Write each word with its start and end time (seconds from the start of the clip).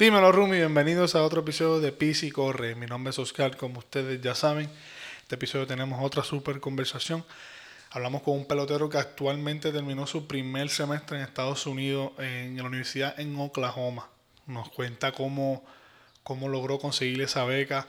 Dímelo, 0.00 0.32
Rumi, 0.32 0.56
bienvenidos 0.56 1.14
a 1.14 1.22
otro 1.22 1.42
episodio 1.42 1.78
de 1.78 1.92
Pisi 1.92 2.30
Corre. 2.30 2.74
Mi 2.74 2.86
nombre 2.86 3.10
es 3.10 3.18
Oscar, 3.18 3.58
como 3.58 3.80
ustedes 3.80 4.18
ya 4.22 4.34
saben. 4.34 4.70
Este 5.20 5.34
episodio 5.34 5.66
tenemos 5.66 6.02
otra 6.02 6.24
super 6.24 6.58
conversación. 6.58 7.22
Hablamos 7.90 8.22
con 8.22 8.32
un 8.32 8.46
pelotero 8.46 8.88
que 8.88 8.96
actualmente 8.96 9.72
terminó 9.72 10.06
su 10.06 10.26
primer 10.26 10.70
semestre 10.70 11.18
en 11.18 11.24
Estados 11.24 11.66
Unidos 11.66 12.12
en 12.16 12.56
la 12.56 12.62
universidad 12.62 13.20
en 13.20 13.38
Oklahoma. 13.38 14.08
Nos 14.46 14.70
cuenta 14.70 15.12
cómo, 15.12 15.66
cómo 16.22 16.48
logró 16.48 16.78
conseguir 16.78 17.20
esa 17.20 17.44
beca 17.44 17.86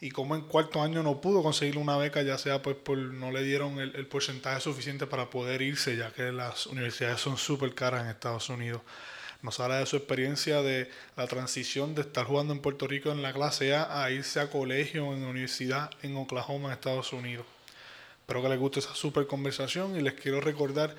y 0.00 0.12
cómo 0.12 0.36
en 0.36 0.40
cuarto 0.40 0.80
año 0.80 1.02
no 1.02 1.20
pudo 1.20 1.42
conseguir 1.42 1.76
una 1.76 1.98
beca, 1.98 2.22
ya 2.22 2.38
sea 2.38 2.62
pues 2.62 2.76
por 2.76 2.96
no 2.96 3.32
le 3.32 3.42
dieron 3.42 3.80
el, 3.80 3.94
el 3.96 4.06
porcentaje 4.06 4.62
suficiente 4.62 5.06
para 5.06 5.28
poder 5.28 5.60
irse, 5.60 5.94
ya 5.94 6.10
que 6.10 6.32
las 6.32 6.64
universidades 6.64 7.20
son 7.20 7.36
súper 7.36 7.74
caras 7.74 8.04
en 8.04 8.08
Estados 8.08 8.48
Unidos. 8.48 8.80
Nos 9.42 9.58
habla 9.58 9.78
de 9.78 9.86
su 9.86 9.96
experiencia 9.96 10.60
de 10.62 10.90
la 11.16 11.26
transición 11.26 11.94
de 11.94 12.02
estar 12.02 12.26
jugando 12.26 12.52
en 12.52 12.60
Puerto 12.60 12.86
Rico 12.86 13.10
en 13.10 13.22
la 13.22 13.32
clase 13.32 13.74
A 13.74 14.04
a 14.04 14.10
irse 14.10 14.38
a 14.38 14.50
colegio 14.50 15.14
en 15.14 15.22
la 15.22 15.28
universidad 15.28 15.90
en 16.02 16.16
Oklahoma, 16.16 16.68
en 16.68 16.74
Estados 16.74 17.12
Unidos. 17.14 17.46
Espero 18.20 18.42
que 18.42 18.48
les 18.50 18.58
guste 18.58 18.80
esa 18.80 18.94
super 18.94 19.26
conversación 19.26 19.96
y 19.96 20.02
les 20.02 20.12
quiero 20.12 20.40
recordar 20.40 20.94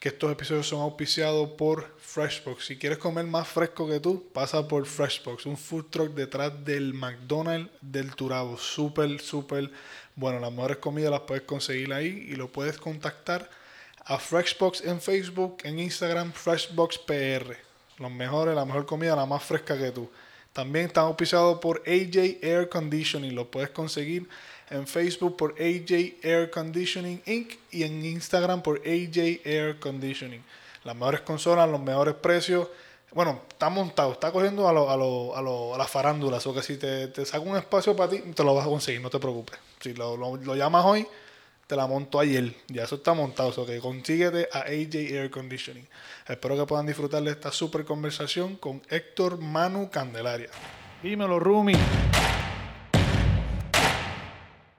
que 0.00 0.08
estos 0.08 0.32
episodios 0.32 0.66
son 0.66 0.80
auspiciados 0.80 1.50
por 1.50 1.96
Freshbox. 1.98 2.66
Si 2.66 2.76
quieres 2.76 2.98
comer 2.98 3.24
más 3.24 3.46
fresco 3.46 3.86
que 3.86 4.00
tú, 4.00 4.26
pasa 4.32 4.66
por 4.66 4.84
Freshbox, 4.84 5.46
un 5.46 5.56
food 5.56 5.84
truck 5.90 6.14
detrás 6.14 6.64
del 6.64 6.92
McDonald's 6.92 7.70
del 7.80 8.16
Turabo. 8.16 8.58
Súper, 8.58 9.20
súper 9.20 9.70
bueno. 10.16 10.40
Las 10.40 10.50
mejores 10.50 10.78
comidas 10.78 11.12
las 11.12 11.20
puedes 11.20 11.44
conseguir 11.44 11.92
ahí 11.92 12.26
y 12.28 12.34
lo 12.34 12.50
puedes 12.50 12.78
contactar 12.78 13.48
a 14.04 14.18
Freshbox 14.18 14.80
en 14.80 15.00
Facebook, 15.00 15.58
en 15.62 15.78
Instagram, 15.78 16.32
Freshbox 16.32 16.98
PR. 16.98 17.71
Los 18.02 18.10
mejores, 18.10 18.54
la 18.54 18.64
mejor 18.64 18.84
comida, 18.84 19.14
la 19.14 19.26
más 19.26 19.44
fresca 19.44 19.78
que 19.78 19.92
tú. 19.92 20.10
También 20.52 20.86
están 20.86 21.04
auspiciados 21.04 21.60
por 21.60 21.82
AJ 21.86 22.42
Air 22.42 22.68
Conditioning. 22.68 23.34
Lo 23.34 23.50
puedes 23.50 23.70
conseguir 23.70 24.28
en 24.70 24.86
Facebook 24.86 25.36
por 25.36 25.52
AJ 25.52 26.18
Air 26.22 26.50
Conditioning 26.50 27.22
Inc. 27.26 27.52
y 27.70 27.84
en 27.84 28.04
Instagram 28.04 28.60
por 28.60 28.78
AJ 28.78 29.40
Air 29.44 29.78
Conditioning. 29.78 30.42
Las 30.82 30.96
mejores 30.96 31.20
consolas, 31.20 31.70
los 31.70 31.80
mejores 31.80 32.14
precios. 32.14 32.68
Bueno, 33.12 33.42
está 33.48 33.68
montado, 33.68 34.12
está 34.12 34.32
cogiendo 34.32 34.68
a, 34.68 34.72
lo, 34.72 34.90
a, 34.90 34.96
lo, 34.96 35.36
a, 35.36 35.40
lo, 35.40 35.74
a 35.74 35.78
las 35.78 35.88
farándulas. 35.88 36.44
O 36.46 36.52
que 36.52 36.62
si 36.62 36.78
te, 36.78 37.06
te 37.08 37.24
saca 37.24 37.40
un 37.40 37.56
espacio 37.56 37.94
para 37.94 38.10
ti, 38.10 38.18
te 38.18 38.42
lo 38.42 38.54
vas 38.54 38.66
a 38.66 38.68
conseguir, 38.68 39.00
no 39.00 39.10
te 39.10 39.20
preocupes. 39.20 39.58
Si 39.80 39.94
lo, 39.94 40.16
lo, 40.16 40.56
llamas 40.56 40.84
hoy, 40.84 41.06
te 41.68 41.76
la 41.76 41.86
monto 41.86 42.18
ayer. 42.18 42.52
Ya 42.66 42.82
eso 42.82 42.96
está 42.96 43.14
montado. 43.14 43.50
O 43.56 43.64
que 43.64 43.78
consíguete 43.78 44.48
a 44.52 44.62
AJ 44.62 44.94
Air 44.94 45.30
Conditioning. 45.30 45.86
Espero 46.26 46.56
que 46.56 46.66
puedan 46.66 46.86
disfrutar 46.86 47.22
de 47.22 47.32
esta 47.32 47.50
super 47.50 47.84
conversación 47.84 48.56
con 48.56 48.80
Héctor 48.88 49.38
Manu 49.38 49.90
Candelaria. 49.90 50.50
Dímelo, 51.02 51.40
Rumi. 51.40 51.74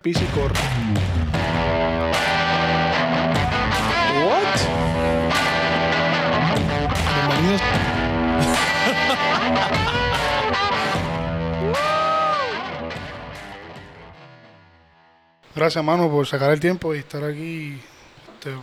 Piscicor. 0.02 0.54
What? 4.26 4.60
Bienvenidos. 7.28 7.62
Gracias, 15.56 15.84
Manu, 15.84 16.10
por 16.10 16.26
sacar 16.26 16.52
el 16.52 16.62
tiempo 16.62 16.96
y 16.96 17.00
estar 17.00 17.24
aquí. 17.24 17.80
Este, 18.46 18.54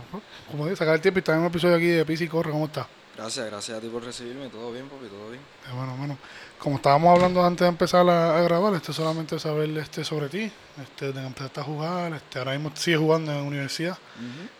como 0.51 0.65
dije, 0.65 0.75
sacar 0.75 0.93
el 0.95 1.01
tiempo 1.01 1.17
y 1.17 1.21
estar 1.21 1.33
en 1.35 1.41
un 1.41 1.47
episodio 1.47 1.75
aquí 1.75 1.87
de 1.87 2.05
Pisi 2.05 2.27
Corre. 2.27 2.51
¿Cómo 2.51 2.65
estás? 2.65 2.85
Gracias, 3.17 3.45
gracias 3.47 3.77
a 3.77 3.81
ti 3.81 3.87
por 3.87 4.03
recibirme. 4.03 4.47
Todo 4.49 4.71
bien, 4.71 4.87
papi, 4.87 5.07
todo 5.07 5.29
bien. 5.29 5.41
Eh, 5.41 5.73
bueno, 5.75 5.95
bueno. 5.97 6.17
Como 6.59 6.75
estábamos 6.75 7.15
hablando 7.15 7.43
antes 7.43 7.61
de 7.65 7.69
empezar 7.69 8.07
a, 8.07 8.37
a 8.37 8.41
grabar, 8.43 8.73
este 8.75 8.93
solamente 8.93 9.39
saber 9.39 9.69
este, 9.79 10.03
sobre 10.03 10.29
ti. 10.29 10.51
Este, 10.81 11.07
de 11.07 11.13
que 11.13 11.19
empezaste 11.25 11.59
a 11.61 11.63
jugar, 11.63 12.13
este, 12.13 12.37
ahora 12.39 12.51
mismo 12.53 12.71
sigues 12.75 12.99
jugando 12.99 13.31
en 13.31 13.37
la 13.39 13.43
universidad. 13.43 13.97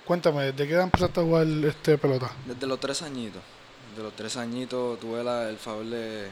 Cuéntame, 0.05 0.51
¿de 0.53 0.67
qué 0.67 0.73
edad 0.73 0.83
empezaste 0.83 1.19
a 1.19 1.23
jugar 1.23 1.45
este 1.47 1.97
pelota? 1.99 2.31
Desde 2.47 2.65
los 2.65 2.79
tres 2.79 3.01
añitos. 3.03 3.41
Desde 3.91 4.03
los 4.03 4.13
tres 4.15 4.37
añitos 4.37 4.99
tuve 4.99 5.23
la- 5.23 5.47
el 5.49 5.57
favor 5.57 5.85
de, 5.85 6.27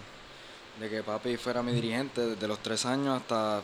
de 0.80 0.90
que 0.90 1.04
papi 1.04 1.38
fuera 1.38 1.62
mi 1.62 1.74
dirigente. 1.74 2.22
Desde 2.22 2.48
los 2.48 2.58
tres 2.60 2.86
años 2.88 3.22
hasta. 3.22 3.62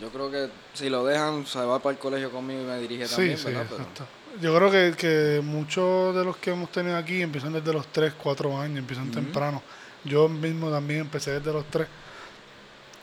Yo 0.00 0.10
creo 0.10 0.30
que 0.30 0.50
si 0.74 0.88
lo 0.90 1.04
dejan, 1.04 1.46
se 1.46 1.58
va 1.58 1.78
para 1.80 1.94
el 1.94 1.98
colegio 1.98 2.30
conmigo 2.30 2.60
y 2.62 2.64
me 2.64 2.78
dirige 2.78 3.06
también, 3.08 3.38
¿verdad? 3.44 3.66
Pero- 3.68 3.82
exacto. 3.82 4.06
Yo 4.40 4.54
creo 4.56 4.70
que, 4.70 4.94
que 4.96 5.40
muchos 5.42 6.14
de 6.14 6.24
los 6.24 6.36
que 6.36 6.50
hemos 6.50 6.70
tenido 6.70 6.96
aquí 6.96 7.22
empiezan 7.22 7.52
desde 7.52 7.72
los 7.72 7.86
3, 7.88 8.12
4 8.22 8.60
años, 8.60 8.78
empiezan 8.78 9.10
temprano. 9.10 9.62
Yo 10.04 10.28
mismo 10.28 10.70
también 10.70 11.00
empecé 11.00 11.32
desde 11.40 11.52
los 11.52 11.64
3. 11.70 11.86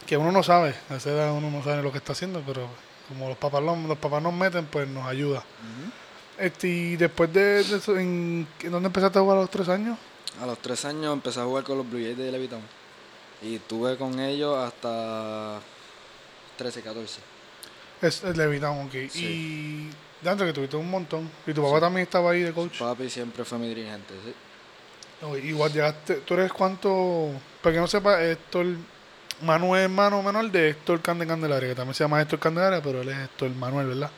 Que 0.05 0.17
uno 0.17 0.31
no 0.31 0.43
sabe, 0.43 0.75
a 0.89 0.95
esa 0.95 1.09
edad 1.11 1.31
uno 1.33 1.49
no 1.49 1.63
sabe 1.63 1.81
lo 1.81 1.91
que 1.91 1.97
está 1.97 2.11
haciendo, 2.13 2.41
pero 2.45 2.67
como 3.07 3.29
los 3.29 3.37
papás, 3.37 3.63
lo- 3.63 3.75
los 3.75 3.97
papás 3.97 4.21
nos 4.21 4.33
meten, 4.33 4.65
pues 4.65 4.87
nos 4.87 5.05
ayuda. 5.07 5.43
Este, 6.37 6.67
y 6.67 6.95
después 6.97 7.31
de, 7.33 7.63
de 7.63 7.77
eso, 7.77 7.97
¿en, 7.97 8.47
¿en 8.61 8.71
dónde 8.71 8.87
empezaste 8.87 9.17
a 9.19 9.21
jugar 9.21 9.37
a 9.37 9.41
los 9.41 9.49
3 9.49 9.69
años? 9.69 9.97
A 10.41 10.45
los 10.47 10.57
tres 10.59 10.83
años 10.85 11.13
empecé 11.13 11.39
a 11.39 11.43
jugar 11.43 11.63
con 11.63 11.77
los 11.77 11.87
Blue 11.87 11.99
Jays 12.01 12.17
de 12.17 12.31
Levittown. 12.31 12.61
Y 13.43 13.55
estuve 13.55 13.97
con 13.97 14.19
ellos 14.19 14.57
hasta 14.57 15.59
13, 16.57 16.81
14. 16.81 17.19
Es 18.01 18.23
Levittown, 18.23 18.87
ok. 18.87 18.91
Sí. 19.11 19.25
Y 19.25 19.89
de 20.23 20.29
antes 20.29 20.47
que 20.47 20.53
tuviste 20.53 20.77
un 20.77 20.89
montón. 20.89 21.29
Y 21.45 21.53
tu 21.53 21.61
papá 21.61 21.79
también 21.81 22.03
estaba 22.05 22.31
ahí 22.31 22.41
de 22.41 22.53
coach. 22.53 22.79
Papi 22.79 23.09
siempre 23.09 23.43
fue 23.43 23.57
mi 23.57 23.67
dirigente, 23.67 24.13
sí. 24.25 24.33
No, 25.21 25.37
igual 25.37 25.71
llegaste, 25.71 26.15
tú 26.15 26.33
eres 26.33 26.51
cuánto, 26.51 27.29
para 27.61 27.73
que 27.73 27.79
no 27.79 27.87
sepa, 27.87 28.21
Héctor, 28.21 28.65
Manu 29.41 29.75
es 29.75 29.83
hermano 29.83 30.21
menor 30.21 30.51
de 30.51 30.69
Héctor 30.69 31.01
Cande 31.01 31.25
Candelaria, 31.25 31.69
que 31.69 31.75
también 31.75 31.93
se 31.93 32.03
llama 32.03 32.21
Héctor 32.21 32.39
Candelaria, 32.39 32.81
pero 32.81 33.01
él 33.01 33.09
es 33.09 33.17
Héctor 33.17 33.51
Manuel, 33.51 33.87
¿verdad? 33.87 34.11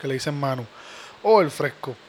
Que 0.00 0.08
le 0.08 0.14
dicen 0.14 0.38
Manu. 0.38 0.64
O 1.22 1.40
el 1.40 1.50
fresco. 1.50 1.94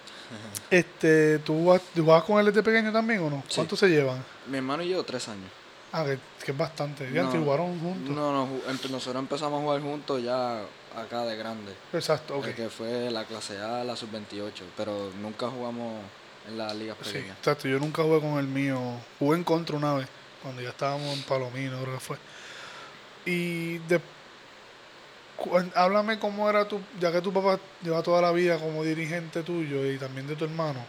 Este, 0.70 1.40
¿tú 1.40 1.54
jugabas, 1.54 1.82
tú 1.96 2.04
jugabas 2.04 2.24
con 2.26 2.40
él 2.40 2.46
desde 2.46 2.62
pequeño 2.62 2.92
también 2.92 3.22
o 3.22 3.30
no? 3.32 3.44
Sí. 3.48 3.56
¿Cuántos 3.56 3.80
se 3.80 3.90
llevan? 3.90 4.24
Mi 4.46 4.58
hermano 4.58 4.84
y 4.84 4.90
yo, 4.90 5.04
tres 5.04 5.28
años. 5.28 5.50
Ah, 5.92 6.06
que, 6.06 6.20
que 6.46 6.52
es 6.52 6.58
bastante. 6.58 7.12
Ya 7.12 7.24
No, 7.24 7.28
antes 7.28 7.44
jugaron 7.44 7.80
juntos. 7.80 8.16
No, 8.16 8.32
no, 8.32 8.48
nosotros 8.68 9.16
empezamos 9.16 9.60
a 9.60 9.64
jugar 9.64 9.82
juntos 9.82 10.22
ya 10.22 10.62
acá 10.96 11.24
de 11.26 11.36
grande. 11.36 11.74
Exacto, 11.94 12.38
ok. 12.38 12.48
Que 12.56 12.70
fue 12.70 13.10
la 13.12 13.24
clase 13.26 13.60
A, 13.60 13.84
la 13.84 13.96
sub-28, 13.96 14.64
pero 14.78 15.12
nunca 15.22 15.48
jugamos 15.50 16.02
en 16.48 16.58
las 16.58 16.74
ligas 16.76 16.98
Sí, 17.04 17.14
pequeñas. 17.14 17.38
exacto. 17.38 17.68
Yo 17.68 17.80
nunca 17.80 18.04
jugué 18.04 18.20
con 18.22 18.38
el 18.40 18.48
mío. 18.48 18.80
Jugué 19.20 19.38
en 19.38 19.44
contra 19.44 19.76
una 19.76 19.94
vez, 19.96 20.08
cuando 20.42 20.62
ya 20.62 20.70
estábamos 20.70 21.16
en 21.18 21.24
Palomino, 21.24 21.80
creo 21.82 21.94
que 21.96 22.00
fue. 22.00 22.18
Y 23.26 23.78
de, 23.80 24.02
háblame 25.76 26.20
cómo 26.20 26.50
era 26.50 26.68
tu, 26.68 26.80
ya 27.00 27.12
que 27.12 27.22
tu 27.22 27.32
papá 27.32 27.60
lleva 27.84 28.02
toda 28.04 28.22
la 28.22 28.32
vida 28.32 28.58
como 28.58 28.84
dirigente 28.84 29.44
tuyo 29.44 29.86
y 29.90 29.98
también 29.98 30.28
de 30.28 30.36
tu 30.36 30.46
hermano. 30.46 30.80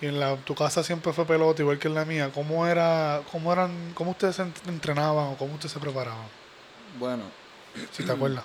Y 0.00 0.06
en 0.06 0.18
la, 0.18 0.36
tu 0.36 0.54
casa 0.54 0.82
siempre 0.82 1.12
fue 1.12 1.24
pelota, 1.24 1.62
igual 1.62 1.78
que 1.78 1.88
en 1.88 1.94
la 1.94 2.04
mía. 2.04 2.30
¿Cómo 2.34 2.66
era, 2.66 3.22
cómo 3.30 3.52
eran, 3.52 3.92
cómo 3.94 4.10
ustedes 4.12 4.36
se 4.36 4.42
ent- 4.42 4.68
entrenaban 4.68 5.26
o 5.28 5.36
cómo 5.36 5.54
ustedes 5.54 5.72
se 5.72 5.78
preparaban? 5.78 6.26
Bueno, 6.98 7.22
Si 7.92 8.02
te 8.04 8.12
acuerdas. 8.12 8.44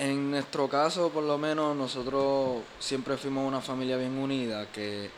En 0.00 0.30
nuestro 0.30 0.66
caso, 0.66 1.10
por 1.10 1.22
lo 1.24 1.36
menos, 1.36 1.76
nosotros 1.76 2.62
siempre 2.78 3.16
fuimos 3.18 3.46
una 3.46 3.60
familia 3.60 3.98
bien 3.98 4.16
unida, 4.18 4.66
que 4.72 5.10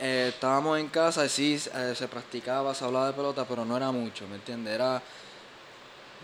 eh, 0.00 0.30
estábamos 0.32 0.78
en 0.78 0.88
casa, 0.88 1.26
y 1.26 1.28
sí, 1.28 1.60
eh, 1.74 1.92
se 1.94 2.08
practicaba, 2.08 2.74
se 2.74 2.84
hablaba 2.86 3.08
de 3.08 3.12
pelota, 3.12 3.44
pero 3.46 3.66
no 3.66 3.76
era 3.76 3.92
mucho, 3.92 4.26
¿me 4.28 4.36
entiendes? 4.36 4.74
Era 4.74 5.02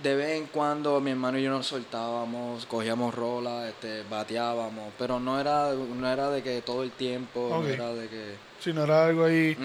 de 0.03 0.14
vez 0.16 0.31
en 0.38 0.47
cuando 0.47 1.00
mi 1.00 1.10
hermano 1.10 1.38
y 1.38 1.43
yo 1.43 1.50
nos 1.50 1.66
soltábamos, 1.66 2.66
cogíamos 2.66 3.14
rolas, 3.14 3.69
este, 3.69 4.03
bateábamos, 4.10 4.93
pero 4.98 5.20
no 5.20 5.38
era, 5.38 5.72
no 5.72 6.10
era 6.10 6.31
de 6.31 6.43
que 6.43 6.62
todo 6.62 6.82
el 6.82 6.91
tiempo, 6.93 7.60
no 7.62 7.69
era 7.69 7.93
de 7.93 8.09
que... 8.09 8.34
Si 8.60 8.72
no 8.72 8.84
era 8.84 9.06
algo 9.06 9.25
ahí 9.25 9.56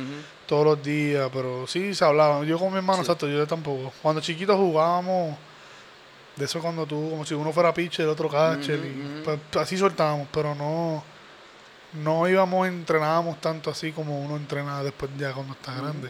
todos 0.45 0.65
los 0.65 0.83
días, 0.83 1.29
pero 1.33 1.65
sí 1.67 1.95
se 1.95 2.03
hablaba. 2.03 2.43
Yo 2.43 2.59
con 2.59 2.69
mi 2.71 2.77
hermano, 2.77 2.97
Sí. 2.97 3.03
exacto, 3.03 3.27
yo 3.27 3.47
tampoco. 3.47 3.93
Cuando 4.01 4.21
chiquitos 4.21 4.57
jugábamos, 4.57 5.35
de 6.39 6.45
eso 6.45 6.61
cuando 6.61 6.85
tú, 6.85 7.09
como 7.09 7.25
si 7.25 7.33
uno 7.33 7.51
fuera 7.51 7.73
pitcher, 7.73 8.05
el 8.05 8.11
otro 8.11 8.29
catcher, 8.29 8.79
y 8.79 9.21
pues, 9.23 9.39
así 9.57 9.77
soltábamos, 9.77 10.27
pero 10.31 10.55
no, 10.55 11.03
no 12.01 12.27
íbamos, 12.29 12.67
entrenábamos 12.67 13.41
tanto 13.41 13.69
así 13.69 13.91
como 13.91 14.21
uno 14.21 14.37
entrena 14.37 14.81
después 14.81 15.11
ya 15.17 15.33
cuando 15.33 15.53
está 15.53 15.75
grande. 15.75 16.09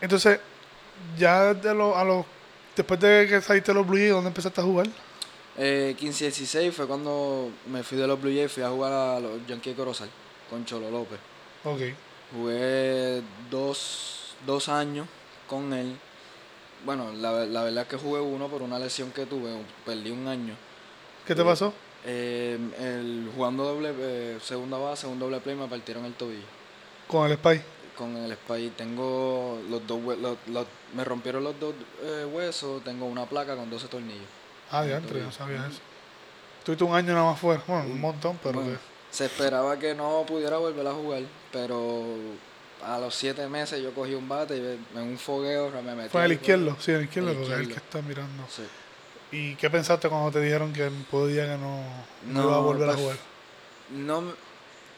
Entonces, 0.00 0.38
ya 1.18 1.54
de 1.54 1.74
lo, 1.74 1.96
a 1.96 2.04
los, 2.04 2.24
después 2.76 3.00
de 3.00 3.26
que 3.28 3.40
saliste 3.40 3.72
de 3.72 3.78
los 3.78 3.86
Blue 3.86 3.96
Jays, 3.96 4.12
¿dónde 4.12 4.28
empezaste 4.28 4.60
a 4.60 4.64
jugar? 4.64 4.86
Eh, 5.56 5.96
15-16 5.98 6.70
fue 6.70 6.86
cuando 6.86 7.50
me 7.66 7.82
fui 7.82 7.98
de 7.98 8.06
los 8.06 8.20
Blue 8.20 8.32
Jays, 8.32 8.52
fui 8.52 8.62
a 8.62 8.68
jugar 8.68 8.92
a 8.92 9.18
los 9.18 9.44
Yankees 9.48 9.74
Corozal 9.74 10.08
con 10.48 10.64
Cholo 10.64 10.88
López. 10.88 11.18
Ok. 11.64 11.80
Jugué 12.32 13.22
dos, 13.50 14.36
dos 14.46 14.68
años 14.68 15.08
con 15.48 15.72
él. 15.72 15.98
Bueno, 16.84 17.12
la, 17.12 17.32
la 17.46 17.62
verdad 17.64 17.82
es 17.84 17.88
que 17.88 17.96
jugué 17.96 18.20
uno 18.20 18.48
por 18.48 18.62
una 18.62 18.78
lesión 18.78 19.10
que 19.10 19.26
tuve, 19.26 19.50
perdí 19.84 20.10
un 20.10 20.26
año. 20.28 20.54
¿Qué 21.26 21.34
te 21.34 21.44
pasó? 21.44 21.72
Eh, 22.04 22.56
el, 22.78 23.30
jugando 23.34 23.64
doble, 23.64 23.92
eh, 23.98 24.38
segunda 24.42 24.78
base, 24.78 25.06
un 25.06 25.18
doble 25.18 25.40
play, 25.40 25.56
me 25.56 25.66
partieron 25.66 26.04
el 26.04 26.14
tobillo. 26.14 26.46
Con 27.08 27.28
el 27.30 27.36
Spy. 27.36 27.60
con 27.96 28.16
el 28.16 28.32
Spy. 28.34 28.70
Tengo 28.76 29.58
los 29.68 29.84
dos 29.86 30.00
los- 30.18 30.36
los- 30.46 30.66
me 30.94 31.02
rompieron 31.04 31.42
los 31.42 31.58
dos 31.58 31.74
eh, 32.02 32.24
huesos, 32.32 32.84
tengo 32.84 33.06
una 33.06 33.26
placa 33.26 33.56
con 33.56 33.68
12 33.68 33.88
tornillos. 33.88 34.22
Ah, 34.70 34.86
ya 34.86 34.98
entre, 34.98 35.20
no 35.22 35.32
sabía 35.32 35.66
eso. 35.66 35.80
Tuviste 36.64 36.84
un 36.84 36.94
año 36.94 37.12
nada 37.14 37.24
más 37.32 37.40
fuera. 37.40 37.62
Bueno, 37.66 37.84
un 37.86 38.00
montón, 38.00 38.38
pero 38.42 38.60
Bueno, 38.60 38.78
se 39.10 39.24
esperaba 39.24 39.76
que 39.78 39.94
no 39.94 40.24
pudiera 40.28 40.58
volver 40.58 40.86
a 40.86 40.92
jugar, 40.92 41.22
pero 41.50 42.04
a 42.84 42.98
los 42.98 43.14
siete 43.14 43.48
meses 43.48 43.82
yo 43.82 43.92
cogí 43.92 44.14
un 44.14 44.28
bate 44.28 44.56
y 44.56 44.98
en 44.98 45.02
un 45.02 45.18
fogueo 45.18 45.70
me 45.82 45.94
metí. 45.94 46.10
Fue 46.10 46.22
ahí, 46.22 46.32
izquierdo, 46.32 46.76
sí, 46.78 46.92
el 46.92 47.04
izquierdo, 47.04 47.34
porque 47.34 47.52
es 47.52 47.60
el 47.60 47.68
que 47.68 47.74
está 47.74 48.02
mirando. 48.02 48.44
Sí. 48.48 48.62
¿Y 49.30 49.54
qué 49.56 49.68
pensaste 49.68 50.08
cuando 50.08 50.30
te 50.30 50.40
dijeron 50.40 50.72
que 50.72 50.90
podía 51.10 51.44
que 51.44 51.58
no, 51.58 51.82
no, 52.26 52.42
No, 52.42 52.44
iba 52.44 52.56
a 52.56 52.60
volver 52.60 52.88
a 52.88 52.92
pues, 52.92 53.02
jugar? 53.02 53.16
No, 53.90 54.18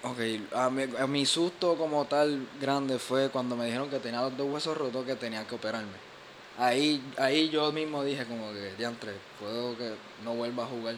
ok, 0.03 0.55
a 0.55 0.71
mi, 0.71 0.83
a 0.99 1.07
mi 1.07 1.27
susto 1.27 1.77
como 1.77 2.05
tal 2.05 2.47
grande 2.61 2.99
fue 2.99 3.29
cuando 3.31 3.57
me 3.57 3.67
dijeron 3.67 3.91
que 3.91 3.99
tenía 3.99 4.21
los 4.21 4.37
dos 4.37 4.49
huesos 4.49 4.77
rotos 4.77 5.05
que 5.05 5.17
tenía 5.17 5.47
que 5.47 5.55
operarme. 5.55 6.11
Ahí, 6.59 7.03
ahí 7.17 7.49
yo 7.49 7.73
mismo 7.73 8.05
dije 8.05 8.25
como 8.27 8.53
que, 8.53 8.75
diantre, 8.77 9.13
puedo 9.39 9.77
que 9.77 9.95
no 10.25 10.35
vuelva 10.35 10.65
a 10.65 10.67
jugar. 10.67 10.95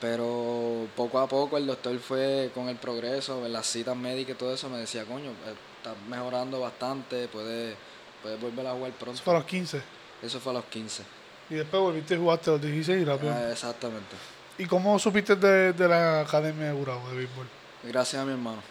Pero 0.00 0.86
poco 0.94 1.18
a 1.18 1.26
poco 1.26 1.56
el 1.56 1.66
doctor 1.66 1.98
fue 1.98 2.50
con 2.54 2.68
el 2.68 2.76
progreso, 2.76 3.48
las 3.48 3.66
citas 3.66 3.96
médicas 3.96 4.34
y 4.36 4.38
todo 4.38 4.52
eso, 4.52 4.68
me 4.68 4.78
decía, 4.78 5.04
coño, 5.06 5.30
eh, 5.30 5.54
estás 5.86 6.08
mejorando 6.08 6.60
bastante, 6.60 7.28
puedes 7.28 7.76
puedes 8.22 8.40
volver 8.40 8.66
a 8.66 8.72
jugar 8.72 8.92
pronto. 8.92 9.12
Eso 9.14 9.22
fue 9.24 9.34
a 9.34 9.38
los 9.38 9.46
15. 9.46 9.82
Eso 10.22 10.40
fue 10.40 10.52
a 10.52 10.54
los 10.56 10.64
15. 10.64 11.02
Y 11.50 11.54
después 11.54 11.80
volviste 11.80 12.14
y 12.14 12.18
jugaste 12.18 12.50
a 12.50 12.52
los 12.54 12.62
16 12.62 13.02
y 13.02 13.04
rápido. 13.04 13.32
Ah, 13.32 13.50
exactamente. 13.52 14.16
¿Y 14.58 14.64
cómo 14.66 14.98
supiste 14.98 15.36
de, 15.36 15.72
de 15.72 15.88
la 15.88 16.22
academia 16.22 16.66
de 16.66 16.72
Gurabo 16.72 17.08
de 17.10 17.16
béisbol? 17.18 17.46
Gracias 17.84 18.20
a 18.22 18.24
mi 18.24 18.32
hermano. 18.32 18.62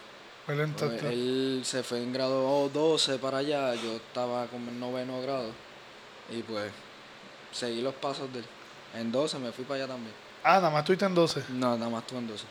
Él 0.48 0.72
Pues, 0.76 1.02
él 1.04 1.62
se 1.64 1.82
fue 1.82 2.02
en 2.02 2.12
grado 2.12 2.68
12 2.68 3.18
para 3.18 3.38
allá, 3.38 3.74
yo 3.74 3.94
estaba 3.96 4.46
como 4.46 4.70
en 4.70 4.78
noveno 4.78 5.20
grado 5.20 5.50
y 6.30 6.42
pues 6.42 6.70
seguí 7.50 7.80
los 7.82 7.94
pasos 7.94 8.32
de 8.32 8.40
él. 8.40 8.44
En 8.94 9.10
12 9.10 9.38
me 9.38 9.50
fui 9.52 9.64
para 9.64 9.82
allá 9.84 9.92
también. 9.92 10.12
Ah, 10.44 10.56
nada 10.56 10.70
más 10.70 10.80
estuviste 10.80 11.04
en 11.04 11.14
12. 11.16 11.44
No, 11.48 11.76
nada 11.76 11.90
más 11.90 12.02
estuve 12.02 12.18
en 12.20 12.28
12. 12.28 12.44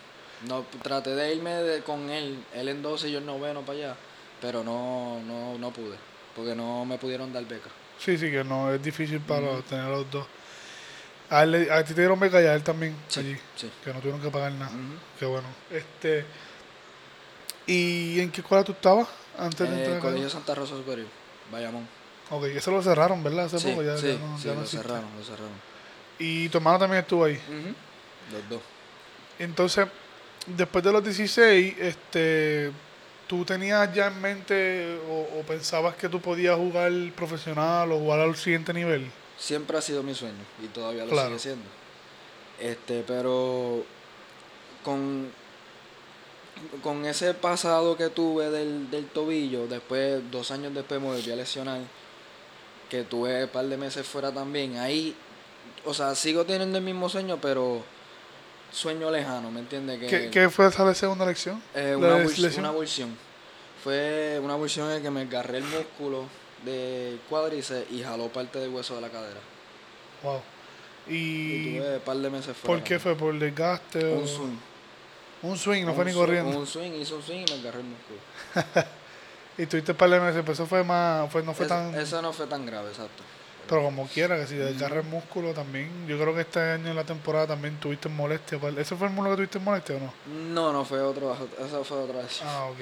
No, 0.48 0.66
traté 0.82 1.12
de 1.16 1.36
irme 1.36 1.54
de- 1.54 1.82
con 1.84 2.10
él, 2.10 2.44
él 2.54 2.68
en 2.68 2.82
12 2.82 3.08
y 3.08 3.14
yo 3.14 3.20
en 3.20 3.26
noveno 3.26 3.62
para 3.62 3.78
allá, 3.80 3.96
pero 4.42 4.64
no, 4.64 5.20
no, 5.26 5.58
no 5.58 5.72
pude, 5.72 5.96
porque 6.36 6.56
no 6.56 6.86
me 6.86 6.98
pudieron 6.98 7.32
dar 7.34 7.46
beca. 7.46 7.70
Sí, 8.00 8.18
sí, 8.18 8.30
que 8.30 8.44
no, 8.44 8.74
es 8.74 8.82
difícil 8.84 9.20
para 9.22 9.62
tener 9.62 9.86
a 9.86 9.90
los 9.90 10.10
dos. 10.12 10.26
A, 11.30 11.44
él 11.44 11.70
a 11.72 11.84
ti 11.84 11.94
te 11.94 12.02
dieron 12.02 12.20
beca 12.20 12.42
y 12.42 12.46
a 12.46 12.54
él 12.54 12.62
también 12.64 12.96
allí, 13.18 13.36
Sí. 13.56 13.72
que 13.84 13.92
no 13.94 14.00
tuvieron 14.00 14.22
que 14.22 14.30
pagar 14.30 14.52
nada. 14.52 14.72
Qué 15.20 15.26
bueno. 15.26 15.48
Este, 15.72 16.26
¿Y 17.68 18.20
en 18.20 18.32
qué 18.32 18.42
escuela 18.42 18.64
tú 18.64 18.74
estabas 18.74 19.08
antes 19.38 19.60
de 19.68 19.76
Eh, 19.76 19.78
entrar 19.80 19.92
a 19.94 19.96
la 19.96 20.02
Colegio? 20.02 20.30
Santa 20.30 20.54
Rosa 20.54 20.76
Superior, 20.76 21.08
Bayamón. 21.52 21.88
Ok, 22.30 22.44
eso 22.46 22.72
lo 22.72 22.82
cerraron, 22.84 23.24
¿verdad? 23.24 23.46
Hace 23.46 23.60
Sí, 23.60 23.70
poco 23.70 23.84
ya, 23.84 23.98
sí, 23.98 24.08
ya 24.08 24.14
no, 24.26 24.38
sí, 24.38 24.44
ya 24.44 24.50
no 24.52 24.56
lo 24.58 24.62
existe. 24.64 24.84
cerraron, 24.88 25.10
lo 25.18 25.24
cerraron. 25.24 25.52
Y 26.20 26.50
tu 26.50 26.58
hermano 26.60 26.80
también 26.80 27.02
estuvo 27.02 27.26
ahí. 27.26 27.40
Los 28.32 28.50
dos. 28.50 28.62
Entonces, 29.40 29.88
después 30.46 30.84
de 30.84 30.92
los 30.92 31.04
16, 31.04 31.76
este, 31.80 32.72
¿tú 33.28 33.44
tenías 33.46 33.94
ya 33.94 34.08
en 34.08 34.22
mente 34.22 35.00
o, 35.10 35.40
o 35.40 35.44
pensabas 35.48 35.96
que 35.96 36.08
tú 36.10 36.20
podías 36.22 36.56
jugar 36.58 36.92
profesional 37.16 37.92
o 37.92 38.00
jugar 38.00 38.20
al 38.22 38.36
siguiente 38.36 38.74
nivel? 38.74 39.10
siempre 39.38 39.78
ha 39.78 39.82
sido 39.82 40.02
mi 40.02 40.16
sueño 40.16 40.40
y 40.64 40.68
todavía 40.68 41.04
lo 41.04 41.12
Claro. 41.12 41.28
sigue 41.28 41.40
siendo. 41.40 41.66
Este, 42.60 43.04
pero 43.06 43.84
con, 44.84 45.30
con 46.82 47.06
ese 47.06 47.34
pasado 47.34 47.98
que 47.98 48.10
tuve 48.10 48.50
del, 48.50 48.90
del 48.90 49.08
tobillo, 49.08 49.68
después, 49.68 50.22
dos 50.32 50.52
años 50.52 50.74
después 50.74 51.02
me 51.02 51.08
volví 51.08 51.32
a 51.32 51.36
lesionar, 51.36 51.82
que 52.90 53.04
tuve 53.04 53.44
un 53.44 53.50
par 53.50 53.66
de 53.66 53.76
meses 53.76 54.08
fuera 54.08 54.32
también, 54.32 54.78
ahí, 54.78 55.14
o 55.84 55.94
sea, 55.94 56.16
sigo 56.16 56.46
teniendo 56.46 56.78
el 56.78 56.84
mismo 56.84 57.10
sueño, 57.10 57.38
pero 57.42 57.84
sueño 58.76 59.10
lejano, 59.12 59.50
¿me 59.52 59.62
entiendes? 59.62 60.00
Que, 60.00 60.08
¿Qué, 60.08 60.30
qué 60.30 60.50
fue 60.50 60.68
esa 60.68 60.94
segunda 60.94 61.26
lección? 61.26 61.62
eh, 61.74 61.92
¿La 61.92 62.16
una, 62.16 62.18
lesión? 62.20 62.54
una 62.60 62.70
abulsión. 62.70 63.18
Fue 63.84 64.40
una 64.42 64.54
abulsión 64.54 64.92
en 64.92 65.02
que 65.02 65.10
me 65.12 65.22
agarré 65.22 65.60
el 65.60 65.64
músculo 65.64 66.26
del 66.64 67.20
cuádriceps 67.30 67.92
y 67.92 68.04
jaló 68.04 68.28
parte 68.30 68.60
del 68.60 68.70
hueso 68.70 68.96
de 68.96 69.02
la 69.02 69.10
cadera. 69.10 69.40
Wow. 70.24 70.42
Y 71.08 71.14
¿Y 71.14 71.78
tuve 71.80 71.96
un 71.96 72.02
par 72.02 72.18
de 72.18 72.30
meses 72.32 72.58
fuera. 72.58 72.76
por 72.80 72.84
qué 72.84 73.00
fue? 73.00 73.16
¿Por 73.16 73.38
desgaste? 73.38 74.04
o- 74.06 74.20
Un 74.20 74.28
swing. 74.28 74.58
Un 75.44 75.58
swing, 75.58 75.84
no 75.84 75.90
Un 75.92 75.96
fue 75.96 76.06
ni 76.06 76.14
corriendo. 76.14 76.58
Un 76.58 76.66
swing, 76.66 76.92
hizo 76.94 77.18
un 77.18 77.22
swing 77.24 77.46
y 77.48 77.52
me 77.54 77.60
agarré 77.60 77.80
el 77.82 77.86
músculo. 77.86 78.20
Y 79.58 79.66
tuviste 79.68 79.92
un 79.94 79.98
par 79.98 80.10
de 80.10 80.20
meses, 80.20 80.42
pero 80.42 80.52
eso 80.52 80.66
fue 80.66 80.84
más, 80.84 81.32
fue, 81.32 81.42
no 81.42 81.54
fue 81.54 81.66
Es- 81.66 81.70
tan... 81.70 81.96
Eso 81.96 82.22
no 82.22 82.34
fue 82.34 82.46
tan 82.46 82.66
grave, 82.66 82.90
exacto. 82.90 83.24
Pero 83.68 83.82
como 83.84 84.08
quiera, 84.08 84.38
que 84.38 84.46
si 84.48 84.56
desgarra 84.56 84.98
el 85.00 85.06
músculo 85.08 85.54
también, 85.54 86.06
yo 86.08 86.20
creo 86.20 86.36
que 86.36 86.42
este 86.42 86.60
año 86.60 86.90
en 86.90 86.96
la 86.96 87.04
temporada 87.04 87.48
también 87.48 87.78
tuviste 87.80 88.10
molestia. 88.10 88.60
¿Ese 88.78 88.96
fue 88.96 89.08
el 89.08 89.14
músculo 89.14 89.32
que 89.32 89.36
tuviste 89.38 89.60
molestia 89.60 89.96
o 89.96 90.00
no? 90.00 90.14
No, 90.54 90.72
no 90.74 90.86
fue 90.86 91.00
otro, 91.02 91.36
esa 91.66 91.84
fue 91.84 91.98
otra 91.98 92.20
vez. 92.22 92.42
Ah, 92.44 92.68
ok. 92.72 92.78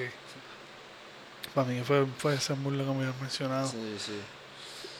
Para 1.54 1.68
mí 1.68 1.80
fue, 1.84 2.04
fue 2.18 2.34
ese 2.34 2.54
muslo 2.54 2.84
que 2.84 2.90
me 2.90 3.04
habías 3.06 3.20
mencionado. 3.20 3.68
Sí, 3.68 3.96
sí. 3.98 4.20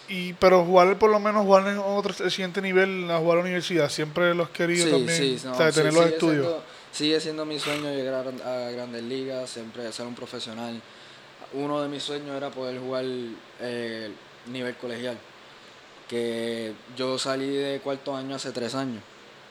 Y, 0.08 0.32
pero 0.34 0.64
jugar, 0.64 0.98
por 0.98 1.10
lo 1.10 1.18
menos 1.18 1.44
jugar 1.44 1.66
en 1.66 1.78
otro 1.78 2.14
el 2.24 2.30
siguiente 2.30 2.60
nivel, 2.62 3.10
a 3.10 3.18
jugar 3.18 3.32
a 3.38 3.40
la 3.40 3.44
universidad, 3.44 3.88
siempre 3.88 4.34
lo 4.34 4.44
has 4.44 4.50
querido 4.50 4.84
Sí, 4.86 4.90
también. 4.92 5.38
sí, 5.38 5.46
o 5.46 5.50
no, 5.50 5.56
sea, 5.56 5.72
sí, 5.72 5.78
tener 5.78 5.92
los 5.94 6.04
sigue 6.04 6.14
estudios. 6.14 6.46
siendo- 6.46 6.64
sigue 6.92 7.20
siendo 7.20 7.44
mi 7.46 7.58
sueño 7.58 7.90
llegar 7.90 8.26
a, 8.44 8.66
a 8.66 8.70
grandes 8.70 9.02
ligas, 9.02 9.50
siempre 9.50 9.90
ser 9.92 10.06
un 10.06 10.14
profesional. 10.14 10.80
Uno 11.54 11.80
de 11.82 11.88
mis 11.88 12.02
sueños 12.02 12.36
era 12.36 12.50
poder 12.50 12.78
jugar 12.80 13.04
eh, 13.60 14.12
nivel 14.46 14.76
colegial. 14.76 15.16
Que 16.14 16.72
yo 16.96 17.18
salí 17.18 17.48
de 17.56 17.80
cuarto 17.80 18.14
año 18.16 18.36
hace 18.36 18.52
tres 18.52 18.76
años 18.76 19.02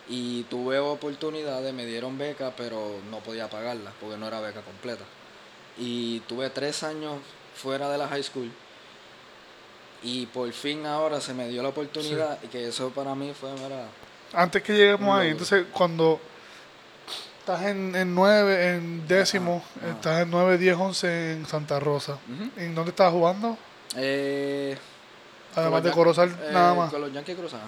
y 0.08 0.44
tuve 0.44 0.80
oportunidades, 0.80 1.74
me 1.74 1.86
dieron 1.86 2.18
beca, 2.18 2.54
pero 2.56 3.00
no 3.12 3.20
podía 3.20 3.50
pagarla 3.50 3.92
porque 4.00 4.16
no 4.16 4.28
era 4.30 4.40
beca 4.40 4.62
completa. 4.62 5.04
Y 5.78 6.22
tuve 6.22 6.50
tres 6.52 6.84
años 6.84 7.16
fuera 7.54 7.90
de 7.90 7.98
la 7.98 8.08
high 8.08 8.24
school 8.24 8.50
y 10.04 10.26
por 10.28 10.50
fin 10.54 10.86
ahora 10.86 11.20
se 11.20 11.34
me 11.34 11.50
dio 11.50 11.62
la 11.62 11.68
oportunidad 11.70 12.38
y 12.42 12.48
que 12.48 12.70
eso 12.70 12.92
para 12.92 13.14
mí 13.14 13.34
fue, 13.38 13.52
mira, 13.54 13.88
Antes 14.32 14.64
que 14.64 14.72
lleguemos 14.72 15.20
ahí, 15.20 15.32
entonces 15.32 15.66
cuando 15.74 16.18
estás 17.40 17.64
en, 17.66 17.94
en 17.94 18.16
9, 18.16 18.76
en 18.76 19.06
décimo, 19.06 19.62
Ajá, 19.76 19.86
ajá. 19.88 19.96
estás 19.96 20.22
en 20.22 20.32
9, 20.32 20.58
10, 20.58 20.78
11 20.78 21.32
en 21.34 21.46
Santa 21.46 21.78
Rosa. 21.82 22.14
Ujú. 22.14 22.50
¿En 22.56 22.74
dónde 22.74 22.92
estabas 22.92 23.12
jugando? 23.12 23.58
Eh, 23.98 24.78
Además 25.56 25.82
con 25.82 25.84
de 25.84 25.92
Corozal, 25.92 26.30
eh, 26.30 26.50
nada 26.52 26.74
más. 26.74 26.92
Con 26.92 27.02
los 27.02 27.14
Yankees 27.14 27.38
Cruzados. 27.38 27.66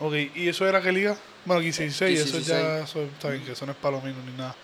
Ok, 0.00 0.14
¿y 0.34 0.48
eso 0.48 0.68
era 0.68 0.80
qué 0.80 0.92
liga? 0.92 1.16
Bueno, 1.44 1.60
16, 1.60 2.18
eso 2.18 2.36
16. 2.38 2.46
ya 2.46 2.78
eso 2.80 3.02
está 3.02 3.30
bien, 3.30 3.44
que 3.44 3.52
eso 3.52 3.66
no 3.66 3.72
es 3.72 3.78
palomino 3.78 4.16
ni 4.26 4.32
nada. 4.36 4.54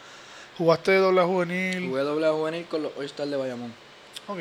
¿Jugaste 0.58 0.96
doble 0.96 1.22
juvenil? 1.22 1.88
Jugué 1.88 2.02
doble 2.02 2.26
A 2.26 2.32
juvenil 2.32 2.66
con 2.66 2.82
los 2.82 2.92
All-Star 2.96 3.28
de 3.28 3.36
Bayamón. 3.36 3.72
Ok. 4.26 4.40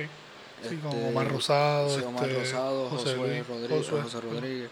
Sí, 0.68 0.78
Este, 0.84 1.08
Omar 1.10 1.32
Rosado, 1.32 1.90
sí, 1.90 2.04
Omar 2.04 2.28
este, 2.28 2.40
Rosado, 2.40 2.90
José 2.90 3.16
Luis, 3.16 3.48
Rodríguez, 3.48 3.88
Josué. 3.88 4.02
José 4.02 4.22
Rodríguez. 4.22 4.70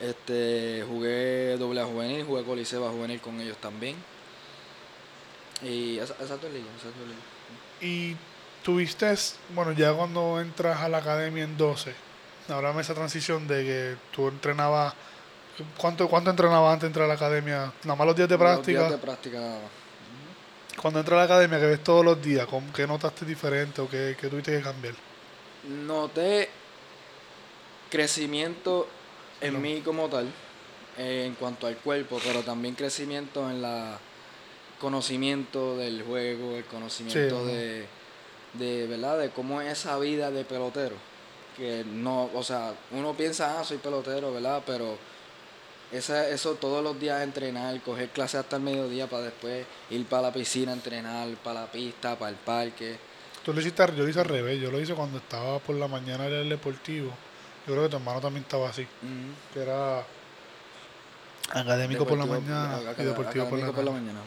Este, 0.00 0.84
jugué 0.88 1.56
doble 1.58 1.80
A 1.80 1.84
juvenil, 1.84 2.24
jugué 2.24 2.42
Coliseba 2.44 2.90
juvenil 2.90 3.20
con 3.20 3.40
ellos 3.40 3.56
también. 3.58 3.96
Y 5.62 5.98
esa, 5.98 6.14
esa 6.14 6.36
tu 6.36 6.48
liga, 6.48 6.66
esa 6.78 6.88
es 6.88 6.94
tu 6.94 7.06
liga. 7.06 7.20
Y 7.80 8.16
tuviste, 8.64 9.14
bueno, 9.54 9.72
ya 9.72 9.92
cuando 9.92 10.40
entras 10.40 10.80
a 10.80 10.88
la 10.88 10.98
academia 10.98 11.44
en 11.44 11.56
12, 11.56 11.94
háblame 12.48 12.80
esa 12.82 12.94
transición 12.94 13.46
de 13.48 13.64
que 13.64 13.96
tú 14.14 14.28
entrenabas, 14.28 14.94
¿cuánto, 15.78 16.08
cuánto 16.08 16.30
entrenabas 16.30 16.72
antes 16.74 16.82
de 16.82 16.86
entrar 16.88 17.04
a 17.04 17.08
la 17.08 17.14
academia? 17.14 17.72
Nada 17.84 17.96
más 17.96 18.06
los 18.06 18.16
días 18.16 18.28
de 18.28 18.34
Los 18.36 18.40
práctica. 18.42 18.78
días 18.80 18.90
de 18.90 18.98
práctica 18.98 19.38
nada 19.40 19.60
más. 19.62 19.70
Cuando 20.80 21.00
entras 21.00 21.14
a 21.16 21.18
la 21.20 21.24
academia, 21.24 21.58
que 21.58 21.66
ves 21.66 21.82
todos 21.82 22.04
los 22.04 22.20
días, 22.22 22.46
¿con 22.46 22.70
¿qué 22.72 22.86
notaste 22.86 23.24
diferente 23.24 23.80
o 23.80 23.88
qué, 23.88 24.16
qué 24.20 24.28
tuviste 24.28 24.56
que 24.56 24.62
cambiar? 24.62 24.94
Noté 25.68 26.48
crecimiento 27.90 28.86
en 29.40 29.54
No. 29.54 29.60
mí 29.60 29.80
como 29.84 30.08
tal, 30.08 30.26
eh, 30.98 31.24
en 31.26 31.34
cuanto 31.34 31.66
al 31.66 31.76
cuerpo, 31.78 32.20
pero 32.24 32.42
también 32.42 32.74
crecimiento 32.74 33.48
en 33.50 33.62
la 33.62 33.98
conocimiento 34.80 35.76
del 35.78 36.02
juego, 36.02 36.56
el 36.56 36.64
conocimiento 36.66 37.40
Sí, 37.46 37.52
de, 37.52 37.86
de, 38.54 38.86
¿verdad? 38.86 39.18
De 39.18 39.30
cómo 39.30 39.62
es 39.62 39.72
esa 39.72 39.98
vida 39.98 40.30
de 40.30 40.44
pelotero. 40.44 40.96
Que 41.56 41.84
no, 41.86 42.30
o 42.34 42.42
sea, 42.42 42.74
uno 42.90 43.14
piensa, 43.14 43.58
ah, 43.58 43.64
soy 43.64 43.78
pelotero, 43.78 44.32
¿verdad? 44.32 44.62
Pero 44.66 44.98
esa, 45.90 46.28
eso 46.28 46.54
todos 46.54 46.82
los 46.84 46.98
días 47.00 47.22
entrenar, 47.22 47.80
coger 47.80 48.10
clases 48.10 48.40
hasta 48.40 48.56
el 48.56 48.62
mediodía 48.62 49.06
para 49.06 49.22
después 49.24 49.64
ir 49.90 50.04
para 50.06 50.22
la 50.22 50.32
piscina, 50.32 50.72
entrenar, 50.72 51.28
para 51.42 51.62
la 51.62 51.66
pista, 51.72 52.18
para 52.18 52.30
el 52.30 52.36
parque. 52.36 52.98
Tú 53.44 53.52
lo 53.54 53.60
hiciste, 53.60 53.82
yo 53.96 54.02
lo 54.02 54.08
hice 54.08 54.20
al 54.20 54.26
revés, 54.26 54.60
yo 54.60 54.70
lo 54.70 54.80
hice 54.80 54.92
cuando 54.94 55.18
estaba 55.18 55.58
por 55.60 55.76
la 55.76 55.88
mañana 55.88 56.26
en 56.26 56.32
el 56.34 56.48
deportivo. 56.48 57.10
Yo 57.66 57.72
creo 57.72 57.84
que 57.84 57.90
tu 57.90 57.96
hermano 57.96 58.20
también 58.20 58.42
estaba 58.42 58.68
así, 58.68 58.86
que 59.54 59.60
era 59.62 60.04
académico 61.50 62.04
por 62.06 62.18
la 62.18 62.26
mañana 62.26 62.76
acá- 62.90 63.02
y 63.02 63.06
deportivo 63.06 63.44
por 63.48 63.58
la 63.58 63.90
mañana. 63.92 64.20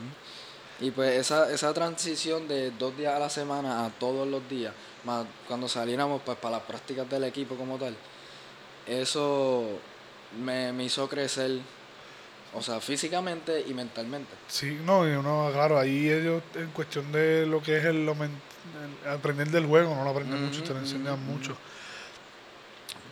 Y 0.81 0.91
pues 0.91 1.17
esa, 1.17 1.51
esa 1.51 1.73
transición 1.73 2.47
de 2.47 2.71
dos 2.71 2.95
días 2.97 3.13
a 3.13 3.19
la 3.19 3.29
semana 3.29 3.85
a 3.85 3.89
todos 3.89 4.27
los 4.27 4.47
días, 4.49 4.73
más 5.03 5.25
cuando 5.47 5.67
saliéramos 5.67 6.21
pues 6.25 6.37
para 6.37 6.57
las 6.57 6.65
prácticas 6.65 7.09
del 7.09 7.25
equipo 7.25 7.55
como 7.55 7.77
tal, 7.77 7.95
eso 8.87 9.65
me, 10.41 10.71
me 10.71 10.85
hizo 10.85 11.07
crecer, 11.09 11.59
o 12.53 12.61
sea, 12.61 12.79
físicamente 12.79 13.63
y 13.67 13.73
mentalmente. 13.73 14.31
Sí, 14.47 14.79
no, 14.85 15.07
y 15.07 15.11
uno, 15.11 15.49
claro, 15.51 15.77
ahí 15.77 16.09
ellos 16.09 16.41
en 16.55 16.69
cuestión 16.71 17.11
de 17.11 17.45
lo 17.45 17.61
que 17.61 17.77
es 17.77 17.85
el, 17.85 18.09
aprender 19.07 19.49
del 19.49 19.65
juego, 19.65 19.93
no 19.95 20.03
lo 20.03 20.11
aprenden 20.11 20.45
mucho, 20.45 20.63
te 20.63 20.73
lo 20.73 20.79
enseñan 20.79 21.23
mucho. 21.25 21.57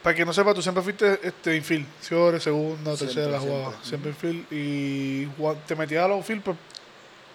Para 0.02 0.16
que 0.16 0.26
no 0.26 0.32
sepa, 0.32 0.54
tú 0.54 0.62
siempre 0.62 0.82
fuiste 0.82 1.20
este, 1.22 1.58
infield, 1.58 1.86
siempre 2.00 2.40
segunda, 2.40 2.96
tercera, 2.96 3.40
jugaba, 3.40 3.70
ujú. 3.70 3.84
siempre 3.84 4.12
infield, 4.12 4.46
y 4.52 5.26
te 5.68 5.76
metías 5.76 6.06
a 6.06 6.08
los 6.08 6.26
field, 6.26 6.44
pues, 6.44 6.56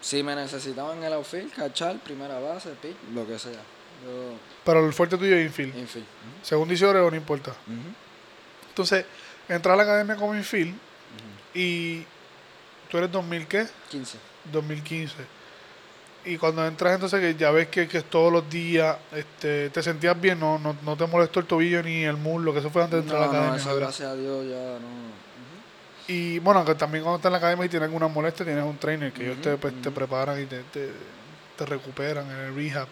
Si 0.02 0.22
me 0.22 0.34
necesitaban 0.34 0.98
en 0.98 1.04
el 1.04 1.12
outfield, 1.14 1.52
cachar, 1.54 1.96
primera 2.00 2.38
base, 2.38 2.70
pitch, 2.82 2.96
lo 3.14 3.26
que 3.26 3.38
sea. 3.38 3.52
Yo, 3.52 4.34
pero 4.64 4.84
el 4.84 4.92
fuerte 4.92 5.16
tuyo 5.16 5.36
es 5.36 5.46
infield. 5.46 5.76
infield. 5.76 6.06
Segunda 6.42 6.74
y 6.74 6.76
sobre 6.76 6.98
o 6.98 7.10
no 7.10 7.16
importa. 7.16 7.54
Entonces, 8.68 9.06
entras 9.48 9.74
a 9.74 9.76
la 9.76 9.82
academia 9.84 10.16
como 10.16 10.34
infield 10.34 10.74
y 11.54 12.04
tú 12.90 12.98
eres 12.98 13.12
2000, 13.12 13.46
¿qué? 13.46 13.66
15. 13.90 14.18
2015. 14.52 15.14
Y 16.24 16.36
cuando 16.36 16.64
entras 16.66 16.94
entonces 16.94 17.20
que 17.20 17.34
ya 17.34 17.50
ves 17.50 17.68
que, 17.68 17.88
que 17.88 18.02
todos 18.02 18.32
los 18.32 18.48
días, 18.48 18.96
este, 19.12 19.70
te 19.70 19.82
sentías 19.82 20.20
bien, 20.20 20.38
no, 20.38 20.58
no, 20.58 20.76
no 20.82 20.96
te 20.96 21.06
molestó 21.06 21.40
el 21.40 21.46
tobillo 21.46 21.82
ni 21.82 22.04
el 22.04 22.16
muslo, 22.16 22.52
que 22.52 22.60
eso 22.60 22.70
fue 22.70 22.82
antes 22.82 22.98
de 22.98 23.02
entrar 23.02 23.22
a 23.22 23.26
la 23.26 23.30
academia. 23.30 23.50
no, 23.50 23.56
eso 23.56 23.76
gracias 23.76 24.08
a 24.08 24.14
Dios 24.14 24.46
ya 24.48 24.78
no. 24.78 25.12
Y 26.08 26.38
bueno, 26.40 26.64
que 26.64 26.74
también 26.74 27.04
cuando 27.04 27.16
estás 27.16 27.28
en 27.28 27.32
la 27.32 27.38
academia 27.38 27.66
y 27.66 27.68
tienes 27.68 27.86
alguna 27.86 28.08
molestia, 28.08 28.44
tienes 28.44 28.64
un 28.64 28.76
trainer 28.76 29.12
que 29.12 29.24
ellos 29.24 29.40
te, 29.40 29.56
pues, 29.56 29.80
te 29.80 29.90
preparan 29.90 30.42
y 30.42 30.46
te, 30.46 30.62
te, 30.64 30.90
te 31.56 31.66
recuperan 31.66 32.28
en 32.30 32.36
el 32.36 32.54
rehab. 32.54 32.88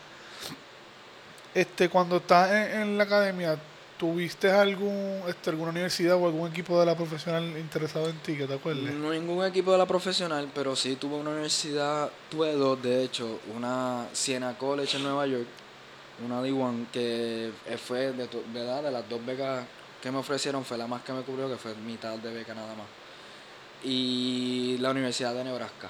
Este, 1.52 1.88
cuando 1.88 2.19
estás 2.19 2.50
en, 2.50 2.83
en 2.83 2.99
la 2.99 3.05
academia, 3.05 3.59
¿tuviste 3.99 4.50
algún, 4.50 5.23
este, 5.29 5.50
alguna 5.50 5.73
universidad 5.73 6.17
o 6.17 6.26
algún 6.26 6.49
equipo 6.49 6.79
de 6.81 6.87
la 6.87 6.97
profesional 6.97 7.45
interesado 7.59 8.09
en 8.09 8.17
ti, 8.21 8.35
que 8.35 8.47
te 8.47 8.55
acuerdes? 8.55 8.95
No 8.95 9.11
ningún 9.11 9.45
equipo 9.45 9.73
de 9.73 9.79
la 9.79 9.87
profesional, 9.87 10.49
pero 10.55 10.76
sí 10.76 10.97
tuve 10.97 11.17
una 11.17 11.31
universidad, 11.31 12.11
tuve 12.31 12.52
dos 12.52 12.81
de 12.83 13.05
hecho, 13.05 13.40
una 13.55 14.07
Siena 14.12 14.57
College 14.57 14.97
en 14.97 15.02
Nueva 15.02 15.26
York, 15.26 15.47
una 16.25 16.40
D1 16.43 16.87
que 16.93 17.50
fue 17.85 18.12
de, 18.12 18.29
¿verdad? 18.55 18.85
de 18.85 18.90
las 18.90 19.09
dos 19.09 19.25
becas 19.26 19.64
que 20.00 20.11
me 20.11 20.19
ofrecieron 20.19 20.64
fue 20.64 20.79
la 20.79 20.87
más 20.87 21.02
que 21.02 21.12
me 21.12 21.21
cubrió, 21.21 21.49
que 21.50 21.57
fue 21.57 21.75
mitad 21.75 22.17
de 22.17 22.33
beca 22.33 22.55
nada 22.55 22.75
más. 22.75 23.00
Y 23.82 24.76
la 24.78 24.90
Universidad 24.90 25.34
de 25.34 25.44
Nebraska, 25.44 25.88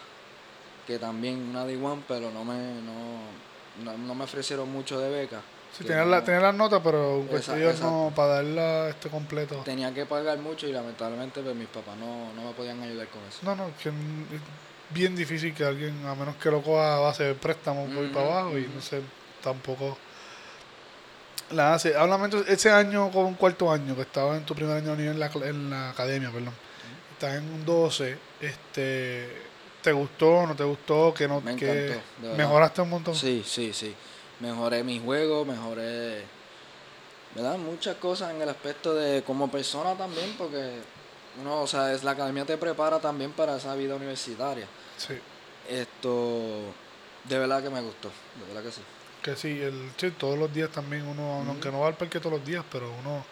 que 0.86 0.98
también 0.98 1.48
una 1.50 1.64
D1, 1.66 2.02
pero 2.06 2.30
no 2.30 2.44
me, 2.44 2.54
no, 2.54 3.84
no, 3.84 3.98
no 3.98 4.14
me 4.14 4.24
ofrecieron 4.24 4.70
mucho 4.70 4.98
de 5.00 5.10
beca. 5.10 5.40
Sí, 5.72 5.84
que 5.84 5.88
tenías, 5.90 6.06
no- 6.06 6.10
la, 6.10 6.40
las 6.40 6.54
notas, 6.54 6.80
pero 6.82 7.18
ellos 7.22 7.30
no, 7.30 7.36
exacto. 7.66 8.12
para 8.16 8.28
darla 8.34 8.88
este 8.88 9.08
completo. 9.08 9.56
Tenía 9.64 9.92
que 9.94 10.04
pagar 10.06 10.38
mucho 10.38 10.66
y 10.66 10.72
lamentablemente 10.72 11.40
pues, 11.42 11.54
mis 11.54 11.68
papás 11.68 11.96
no, 11.96 12.32
no 12.34 12.48
me 12.48 12.52
podían 12.54 12.82
ayudar 12.82 13.06
con 13.08 13.20
eso. 13.28 13.38
No, 13.42 13.54
no, 13.54 13.70
que 13.80 13.88
es 13.90 13.94
bien 14.90 15.14
difícil 15.14 15.54
que 15.54 15.64
alguien, 15.64 16.04
a 16.06 16.14
menos 16.14 16.36
que 16.36 16.50
lo 16.50 16.60
coja 16.62 16.96
a 16.96 16.98
base 16.98 17.22
de 17.24 17.34
préstamo 17.34 17.86
por 17.86 18.04
ir 18.04 18.12
para 18.12 18.26
abajo, 18.26 18.58
y 18.58 18.66
no 18.74 18.80
sé, 18.82 19.00
tampoco 19.42 19.96
la 21.50 21.74
hace. 21.74 21.96
Háblame 21.96 22.28
ese 22.48 22.70
año 22.70 23.10
con 23.10 23.26
un 23.26 23.34
cuarto 23.34 23.70
año, 23.70 23.94
que 23.94 24.02
estaba 24.02 24.36
en 24.36 24.44
tu 24.44 24.54
primer 24.54 24.76
año 24.76 24.96
de 24.96 25.06
en 25.06 25.18
la, 25.20 25.26
en 25.44 25.70
la 25.70 25.90
academia, 25.90 26.30
perdón. 26.30 26.54
Estás 27.20 27.36
en 27.36 27.52
un 27.52 27.66
12, 27.66 28.16
este, 28.40 29.28
¿te 29.82 29.92
gustó, 29.92 30.46
no 30.46 30.56
te 30.56 30.64
gustó? 30.64 31.12
Que 31.12 31.28
no, 31.28 31.42
Me 31.42 31.54
que 31.54 31.92
encantó, 31.92 32.34
mejoraste 32.34 32.80
un 32.80 32.88
montón. 32.88 33.14
Sí, 33.14 33.44
sí, 33.46 33.74
sí. 33.74 33.94
Mejoré 34.38 34.82
mi 34.82 34.98
juego, 35.00 35.44
mejoré, 35.44 36.22
¿verdad? 37.34 37.58
Muchas 37.58 37.96
cosas 37.96 38.30
en 38.30 38.40
el 38.40 38.48
aspecto 38.48 38.94
de 38.94 39.22
como 39.22 39.50
persona 39.50 39.92
también, 39.96 40.34
porque 40.38 40.76
uno, 41.42 41.60
o 41.60 41.66
sea, 41.66 41.92
es 41.92 42.04
la 42.04 42.12
academia 42.12 42.46
te 42.46 42.56
prepara 42.56 42.98
también 43.00 43.32
para 43.32 43.58
esa 43.58 43.74
vida 43.74 43.96
universitaria. 43.96 44.66
Sí, 44.96 45.18
Esto, 45.68 46.72
de 47.24 47.38
verdad 47.38 47.62
que 47.62 47.68
me 47.68 47.82
gustó, 47.82 48.08
de 48.08 48.46
verdad 48.54 48.62
que 48.62 48.72
sí. 48.74 48.80
que 49.22 49.36
sí, 49.36 49.60
el, 49.60 49.92
sí, 49.98 50.10
todos 50.12 50.38
los 50.38 50.50
días 50.54 50.70
también 50.70 51.06
uno, 51.06 51.44
aunque 51.46 51.70
no 51.70 51.80
va 51.80 51.88
al 51.88 51.98
parque 51.98 52.18
todos 52.18 52.38
los 52.38 52.46
días, 52.46 52.64
pero 52.72 52.90
uno, 52.98 53.22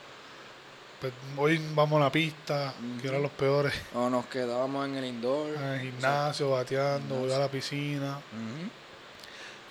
hoy 1.36 1.60
vamos 1.74 2.00
a 2.00 2.04
la 2.04 2.12
pista, 2.12 2.74
que 3.00 3.08
eran 3.08 3.22
los 3.22 3.30
peores. 3.32 3.72
O 3.94 4.08
nos 4.10 4.26
quedábamos 4.26 4.86
en 4.88 4.96
el 4.96 5.04
indoor. 5.04 5.54
En 5.56 5.62
el 5.64 5.80
gimnasio, 5.80 6.50
bateando, 6.50 7.26
iba 7.26 7.36
a 7.36 7.40
la 7.40 7.48
piscina. 7.48 8.18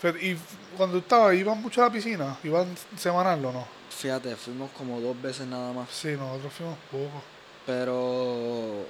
Fe- 0.02 0.16
Y 0.32 0.38
cuando 0.78 1.00
estaba, 1.00 1.34
¿iban 1.34 1.62
mucho 1.62 1.82
a 1.82 1.86
la 1.88 1.92
piscina? 1.92 2.38
¿Iban 2.44 2.68
semanal 2.98 3.44
o 3.46 3.52
no? 3.52 3.68
Fíjate, 3.90 4.36
fuimos 4.36 4.70
como 4.72 5.00
dos 5.02 5.20
veces 5.22 5.48
nada 5.48 5.74
más. 5.74 5.90
Sí, 5.90 6.10
nosotros 6.10 6.54
fuimos 6.54 6.78
poco. 6.92 7.22
Pero 7.66 8.86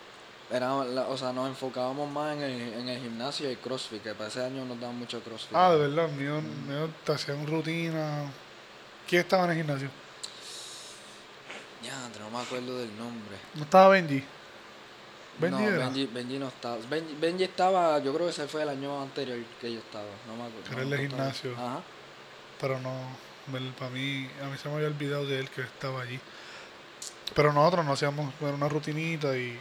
era, 0.51 0.73
o 0.75 1.17
sea, 1.17 1.31
nos 1.33 1.47
enfocábamos 1.47 2.11
más 2.11 2.35
en 2.35 2.43
el, 2.43 2.73
en 2.73 2.89
el 2.89 3.01
gimnasio 3.01 3.47
y 3.47 3.51
el 3.53 3.57
CrossFit, 3.57 4.03
que 4.03 4.13
para 4.13 4.27
ese 4.29 4.43
año 4.43 4.65
nos 4.65 4.79
daban 4.79 4.97
mucho 4.99 5.21
CrossFit. 5.21 5.55
Ah, 5.55 5.71
de 5.71 5.79
verdad, 5.87 6.09
mío, 6.09 6.41
mío 6.67 6.89
te 7.05 7.13
hacían 7.13 7.47
rutina. 7.47 8.29
¿Quién 9.07 9.21
estaba 9.21 9.45
en 9.45 9.51
el 9.51 9.57
gimnasio? 9.57 9.89
Ya, 11.83 12.09
no 12.19 12.29
me 12.29 12.43
acuerdo 12.43 12.79
del 12.79 12.97
nombre. 12.97 13.37
¿No 13.55 13.63
estaba 13.63 13.89
Benji? 13.89 14.23
Benji 15.39 15.63
no, 15.63 15.69
era. 15.69 15.85
Benji, 15.85 16.05
Benji 16.07 16.39
no 16.39 16.47
estaba. 16.47 16.77
Benji, 16.89 17.15
Benji 17.19 17.43
estaba, 17.43 17.99
yo 17.99 18.13
creo 18.13 18.25
que 18.25 18.31
ese 18.31 18.47
fue 18.47 18.63
el 18.63 18.69
año 18.69 19.01
anterior 19.01 19.37
que 19.61 19.71
yo 19.71 19.79
estaba. 19.79 20.05
No 20.27 20.35
me 20.35 20.45
acuerdo. 20.45 20.71
Era 20.71 20.81
el 20.81 20.89
de 20.89 20.97
gimnasio. 20.97 21.53
Ajá. 21.53 21.81
Pero 22.59 22.79
no, 22.79 22.91
para 23.77 23.91
mí, 23.91 24.27
a 24.43 24.47
mí 24.47 24.57
se 24.57 24.67
me 24.69 24.75
había 24.75 24.87
olvidado 24.87 25.25
de 25.25 25.39
él 25.39 25.49
que 25.49 25.61
estaba 25.61 26.01
allí. 26.01 26.19
Pero 27.35 27.53
nosotros 27.53 27.85
no 27.85 27.93
hacíamos 27.93 28.33
una 28.39 28.69
rutinita 28.69 29.37
y... 29.37 29.59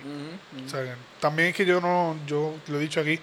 O 0.65 0.69
sea, 0.69 0.97
también 1.21 1.49
es 1.49 1.57
que 1.57 1.67
yo 1.67 1.81
no, 1.81 2.17
yo 2.27 2.55
lo 2.69 2.79
he 2.79 2.81
dicho 2.81 3.01
aquí, 3.01 3.19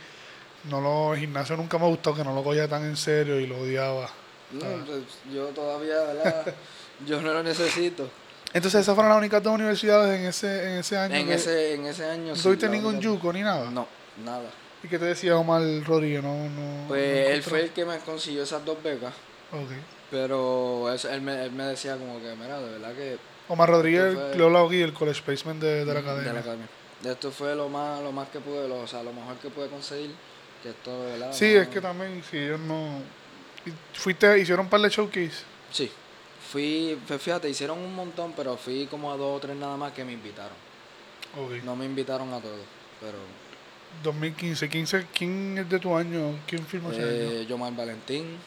no 0.70 0.82
lo, 0.82 1.14
el 1.14 1.22
gimnasio 1.22 1.58
nunca 1.58 1.78
me 1.78 1.86
ha 1.86 1.90
gustado, 1.90 2.18
que 2.18 2.24
no 2.24 2.36
lo 2.36 2.44
cogía 2.44 2.68
tan 2.68 2.84
en 2.84 2.98
serio 2.98 3.40
y 3.40 3.48
lo 3.48 3.60
odiaba. 3.60 4.10
No, 4.52 4.86
pues, 4.86 5.04
yo 5.34 5.48
todavía, 5.48 5.98
¿verdad? 6.02 6.54
yo 7.08 7.22
no 7.22 7.34
lo 7.34 7.42
necesito. 7.42 8.10
Entonces 8.54 8.82
esas 8.82 8.94
fueron 8.94 9.10
las 9.10 9.18
únicas 9.18 9.42
dos 9.42 9.54
universidades 9.56 10.20
en 10.20 10.26
ese, 10.28 10.64
en 10.74 10.78
ese 10.80 10.98
año. 10.98 11.16
En 11.16 11.28
que- 11.28 11.34
ese, 11.34 11.74
en 11.74 11.86
ese 11.88 12.06
año 12.06 12.36
¿No 12.36 12.42
tuviste 12.42 12.68
la 12.68 12.72
ningún 12.72 13.00
yuco 13.00 13.34
ni 13.34 13.42
nada? 13.42 13.70
No, 13.72 13.88
nada. 14.24 14.50
¿Y 14.84 14.88
qué 14.88 15.00
te 15.00 15.06
decía 15.06 15.38
Omar 15.38 15.62
Rodríguez? 15.86 16.22
No, 16.22 16.50
no, 16.50 16.88
Pues 16.88 17.26
no 17.30 17.34
él 17.34 17.44
fue 17.44 17.62
el 17.62 17.70
que 17.72 17.86
me 17.86 17.98
consiguió 18.00 18.44
esas 18.44 18.64
dos 18.64 18.82
becas. 18.84 19.14
Ok. 19.52 19.72
Pero 20.12 20.94
eso- 20.94 21.10
él, 21.10 21.22
me, 21.22 21.44
él 21.46 21.52
me 21.52 21.64
decía 21.66 21.98
como 21.98 22.20
que, 22.22 22.36
mira, 22.36 22.60
de 22.60 22.70
verdad 22.72 22.94
que 22.94 23.18
Omar 23.48 23.70
Rodríguez, 23.70 24.16
hablado 24.40 24.68
aquí, 24.68 24.82
el 24.82 24.94
college 24.94 25.22
placement 25.24 25.62
de, 25.62 25.84
de 25.86 25.94
la 25.94 26.00
academia. 26.00 26.40
academia. 26.40 26.68
Esto 27.04 27.32
fue 27.32 27.56
lo 27.56 27.68
más, 27.70 28.02
lo 28.02 28.12
más 28.12 28.30
que 28.30 28.40
pude, 28.40 28.68
lo, 28.68 28.80
o 28.82 28.88
sea, 28.88 29.04
lo 29.04 29.12
mejor 29.12 29.36
que 29.38 29.50
pude 29.50 29.68
conseguir. 29.68 30.12
Que 30.62 30.70
esto, 30.70 30.98
¿verdad? 31.06 31.30
Sí, 31.34 31.54
No- 31.56 31.62
es 31.62 31.68
que 31.68 31.82
también, 31.82 32.24
si 32.30 32.38
ellos 32.38 32.60
no... 32.62 33.00
y 33.66 33.72
Fuiste, 33.98 34.40
hicieron 34.40 34.66
un 34.66 34.70
par 34.70 34.80
de 34.80 34.90
showcase. 34.90 35.44
Sí. 35.72 35.92
Fui, 36.54 36.96
fue- 37.08 37.18
fíjate, 37.18 37.50
hicieron 37.50 37.80
un 37.80 37.96
montón, 37.96 38.32
pero 38.38 38.56
fui 38.58 38.86
como 38.86 39.12
a 39.12 39.18
dos 39.18 39.38
o 39.38 39.40
tres 39.40 39.56
nada 39.58 39.76
más 39.76 39.92
que 39.92 40.06
me 40.06 40.14
invitaron. 40.14 40.56
Ok. 41.36 41.64
No 41.64 41.76
me 41.76 41.86
invitaron 41.86 42.32
a 42.32 42.40
todos, 42.40 42.60
pero 43.02 43.18
2015, 44.04 44.70
15, 44.70 45.08
¿quién 45.14 45.58
es 45.58 45.68
de 45.68 45.80
tu 45.80 45.96
año? 45.98 46.36
¿Quién 46.48 46.64
firmó 46.66 46.92
ese 46.92 47.02
año? 47.02 47.10
eh, 47.12 47.46
Yomar 47.50 47.76
Valentín, 47.76 48.38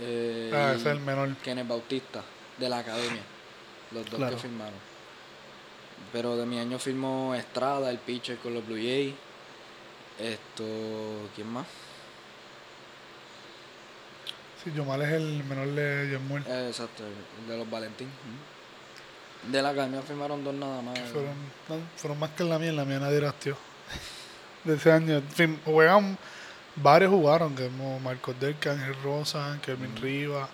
eh, 0.00 0.50
Ah, 0.54 0.70
ese 0.76 0.80
es 0.90 0.96
el 0.96 1.00
menor. 1.00 1.34
Kenneth 1.42 1.66
Bautista, 1.66 2.22
de 2.56 2.68
la 2.68 2.78
academia. 2.78 3.22
Los 3.90 4.04
dos 4.06 4.14
Claro. 4.14 4.36
que 4.36 4.42
firmaron. 4.42 4.78
Pero 6.12 6.36
de 6.36 6.46
mi 6.46 6.58
año 6.60 6.78
firmó 6.78 7.34
Estrada, 7.34 7.90
el 7.90 7.98
pitcher 7.98 8.36
con 8.38 8.54
los 8.54 8.64
Blue 8.64 8.76
Jays. 8.76 9.14
Esto, 10.20 10.64
¿quién 11.34 11.48
más? 11.48 11.66
Sí, 14.66 14.72
Yomal 14.74 15.00
es 15.02 15.12
el 15.12 15.44
menor 15.44 15.68
de 15.68 16.08
Yemuel. 16.10 16.42
Eh, 16.48 16.66
exacto, 16.68 17.04
el 17.04 17.48
de 17.48 17.56
los 17.56 17.70
Valentín. 17.70 18.08
De 19.52 19.62
la 19.62 19.68
academia 19.68 20.02
firmaron 20.02 20.42
dos 20.42 20.54
nada 20.54 20.82
más. 20.82 20.98
Fueron, 21.12 21.34
no, 21.68 21.76
fueron 21.96 22.18
más 22.18 22.30
que 22.30 22.42
en 22.42 22.48
la 22.48 22.58
mía, 22.58 22.70
en 22.70 22.76
la 22.76 22.84
mía 22.84 22.98
nadie 22.98 23.18
drafteó. 23.18 23.56
De 24.64 24.74
ese 24.74 24.90
año. 24.90 25.18
En 25.18 25.30
fin, 25.30 25.60
juegan, 25.64 26.18
varios 26.74 27.12
jugaron, 27.12 27.54
que 27.54 27.68
como 27.68 28.00
Marcos 28.00 28.34
Delca, 28.40 28.72
Ángel 28.72 28.96
Rosa, 29.04 29.56
Kevin 29.62 29.92
Ujú. 29.92 30.02
Rivas, 30.02 30.48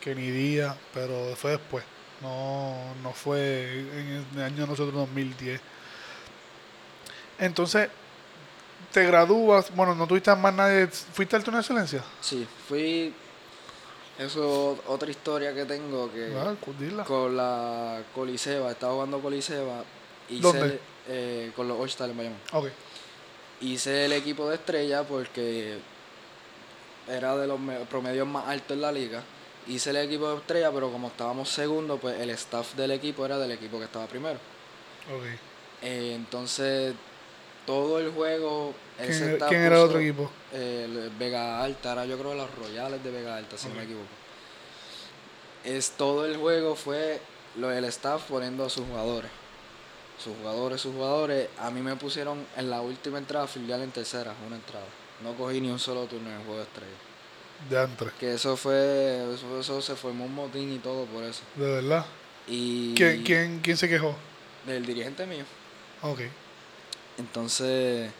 Kenny 0.00 0.30
Díaz, 0.30 0.76
pero 0.92 1.34
fue 1.34 1.52
después. 1.52 1.84
No, 2.20 2.74
no 3.02 3.12
fue 3.12 3.80
en 3.80 4.26
el 4.36 4.42
año 4.42 4.66
nosotros 4.66 4.92
2010. 4.92 5.62
Entonces, 7.38 7.88
te 8.92 9.04
gradúas, 9.06 9.74
bueno, 9.74 9.94
no 9.94 10.06
tuviste 10.06 10.34
más 10.36 10.54
nadie, 10.54 10.86
¿fuiste 10.88 11.36
al 11.36 11.44
torneo 11.44 11.58
de 11.58 11.62
excelencia? 11.62 12.02
Sí, 12.20 12.46
fui. 12.68 13.12
Eso 14.18 14.72
es 14.72 14.80
otra 14.88 15.10
historia 15.10 15.54
que 15.54 15.64
tengo 15.64 16.10
que 16.12 16.34
Ah, 16.36 16.54
con 17.06 17.36
la 17.36 18.02
Coliseba, 18.14 18.70
estaba 18.72 18.94
jugando 18.94 19.20
Coliseba. 19.20 19.84
Hice 20.28 20.42
¿Dónde? 20.42 20.80
eh, 21.08 21.52
con 21.54 21.68
los 21.68 21.78
All-Stars 21.78 22.10
en 22.10 22.16
Bayamón. 22.16 22.38
Ok, 22.52 22.66
Hice 23.60 24.04
el 24.06 24.12
equipo 24.12 24.48
de 24.48 24.56
estrella 24.56 25.02
porque 25.04 25.78
era 27.08 27.36
de 27.36 27.46
los 27.46 27.58
me- 27.58 27.78
promedios 27.86 28.26
más 28.26 28.46
altos 28.48 28.72
en 28.72 28.80
la 28.82 28.92
liga. 28.92 29.22
Hice 29.66 29.90
el 29.90 29.96
equipo 29.98 30.30
de 30.30 30.36
estrella, 30.38 30.70
pero 30.72 30.90
como 30.90 31.08
estábamos 31.08 31.48
segundo, 31.48 31.98
pues 31.98 32.18
el 32.20 32.30
staff 32.30 32.74
del 32.74 32.90
equipo 32.92 33.24
era 33.24 33.38
del 33.38 33.52
equipo 33.52 33.78
que 33.78 33.84
estaba 33.84 34.06
primero. 34.06 34.38
Ok. 35.14 35.24
Eh, 35.82 36.12
entonces, 36.16 36.94
todo 37.68 37.98
el 38.00 38.10
juego. 38.12 38.72
¿Quién, 38.96 39.10
ese 39.10 39.34
era- 39.36 39.46
quién 39.46 39.60
era 39.60 39.76
el 39.76 39.82
otro 39.82 39.98
equipo? 40.00 40.30
eh, 40.54 40.84
el 40.86 41.10
Vega 41.18 41.62
Alta, 41.62 41.92
era 41.92 42.06
yo 42.06 42.18
creo 42.18 42.34
los 42.34 42.52
Royales 42.56 43.04
de 43.04 43.10
Vega 43.10 43.36
Alta, 43.36 43.58
si 43.58 43.68
no 43.68 43.74
me 43.74 43.82
equivoco. 43.84 44.06
Es 45.64 45.90
todo 45.92 46.24
el 46.24 46.36
juego 46.38 46.74
fue 46.76 47.20
lo 47.56 47.68
del 47.68 47.84
staff 47.84 48.22
poniendo 48.28 48.64
a 48.64 48.70
sus 48.70 48.86
jugadores. 48.86 49.30
Sus 50.22 50.34
jugadores, 50.38 50.80
sus 50.80 50.94
jugadores. 50.94 51.48
A 51.58 51.70
mí 51.70 51.80
me 51.82 51.94
pusieron 51.96 52.44
en 52.56 52.70
la 52.70 52.80
última 52.80 53.18
entrada 53.18 53.46
filial 53.46 53.82
en 53.82 53.90
tercera, 53.90 54.32
una 54.46 54.56
entrada. 54.56 54.86
No 55.22 55.34
cogí 55.34 55.60
ni 55.60 55.70
un 55.70 55.78
solo 55.78 56.04
turno 56.06 56.30
en 56.30 56.36
el 56.36 56.42
juego 56.42 56.56
de 56.58 56.62
estrella. 56.64 56.96
De 57.68 57.78
antes. 57.78 58.12
Que 58.18 58.34
eso 58.34 58.56
fue, 58.56 59.34
eso, 59.34 59.60
eso 59.60 59.82
se 59.82 59.94
formó 59.94 60.24
un 60.24 60.34
motín 60.34 60.72
y 60.72 60.78
todo 60.78 61.04
por 61.04 61.22
eso. 61.24 61.42
De 61.56 61.66
verdad. 61.70 62.06
Y 62.46 62.94
¿Quién, 62.94 63.22
quién, 63.24 63.60
quién 63.60 63.76
se 63.76 63.88
quejó? 63.88 64.14
del 64.66 64.84
dirigente 64.86 65.26
mío. 65.26 65.44
Ok. 66.02 66.20
Entonces, 67.18 68.10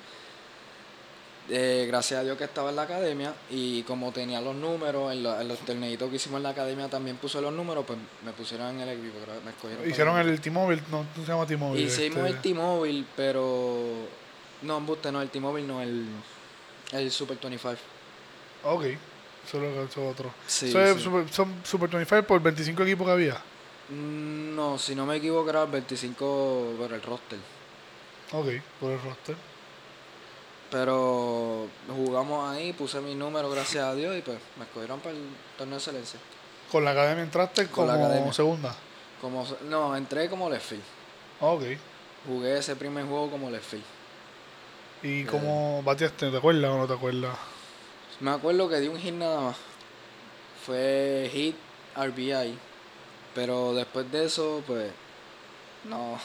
eh, 1.50 1.86
gracias 1.88 2.20
a 2.20 2.24
Dios 2.24 2.36
que 2.36 2.44
estaba 2.44 2.68
en 2.70 2.76
la 2.76 2.82
academia 2.82 3.32
y 3.50 3.82
como 3.84 4.12
tenía 4.12 4.40
los 4.40 4.54
números, 4.54 5.12
en, 5.12 5.22
lo- 5.22 5.40
en 5.40 5.48
los 5.48 5.58
torneitos 5.60 6.10
que 6.10 6.16
hicimos 6.16 6.36
en 6.38 6.42
la 6.42 6.50
academia 6.50 6.88
también 6.88 7.16
puse 7.16 7.40
los 7.40 7.52
números, 7.52 7.84
pues 7.86 7.98
me 8.24 8.32
pusieron 8.32 8.68
en 8.68 8.80
el 8.80 8.88
equipo, 8.98 9.14
me 9.44 9.50
escogieron. 9.50 9.88
Hicieron 9.88 10.18
el 10.18 10.28
el 10.28 10.40
T-Mobile, 10.40 10.82
no, 10.90 11.04
no 11.16 11.24
se 11.24 11.30
llama 11.32 11.46
T-Mobile. 11.46 11.82
Hicimos 11.84 12.18
este, 12.18 12.28
el 12.28 12.40
T-Mobile, 12.42 13.04
pero... 13.16 13.78
No, 14.62 14.76
embuste, 14.78 15.10
no, 15.12 15.22
el 15.22 15.30
T-Mobile 15.30 15.66
no, 15.66 15.80
el, 15.80 16.06
el 16.92 17.10
Super 17.10 17.38
25. 17.40 17.76
Ok. 18.64 18.84
Eso 19.46 19.62
es 19.64 19.96
otro. 19.96 20.30
Sí, 20.46 20.76
es 20.76 20.96
sí. 20.96 21.00
Super, 21.02 21.28
son 21.32 21.54
Super 21.64 21.88
25 21.88 22.26
por 22.26 22.42
25 22.42 22.82
equipos 22.82 23.06
que 23.06 23.12
había. 23.12 23.34
Mm, 23.88 24.54
No, 24.54 24.76
si 24.76 24.94
no 24.94 25.06
me 25.06 25.16
equivoco 25.16 25.48
era 25.48 25.62
el 25.62 25.70
25 25.70 26.74
por 26.76 26.92
el 26.92 27.00
roster. 27.00 27.38
Ok, 28.32 28.46
por 28.80 28.92
el 28.92 29.02
roster. 29.02 29.36
Pero 30.70 31.66
jugamos 31.88 32.50
ahí, 32.54 32.72
puse 32.74 33.00
mi 33.00 33.14
número, 33.14 33.48
gracias 33.50 33.84
a 33.84 33.94
Dios, 33.94 34.16
y 34.16 34.20
pues 34.20 34.38
me 34.58 34.64
escogieron 34.64 35.00
para 35.00 35.14
el 35.16 35.22
torneo 35.56 35.76
de 35.76 35.82
excelencia. 35.82 36.20
Con 36.70 36.84
la 36.84 36.90
academia 36.90 37.24
entraste 37.24 37.66
Con 37.68 37.86
como 37.86 37.86
la 37.86 37.94
academia. 37.94 38.32
segunda. 38.32 38.74
Como, 39.20 39.46
no, 39.64 39.96
entré 39.96 40.28
como 40.28 40.50
left 40.50 40.66
field. 40.68 40.82
Ok. 41.40 41.62
Jugué 42.26 42.58
ese 42.58 42.76
primer 42.76 43.06
juego 43.06 43.30
como 43.30 43.50
left 43.50 43.64
field. 43.70 43.84
¿Y 45.02 45.22
Eh. 45.22 45.26
cómo 45.26 45.82
bateaste? 45.82 46.30
¿Te 46.30 46.36
acuerdas 46.36 46.70
o 46.70 46.78
no 46.78 46.86
te 46.86 46.92
acuerdas? 46.94 47.34
Me 48.20 48.30
acuerdo 48.32 48.68
que 48.68 48.80
di 48.80 48.88
un 48.88 48.98
hit 48.98 49.14
nada 49.14 49.40
más. 49.40 49.56
Fue 50.66 51.30
hit 51.32 51.56
RBI. 51.96 52.58
Pero 53.34 53.72
después 53.72 54.10
de 54.12 54.24
eso, 54.26 54.62
pues. 54.66 54.90
No. 55.84 56.18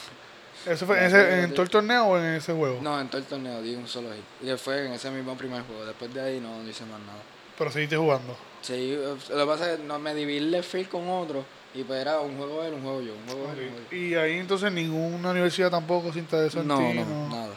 ¿Eso 0.66 0.86
fue 0.86 0.98
en, 0.98 1.04
ese- 1.04 1.48
todo 1.48 1.62
el 1.62 1.70
torneo 1.70 2.04
o 2.06 2.18
en 2.18 2.24
ese 2.34 2.52
juego? 2.52 2.80
No, 2.82 3.00
en 3.00 3.08
todo 3.08 3.18
el 3.18 3.26
torneo 3.26 3.60
di 3.62 3.74
un 3.74 3.86
solo 3.86 4.08
hit. 4.14 4.48
Y 4.48 4.56
fue 4.56 4.86
en 4.86 4.92
ese 4.92 5.10
mismo 5.10 5.36
primer 5.36 5.62
juego. 5.62 5.84
Después 5.84 6.12
de 6.14 6.20
ahí 6.20 6.40
no, 6.40 6.62
no 6.62 6.68
hice 6.68 6.84
más 6.86 7.00
nada. 7.00 7.18
Pero 7.58 7.70
seguiste 7.70 7.96
jugando. 7.96 8.36
Sí, 8.62 8.96
lo 9.30 9.36
que 9.38 9.46
pasa 9.46 9.72
es 9.72 9.78
que 9.78 9.84
no, 9.84 9.98
me 9.98 10.14
dividí 10.14 10.54
el 10.54 10.64
field 10.64 10.88
con 10.88 11.08
otro. 11.08 11.44
Y 11.74 11.82
pues 11.82 12.00
era 12.00 12.20
un 12.20 12.36
juego 12.38 12.62
él, 12.64 12.72
un 12.74 12.82
juego 12.82 13.02
yo. 13.02 13.14
Un 13.14 13.24
juego 13.26 13.52
él, 13.52 13.58
un 13.64 13.68
juego 13.70 13.86
yo. 13.90 13.96
Y 13.96 14.14
ahí 14.14 14.38
entonces 14.38 14.72
ninguna 14.72 15.30
universidad 15.32 15.70
tampoco 15.70 16.12
se 16.12 16.20
interesó 16.20 16.60
en 16.60 16.68
No, 16.68 16.78
ti. 16.78 16.94
no, 16.94 17.04
no. 17.04 17.28
nada, 17.28 17.46
nada. 17.46 17.54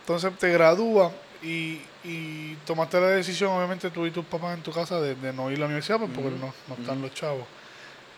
Entonces 0.00 0.32
te 0.38 0.50
gradúas 0.52 1.12
y, 1.42 1.80
y 2.04 2.54
tomaste 2.64 3.00
la 3.00 3.08
decisión, 3.08 3.52
obviamente 3.52 3.90
tú 3.90 4.06
y 4.06 4.10
tus 4.10 4.24
papás 4.24 4.56
en 4.56 4.62
tu 4.62 4.72
casa, 4.72 5.00
de, 5.00 5.14
de 5.14 5.32
no 5.32 5.50
ir 5.50 5.56
a 5.58 5.60
la 5.60 5.66
universidad 5.66 5.98
pues, 5.98 6.10
porque 6.14 6.30
no, 6.30 6.54
no 6.68 6.74
están 6.80 7.02
los 7.02 7.12
chavos. 7.12 7.44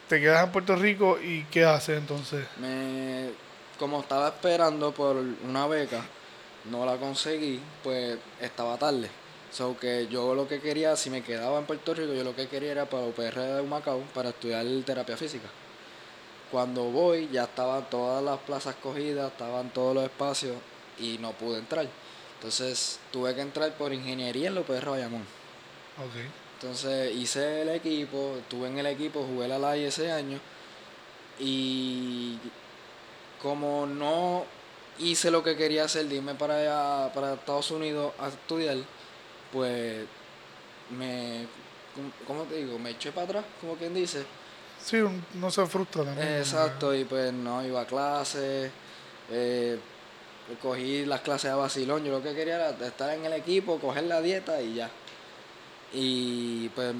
Te 0.09 0.21
quedas 0.21 0.45
en 0.45 0.53
Puerto 0.53 0.77
Rico 0.77 1.19
y 1.21 1.45
¿qué 1.51 1.65
haces 1.65 1.99
entonces? 1.99 2.45
Me, 2.59 3.31
como 3.81 4.01
estaba 4.01 4.29
esperando 4.29 4.93
por 4.93 5.17
una 5.17 5.67
beca, 5.67 6.05
no 6.71 6.85
la 6.85 6.99
conseguí, 6.99 7.59
pues 7.83 8.19
estaba 8.39 8.77
tarde. 8.77 9.09
So 9.51 9.77
que 9.79 10.07
yo 10.07 10.35
lo 10.35 10.47
que 10.47 10.61
quería, 10.61 10.95
si 10.97 11.09
me 11.09 11.23
quedaba 11.23 11.59
en 11.59 11.65
Puerto 11.65 11.95
Rico, 11.95 12.13
yo 12.13 12.23
lo 12.23 12.37
que 12.37 12.47
quería 12.47 12.73
era 12.73 12.85
para 12.85 13.07
UPR 13.07 13.41
de 13.41 13.61
Humacao 13.63 14.03
para 14.15 14.29
estudiar 14.29 14.67
terapia 14.85 15.17
física. 15.17 15.49
Cuando 16.53 16.85
voy, 16.85 17.31
ya 17.33 17.45
estaban 17.45 17.89
todas 17.89 18.23
las 18.23 18.39
plazas 18.41 18.75
cogidas, 18.77 19.33
estaban 19.33 19.71
todos 19.71 19.95
los 19.95 20.05
espacios 20.05 20.57
y 20.99 21.17
no 21.19 21.33
pude 21.33 21.59
entrar. 21.59 21.89
Entonces 22.37 23.01
tuve 23.11 23.35
que 23.35 23.41
entrar 23.41 23.73
por 23.79 23.95
ingeniería 23.95 24.49
en 24.49 24.57
la 24.57 24.61
UPR 24.61 24.91
Bayamón. 24.91 25.23
Ok. 25.99 26.21
Entonces 26.61 27.17
hice 27.17 27.63
el 27.63 27.71
equipo, 27.71 28.37
estuve 28.39 28.69
en 28.69 28.79
el 28.79 28.87
equipo, 28.87 29.25
jugué 29.25 29.49
la 29.49 29.59
LAI 29.59 29.85
ese 29.85 30.13
año 30.13 30.39
y 31.39 32.39
como 33.43 33.87
no 33.87 34.45
hice 34.99 35.31
lo 35.31 35.43
que 35.43 35.57
quería 35.57 35.85
hacer, 35.85 36.07
de 36.07 36.17
irme 36.17 36.35
para 36.35 36.57
allá, 36.59 37.13
para 37.15 37.35
Estados 37.35 37.71
Unidos 37.71 38.13
a 38.19 38.29
estudiar, 38.29 38.77
pues 39.53 40.05
me, 40.91 41.47
¿cómo- 41.95 42.13
¿cómo 42.27 42.43
te 42.45 42.57
digo? 42.57 42.79
Me 42.79 42.91
eché 42.91 43.13
para 43.13 43.25
atrás, 43.27 43.45
como 43.61 43.75
quien 43.77 43.95
dice. 43.95 44.25
Sí, 44.83 44.99
no 45.35 45.51
se 45.51 45.67
frustra 45.67 46.05
también. 46.05 46.29
Exacto, 46.39 46.95
y 46.95 47.05
pues 47.05 47.33
no 47.33 47.65
iba 47.65 47.83
a 47.83 47.87
clases, 47.87 48.71
eh, 49.31 49.79
cogí 50.63 51.05
las 51.07 51.21
clases 51.21 51.51
a 51.51 51.57
vacilón, 51.57 52.03
yo 52.05 52.11
lo 52.13 52.23
que 52.23 52.35
quería 52.35 52.57
era 52.57 52.87
estar 52.87 53.11
en 53.11 53.25
el 53.25 53.33
equipo, 53.35 53.79
coger 53.79 54.05
la 54.05 54.21
dieta 54.21 54.61
y 54.61 54.75
ya. 54.75 54.91
Y 55.93 56.69
pues 56.71 56.95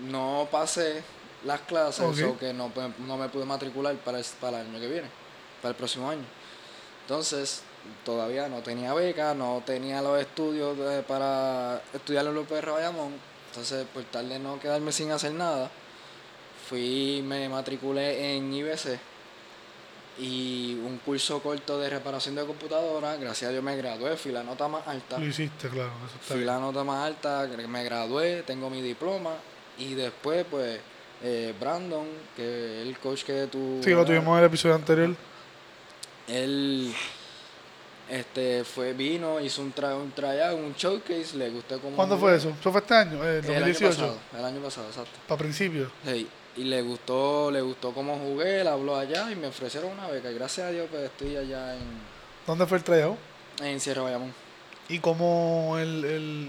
no 0.00 0.48
pasé 0.50 1.02
las 1.44 1.60
clases, 1.62 2.04
o 2.24 2.38
que 2.38 2.52
no, 2.52 2.68
pues, 2.68 2.86
no 3.00 3.16
me 3.16 3.28
pude 3.28 3.44
matricular 3.44 3.94
para 3.96 4.18
el, 4.18 4.24
para 4.40 4.60
el 4.60 4.66
año 4.68 4.80
que 4.80 4.88
viene, 4.88 5.08
para 5.62 5.70
el 5.70 5.76
próximo 5.76 6.08
año. 6.10 6.24
Entonces, 7.02 7.62
todavía 8.04 8.48
no 8.48 8.58
tenía 8.58 8.92
beca, 8.94 9.34
no 9.34 9.62
tenía 9.64 10.02
los 10.02 10.20
estudios 10.20 10.76
de- 10.76 11.02
para 11.02 11.80
estudiar 11.94 12.26
en 12.26 12.36
UPR 12.36 12.70
Bayamón. 12.72 13.14
Entonces, 13.50 13.86
por 13.92 14.04
tal 14.04 14.28
de 14.28 14.38
no 14.38 14.60
quedarme 14.60 14.92
sin 14.92 15.10
hacer 15.10 15.32
nada, 15.32 15.70
fui, 16.68 17.22
me 17.26 17.48
matriculé 17.48 18.36
en 18.36 18.52
IBC 18.52 18.98
y 20.18 20.74
un 20.84 20.98
curso 20.98 21.40
corto 21.40 21.78
de 21.78 21.88
reparación 21.88 22.34
de 22.34 22.44
computadora. 22.44 23.16
Gracias 23.16 23.48
a 23.48 23.52
Dios 23.52 23.62
me 23.62 23.76
gradué, 23.76 24.16
fui 24.16 24.32
la 24.32 24.42
nota 24.42 24.66
más 24.68 24.86
alta. 24.86 25.18
Lo 25.18 25.24
hiciste, 25.26 25.68
claro. 25.68 25.90
Eso 26.06 26.14
está 26.16 26.26
Fui 26.26 26.36
bien. 26.38 26.46
la 26.46 26.58
nota 26.58 26.84
más 26.84 27.06
alta, 27.06 27.48
me 27.68 27.84
gradué, 27.84 28.42
tengo 28.42 28.68
mi 28.68 28.82
diploma 28.82 29.34
y 29.78 29.94
después 29.94 30.44
pues 30.50 30.80
eh, 31.22 31.54
Brandon, 31.58 32.06
que 32.36 32.82
es 32.82 32.86
el 32.88 32.98
coach 32.98 33.22
que 33.24 33.46
tú... 33.46 33.80
Sí, 33.82 33.90
lo 33.90 34.04
tuvimos 34.04 34.32
en 34.34 34.38
el 34.40 34.44
episodio 34.44 34.74
anterior. 34.74 35.14
Él 36.28 36.94
este, 38.08 38.64
fue, 38.64 38.92
vino, 38.94 39.40
hizo 39.40 39.60
un, 39.62 39.72
tra 39.72 39.94
un 39.94 40.10
tryout, 40.12 40.58
un 40.58 40.74
showcase, 40.74 41.36
le 41.36 41.50
gustó 41.50 41.78
como... 41.80 41.96
¿Cuándo 41.96 42.16
fue 42.18 42.36
eso? 42.36 42.54
¿Eso 42.58 42.72
fue 42.72 42.80
este 42.80 42.94
año? 42.94 43.22
Eh, 43.24 43.38
El 43.38 43.50
año 43.50 43.66
2018. 43.66 43.88
pasado, 43.90 44.18
el 44.38 44.44
año 44.44 44.60
pasado, 44.60 44.86
exacto. 44.88 45.18
Para 45.26 45.38
principios. 45.38 45.90
Sí, 46.06 46.28
y 46.56 46.64
le 46.64 46.82
gustó, 46.82 47.50
le 47.50 47.60
gustó 47.60 47.92
cómo 47.92 48.16
jugué, 48.18 48.62
él 48.62 48.68
habló 48.68 48.96
allá 48.96 49.30
y 49.30 49.36
me 49.36 49.46
ofrecieron 49.46 49.90
una 49.92 50.08
beca. 50.08 50.30
Y 50.30 50.34
gracias 50.34 50.68
a 50.68 50.70
Dios 50.70 50.88
pues 50.90 51.02
estoy 51.04 51.36
allá 51.36 51.74
en, 51.74 51.82
¿Dónde 52.46 52.66
fue 52.66 52.78
el 52.78 52.84
tryout? 52.84 53.16
en 53.62 53.78
Sierra 53.80 54.02
Bayamón. 54.02 54.32
Y 54.88 54.98
cómo 55.00 55.76
él, 55.78 56.04
él, 56.04 56.48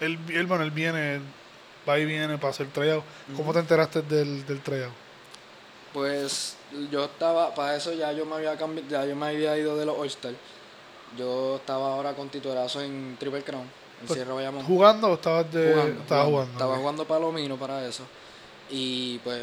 él, 0.00 0.18
él, 0.34 0.46
bueno, 0.46 0.64
él 0.64 0.72
viene, 0.72 1.20
va 1.88 1.98
y 1.98 2.04
viene 2.04 2.36
para 2.38 2.50
hacer 2.50 2.66
tryout. 2.68 3.04
¿Cómo 3.36 3.52
te 3.52 3.60
enteraste 3.60 4.02
del, 4.02 4.44
del 4.46 4.60
tryout? 4.60 4.92
Pues 5.92 6.56
yo 6.90 7.04
estaba, 7.04 7.54
para 7.54 7.76
eso 7.76 7.92
ya 7.92 8.12
yo 8.12 8.24
me 8.26 8.36
había 8.36 8.56
cambiado, 8.56 8.88
ya 8.88 9.04
yo 9.04 9.16
me 9.16 9.26
había 9.26 9.56
ido 9.56 9.76
de 9.76 9.86
los 9.86 9.98
All-Star. 9.98 10.34
Yo 11.16 11.56
estaba 11.56 11.94
ahora 11.94 12.14
con 12.14 12.28
titulazo 12.28 12.82
en 12.82 13.16
Triple 13.18 13.42
Crown, 13.42 13.62
en 14.00 14.06
Pues, 14.06 14.18
Sierra 14.18 14.34
Bayamón. 14.34 14.64
¿Jugando 14.64 15.08
o 15.08 15.14
estabas 15.14 15.50
de, 15.52 15.72
jugando, 15.72 16.02
estabas 16.02 16.24
jugando. 16.26 16.28
jugando? 16.28 16.52
Estaba 16.52 16.72
ok. 16.72 16.78
jugando 16.80 17.04
Palomino 17.06 17.56
para 17.56 17.86
eso. 17.86 18.02
Y 18.70 19.18
pues, 19.20 19.42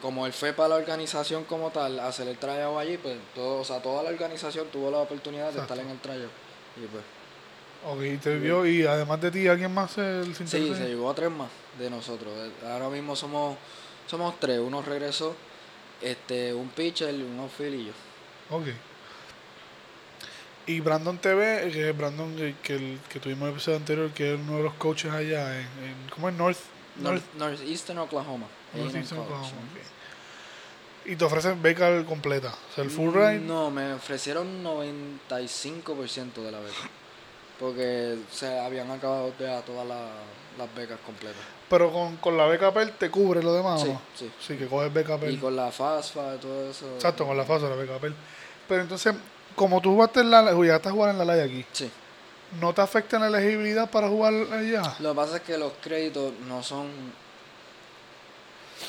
como 0.00 0.26
él 0.26 0.32
fue 0.32 0.52
para 0.52 0.68
la 0.70 0.74
organización 0.76 1.44
como 1.44 1.70
tal, 1.70 1.98
hacer 2.00 2.28
el 2.28 2.38
tryout 2.38 2.78
allí, 2.78 2.96
pues 2.98 3.16
todo, 3.34 3.60
o 3.60 3.64
sea, 3.64 3.82
toda 3.82 4.02
la 4.04 4.10
organización 4.10 4.68
tuvo 4.68 4.90
la 4.90 4.98
oportunidad 4.98 5.52
de 5.52 5.60
estar 5.60 5.78
en 5.78 5.88
el 5.88 5.98
tryout. 5.98 6.30
Y 6.76 6.86
pues, 6.86 7.02
Ok, 7.86 8.20
te 8.20 8.36
vio, 8.38 8.66
y 8.66 8.84
además 8.86 9.20
de 9.20 9.30
ti, 9.30 9.46
¿alguien 9.46 9.72
más 9.72 9.92
se, 9.92 10.24
se 10.34 10.46
sí, 10.48 10.74
se 10.74 10.88
llevó 10.88 11.10
a 11.10 11.14
tres 11.14 11.30
más 11.30 11.48
de 11.78 11.88
nosotros. 11.88 12.32
Ahora 12.66 12.88
mismo 12.88 13.14
somos, 13.14 13.56
somos 14.08 14.34
tres. 14.40 14.58
Uno 14.58 14.82
regresó, 14.82 15.34
este, 16.02 16.54
un 16.54 16.68
pitcher, 16.68 17.14
un 17.14 17.38
outfield 17.40 17.80
y 17.80 17.86
yo. 17.86 17.92
Ok. 18.50 18.66
Y 20.66 20.80
Brandon 20.80 21.16
TV, 21.16 21.70
que 21.72 21.90
es 21.90 21.96
Brandon 21.96 22.36
que, 22.36 22.54
que, 22.62 22.74
el, 22.74 23.00
que 23.08 23.20
tuvimos 23.20 23.42
en 23.42 23.48
el 23.48 23.54
episodio 23.54 23.78
anterior, 23.78 24.10
que 24.10 24.34
es 24.34 24.40
uno 24.40 24.58
de 24.58 24.62
los 24.64 24.74
coaches 24.74 25.10
allá 25.10 25.58
en, 25.58 25.66
en 25.66 26.10
¿cómo 26.14 26.28
es? 26.28 26.34
North, 26.36 26.58
North, 26.96 27.22
North, 27.36 27.58
Northeastern 27.58 27.98
Oklahoma. 28.00 28.46
Northeastern 28.74 29.22
Oklahoma. 29.22 29.50
Y 31.06 31.16
te 31.16 31.24
ofrecen 31.24 31.62
beca 31.62 32.04
completa, 32.04 32.54
o 32.70 32.74
sea, 32.74 32.84
el 32.84 32.90
full 32.90 33.14
ride. 33.14 33.38
No, 33.38 33.70
me 33.70 33.94
ofrecieron 33.94 34.62
95% 34.62 36.34
de 36.34 36.52
la 36.52 36.60
beca. 36.60 36.90
Porque 37.58 38.16
se 38.30 38.58
habían 38.60 38.90
acabado 38.90 39.32
ya 39.38 39.60
todas 39.62 39.86
las, 39.86 39.98
las 40.56 40.74
becas 40.74 40.98
completas. 41.04 41.42
Pero 41.68 41.92
con, 41.92 42.16
con 42.16 42.36
la 42.36 42.46
beca 42.46 42.72
PEL 42.72 42.92
te 42.92 43.10
cubre 43.10 43.42
lo 43.42 43.52
demás, 43.52 43.82
¿o 43.82 43.84
Sí, 43.86 43.92
no? 43.92 44.00
sí. 44.14 44.30
Sí, 44.40 44.56
que 44.56 44.66
coges 44.66 44.92
beca 44.92 45.18
PEL. 45.18 45.34
Y 45.34 45.36
con 45.38 45.54
la 45.54 45.70
FASFA 45.70 46.36
y 46.36 46.38
todo 46.38 46.70
eso. 46.70 46.86
Exacto, 46.94 47.26
con 47.26 47.36
la 47.36 47.44
fase 47.44 47.64
de 47.64 47.70
la 47.70 47.76
beca 47.76 47.98
PEL. 47.98 48.14
Pero 48.68 48.82
entonces, 48.82 49.14
como 49.54 49.80
tú 49.80 49.92
jugaste 49.92 50.20
en 50.20 50.30
la 50.30 50.50
llegaste 50.52 50.88
a 50.88 50.92
jugar 50.92 51.10
en 51.10 51.18
la 51.18 51.24
LAI 51.24 51.40
aquí, 51.40 51.66
Sí. 51.72 51.90
¿no 52.60 52.72
te 52.72 52.80
afecta 52.80 53.18
la 53.18 53.26
elegibilidad 53.26 53.90
para 53.90 54.08
jugar 54.08 54.32
allá? 54.52 54.94
Lo 55.00 55.10
que 55.10 55.16
pasa 55.16 55.36
es 55.36 55.42
que 55.42 55.58
los 55.58 55.72
créditos 55.82 56.32
no 56.46 56.62
son, 56.62 56.86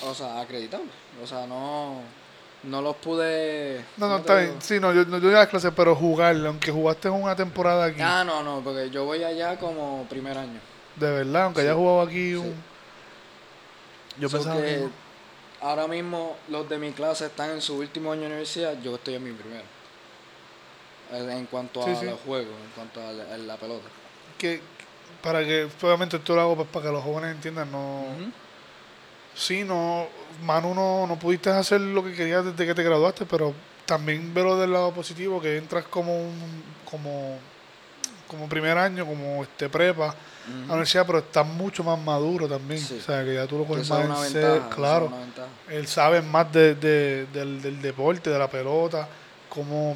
o 0.05 0.13
sea, 0.13 0.39
acreditables. 0.39 0.91
O 1.21 1.27
sea, 1.27 1.45
no, 1.47 2.01
no 2.63 2.81
los 2.81 2.95
pude... 2.97 3.77
No, 3.97 4.05
¿cómo 4.05 4.09
no, 4.09 4.17
está 4.17 4.35
bien. 4.35 4.55
Sí, 4.61 4.79
no, 4.79 4.93
yo, 4.93 5.05
no, 5.05 5.17
yo 5.19 5.29
a 5.29 5.33
las 5.33 5.47
clases, 5.47 5.71
pero 5.75 5.95
jugar, 5.95 6.35
aunque 6.45 6.71
jugaste 6.71 7.09
una 7.09 7.35
temporada 7.35 7.85
aquí, 7.85 8.01
Ah, 8.01 8.23
no, 8.25 8.43
no, 8.43 8.61
porque 8.61 8.89
yo 8.89 9.05
voy 9.05 9.23
allá 9.23 9.57
como 9.57 10.05
primer 10.09 10.37
año. 10.37 10.59
de 10.95 11.09
verdad, 11.11 11.43
aunque 11.45 11.61
Sí. 11.61 11.67
hayas 11.67 11.77
jugado 11.77 12.01
aquí 12.01 12.31
Sí. 12.31 12.35
un... 12.35 12.55
Yo 14.19 14.27
So 14.29 14.37
pensaba 14.37 14.61
que 14.61 14.87
ahora 15.61 15.87
mismo 15.87 16.35
los 16.49 16.67
de 16.67 16.77
mi 16.77 16.91
clase 16.91 17.27
están 17.27 17.51
en 17.51 17.61
su 17.61 17.77
último 17.77 18.11
año 18.11 18.21
de 18.21 18.27
universidad, 18.27 18.75
yo 18.81 18.95
estoy 18.95 19.15
en 19.15 19.23
mi 19.23 19.31
primero. 19.31 19.63
En 21.11 21.45
cuanto 21.47 21.81
Sí, 21.83 21.89
a 22.05 22.11
los 22.11 22.19
juegos, 22.19 22.53
en 22.63 22.71
cuanto 22.75 23.01
a 23.01 23.11
la, 23.13 23.33
a 23.33 23.37
la 23.37 23.55
pelota. 23.57 23.87
que 24.37 24.61
para 25.23 25.43
que 25.43 25.67
obviamente 25.81 26.17
esto 26.17 26.35
lo 26.35 26.41
hago 26.41 26.55
pues, 26.57 26.67
para 26.69 26.85
que 26.85 26.91
los 26.91 27.03
jóvenes 27.03 27.31
entiendan 27.35 27.71
no. 27.71 28.03
Sí 29.35 29.63
no 29.63 30.07
Manu 30.43 30.73
no, 30.73 31.05
no 31.07 31.17
pudiste 31.19 31.49
hacer 31.49 31.81
lo 31.81 32.03
que 32.03 32.13
querías 32.13 32.45
desde 32.45 32.65
que 32.65 32.73
te 32.75 32.83
graduaste 32.83 33.25
pero 33.25 33.53
también 33.85 34.33
veo 34.33 34.57
del 34.57 34.71
lado 34.71 34.91
positivo 34.93 35.41
que 35.41 35.57
entras 35.57 35.85
como 35.85 36.15
un 36.15 36.63
como 36.89 37.37
como 38.27 38.47
primer 38.47 38.77
año 38.77 39.05
como 39.05 39.43
este 39.43 39.69
prepa 39.69 40.09
a 40.09 40.67
la 40.67 40.73
universidad 40.73 41.05
pero 41.05 41.19
estás 41.19 41.45
mucho 41.45 41.83
más 41.83 41.99
maduro 41.99 42.47
también. 42.47 42.79
Sí. 42.79 42.97
o 42.99 43.03
sea 43.03 43.23
que 43.23 43.35
ya 43.35 43.45
tú 43.47 43.57
lo 43.57 43.65
coges 43.65 43.87
más 43.89 43.99
en 44.27 44.31
serio 44.31 44.69
claro. 44.73 45.11
él 45.67 45.87
sabe 45.87 46.21
más 46.21 46.51
de, 46.51 46.75
de- 46.75 47.25
del, 47.27 47.61
del 47.61 47.81
deporte 47.81 48.29
de 48.29 48.39
la 48.39 48.49
pelota 48.49 49.07
como 49.49 49.95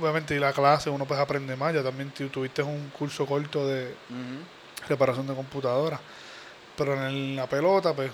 obviamente 0.00 0.34
y 0.34 0.38
la 0.40 0.52
clase 0.52 0.90
uno 0.90 1.04
pues 1.06 1.18
aprende 1.20 1.54
más. 1.56 1.72
Ya 1.72 1.82
también 1.82 2.10
tu- 2.10 2.28
tuviste 2.28 2.62
un 2.64 2.90
curso 2.90 3.24
corto 3.26 3.66
de 3.66 3.94
reparación 4.88 5.26
de 5.28 5.34
computadora. 5.34 6.00
Pero 6.76 6.94
en 6.94 7.02
el- 7.04 7.36
la 7.36 7.46
pelota, 7.48 7.92
pues, 7.94 8.10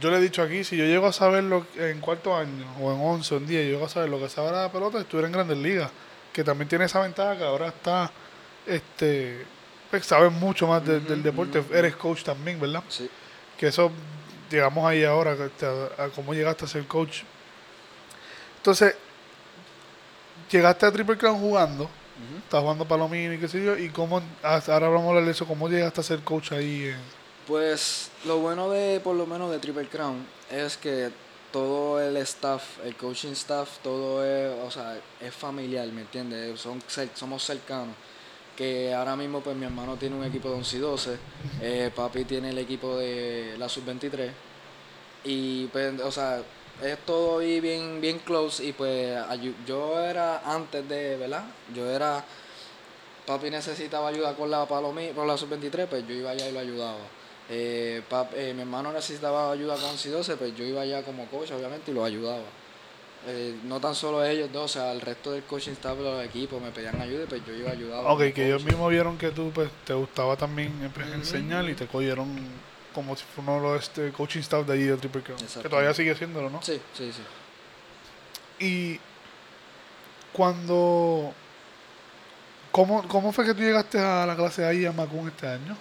yo 0.00 0.10
le 0.10 0.18
he 0.18 0.20
dicho 0.20 0.42
aquí, 0.42 0.64
si 0.64 0.76
yo 0.76 0.84
llego 0.84 1.06
a 1.06 1.12
saber 1.12 1.44
lo 1.44 1.66
en 1.76 2.00
cuarto 2.00 2.36
año, 2.36 2.64
o 2.80 2.92
en 2.92 3.00
11 3.00 3.34
o 3.34 3.38
en 3.38 3.46
10, 3.46 3.64
yo 3.66 3.72
llego 3.72 3.86
a 3.86 3.88
saber 3.88 4.08
lo 4.10 4.18
que 4.18 4.28
sabe 4.28 4.50
la 4.52 4.70
pelota, 4.70 4.98
estuviera 5.00 5.26
en 5.28 5.32
grandes 5.32 5.58
ligas. 5.58 5.90
Que 6.32 6.42
también 6.44 6.68
tiene 6.68 6.84
esa 6.86 7.00
ventaja 7.00 7.36
que 7.36 7.44
ahora 7.44 7.68
está, 7.68 8.10
este, 8.66 9.44
pues, 9.90 10.04
sabes 10.04 10.32
mucho 10.32 10.66
más 10.66 10.84
de- 10.84 11.00
del 11.00 11.22
deporte. 11.22 11.62
Eres 11.72 11.94
coach 11.96 12.22
también, 12.24 12.58
¿verdad? 12.60 12.82
Sí. 12.88 13.08
Que 13.56 13.68
eso, 13.68 13.90
llegamos 14.50 14.84
ahí 14.84 15.04
ahora, 15.04 15.36
te- 15.48 15.66
a, 15.66 16.08
cómo 16.14 16.34
llegaste 16.34 16.64
a 16.64 16.68
ser 16.68 16.84
coach. 16.86 17.22
Entonces, 18.56 18.94
llegaste 20.50 20.86
a 20.86 20.92
Triple 20.92 21.16
Crown 21.16 21.38
jugando, 21.38 21.84
Ujú. 21.84 22.38
estás 22.42 22.60
jugando 22.62 22.84
palomino 22.86 23.32
y 23.34 23.38
qué 23.38 23.48
sé 23.48 23.62
yo, 23.64 23.76
y 23.76 23.88
cómo, 23.90 24.22
ahora 24.42 24.88
vamos 24.88 25.04
a 25.04 25.08
hablar 25.10 25.24
de 25.24 25.30
eso, 25.30 25.46
cómo 25.46 25.68
llegaste 25.68 26.00
a 26.00 26.04
ser 26.04 26.20
coach 26.20 26.52
ahí 26.52 26.86
en... 26.88 27.23
Pues 27.46 28.10
lo 28.24 28.38
bueno 28.38 28.70
de, 28.70 29.00
por 29.00 29.14
lo 29.14 29.26
menos 29.26 29.50
de 29.50 29.58
Triple 29.58 29.86
Crown, 29.88 30.26
es 30.50 30.78
que 30.78 31.10
todo 31.52 32.00
el 32.00 32.16
staff, 32.16 32.78
el 32.84 32.96
coaching 32.96 33.32
staff, 33.32 33.78
todo 33.82 34.24
es, 34.24 34.50
o 34.66 34.70
sea, 34.70 34.98
es 35.20 35.34
familiar, 35.34 35.86
¿me 35.88 36.00
entiendes? 36.00 36.58
Son, 36.58 36.82
somos 37.14 37.44
cercanos. 37.44 37.94
Que 38.56 38.94
ahora 38.94 39.14
mismo, 39.14 39.40
pues 39.40 39.56
mi 39.56 39.66
hermano 39.66 39.96
tiene 39.96 40.16
un 40.16 40.24
equipo 40.24 40.48
de 40.48 40.54
11 40.56 40.76
y 40.76 40.80
12, 40.80 41.18
eh, 41.60 41.90
papi 41.94 42.24
tiene 42.24 42.50
el 42.50 42.58
equipo 42.58 42.96
de 42.96 43.56
la 43.58 43.68
sub-23. 43.68 44.30
Y 45.24 45.66
pues, 45.66 46.00
o 46.00 46.10
sea, 46.10 46.42
es 46.82 46.98
todo 47.04 47.40
ahí 47.40 47.60
bien, 47.60 48.00
bien 48.00 48.20
close. 48.20 48.64
Y 48.64 48.72
pues 48.72 49.16
yo 49.66 50.00
era 50.00 50.40
antes 50.50 50.88
de, 50.88 51.16
¿verdad? 51.18 51.44
Yo 51.74 51.90
era 51.90 52.24
papi 53.26 53.50
necesitaba 53.50 54.08
ayuda 54.08 54.34
con 54.34 54.50
la 54.50 54.66
palomi, 54.66 55.08
con 55.10 55.26
la 55.26 55.36
sub-23, 55.36 55.86
pues 55.88 56.08
yo 56.08 56.14
iba 56.14 56.30
allá 56.30 56.48
y 56.48 56.52
lo 56.52 56.60
ayudaba. 56.60 56.98
Eh, 57.50 58.02
pap- 58.10 58.32
eh, 58.34 58.52
mi 58.54 58.62
hermano 58.62 58.92
necesitaba 58.92 59.52
ayuda 59.52 59.74
con 59.76 59.90
11 59.90 60.08
y 60.08 60.12
12, 60.12 60.36
pues 60.36 60.56
yo 60.56 60.64
iba 60.64 60.80
allá 60.82 61.02
como 61.02 61.26
coach, 61.26 61.50
obviamente, 61.52 61.90
y 61.90 61.94
lo 61.94 62.04
ayudaba. 62.04 62.42
Eh, 63.26 63.54
no 63.64 63.80
tan 63.80 63.94
solo 63.94 64.22
ellos 64.24 64.50
dos, 64.52 64.64
o 64.64 64.68
sea, 64.68 64.92
el 64.92 65.00
resto 65.00 65.32
del 65.32 65.42
coaching 65.44 65.72
staff 65.72 65.98
los 65.98 66.22
equipos 66.24 66.60
me 66.60 66.70
pedían 66.70 67.00
ayuda 67.00 67.24
y 67.24 67.26
pues 67.26 67.42
yo 67.46 67.54
iba 67.54 67.70
ayudaba. 67.70 68.12
Ok, 68.12 68.32
que 68.34 68.46
ellos 68.46 68.62
mismos 68.64 68.90
vieron 68.90 69.16
que 69.16 69.30
tú 69.30 69.50
pues, 69.54 69.70
te 69.86 69.94
gustaba 69.94 70.36
también 70.36 70.68
eh, 70.82 70.90
pues, 70.94 71.06
enseñar 71.12 71.68
y 71.68 71.74
te 71.74 71.86
cogieron 71.86 72.28
como 72.94 73.16
si 73.16 73.24
fuera 73.24 73.52
uno 73.52 73.62
de 73.68 73.74
los 73.74 73.82
este, 73.82 74.12
coaching 74.12 74.40
staff 74.40 74.66
de 74.66 74.72
allí 74.74 74.82
de 74.84 74.96
Triple 74.98 75.22
Crown. 75.22 75.40
Que 75.62 75.68
todavía 75.68 75.94
sigue 75.94 76.12
haciéndolo, 76.12 76.48
¿no? 76.50 76.62
Sí, 76.62 76.80
sí, 76.96 77.12
sí. 77.12 78.64
Y 78.64 79.00
cuando... 80.32 81.32
¿Cómo, 82.72 83.06
¿Cómo 83.06 83.32
fue 83.32 83.44
que 83.46 83.54
tú 83.54 83.60
llegaste 83.62 83.98
a 84.00 84.26
la 84.26 84.34
clase 84.34 84.64
ahí 84.64 84.84
a 84.84 84.92
Macún 84.92 85.28
este 85.28 85.46
año? 85.46 85.76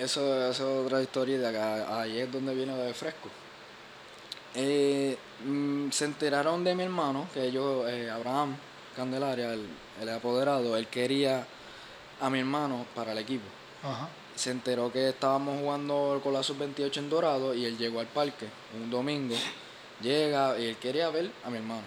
Eso, 0.00 0.50
eso 0.50 0.80
es 0.80 0.86
otra 0.86 1.02
historia 1.02 1.38
de 1.38 1.46
acá. 1.46 2.00
Ahí 2.00 2.18
es 2.18 2.32
donde 2.32 2.54
viene 2.54 2.74
lo 2.74 2.82
de 2.82 2.94
fresco. 2.94 3.28
Eh, 4.54 5.14
mm, 5.44 5.90
se 5.90 6.06
enteraron 6.06 6.64
de 6.64 6.74
mi 6.74 6.84
hermano, 6.84 7.28
que 7.34 7.44
ellos, 7.44 7.86
eh, 7.86 8.08
Abraham 8.08 8.56
Candelaria, 8.96 9.52
el, 9.52 9.66
el 10.00 10.08
apoderado, 10.08 10.74
él 10.78 10.86
quería 10.86 11.46
a 12.18 12.30
mi 12.30 12.38
hermano 12.38 12.86
para 12.94 13.12
el 13.12 13.18
equipo. 13.18 13.44
Ajá. 13.82 14.08
Se 14.34 14.50
enteró 14.50 14.90
que 14.90 15.10
estábamos 15.10 15.60
jugando 15.60 16.18
con 16.22 16.32
la 16.32 16.42
sub-28 16.42 16.96
en 16.96 17.10
Dorado 17.10 17.54
y 17.54 17.66
él 17.66 17.76
llegó 17.76 18.00
al 18.00 18.06
parque 18.06 18.46
un 18.74 18.90
domingo. 18.90 19.36
Llega 20.00 20.58
y 20.58 20.64
él 20.64 20.76
quería 20.76 21.10
ver 21.10 21.30
a 21.44 21.50
mi 21.50 21.58
hermano. 21.58 21.84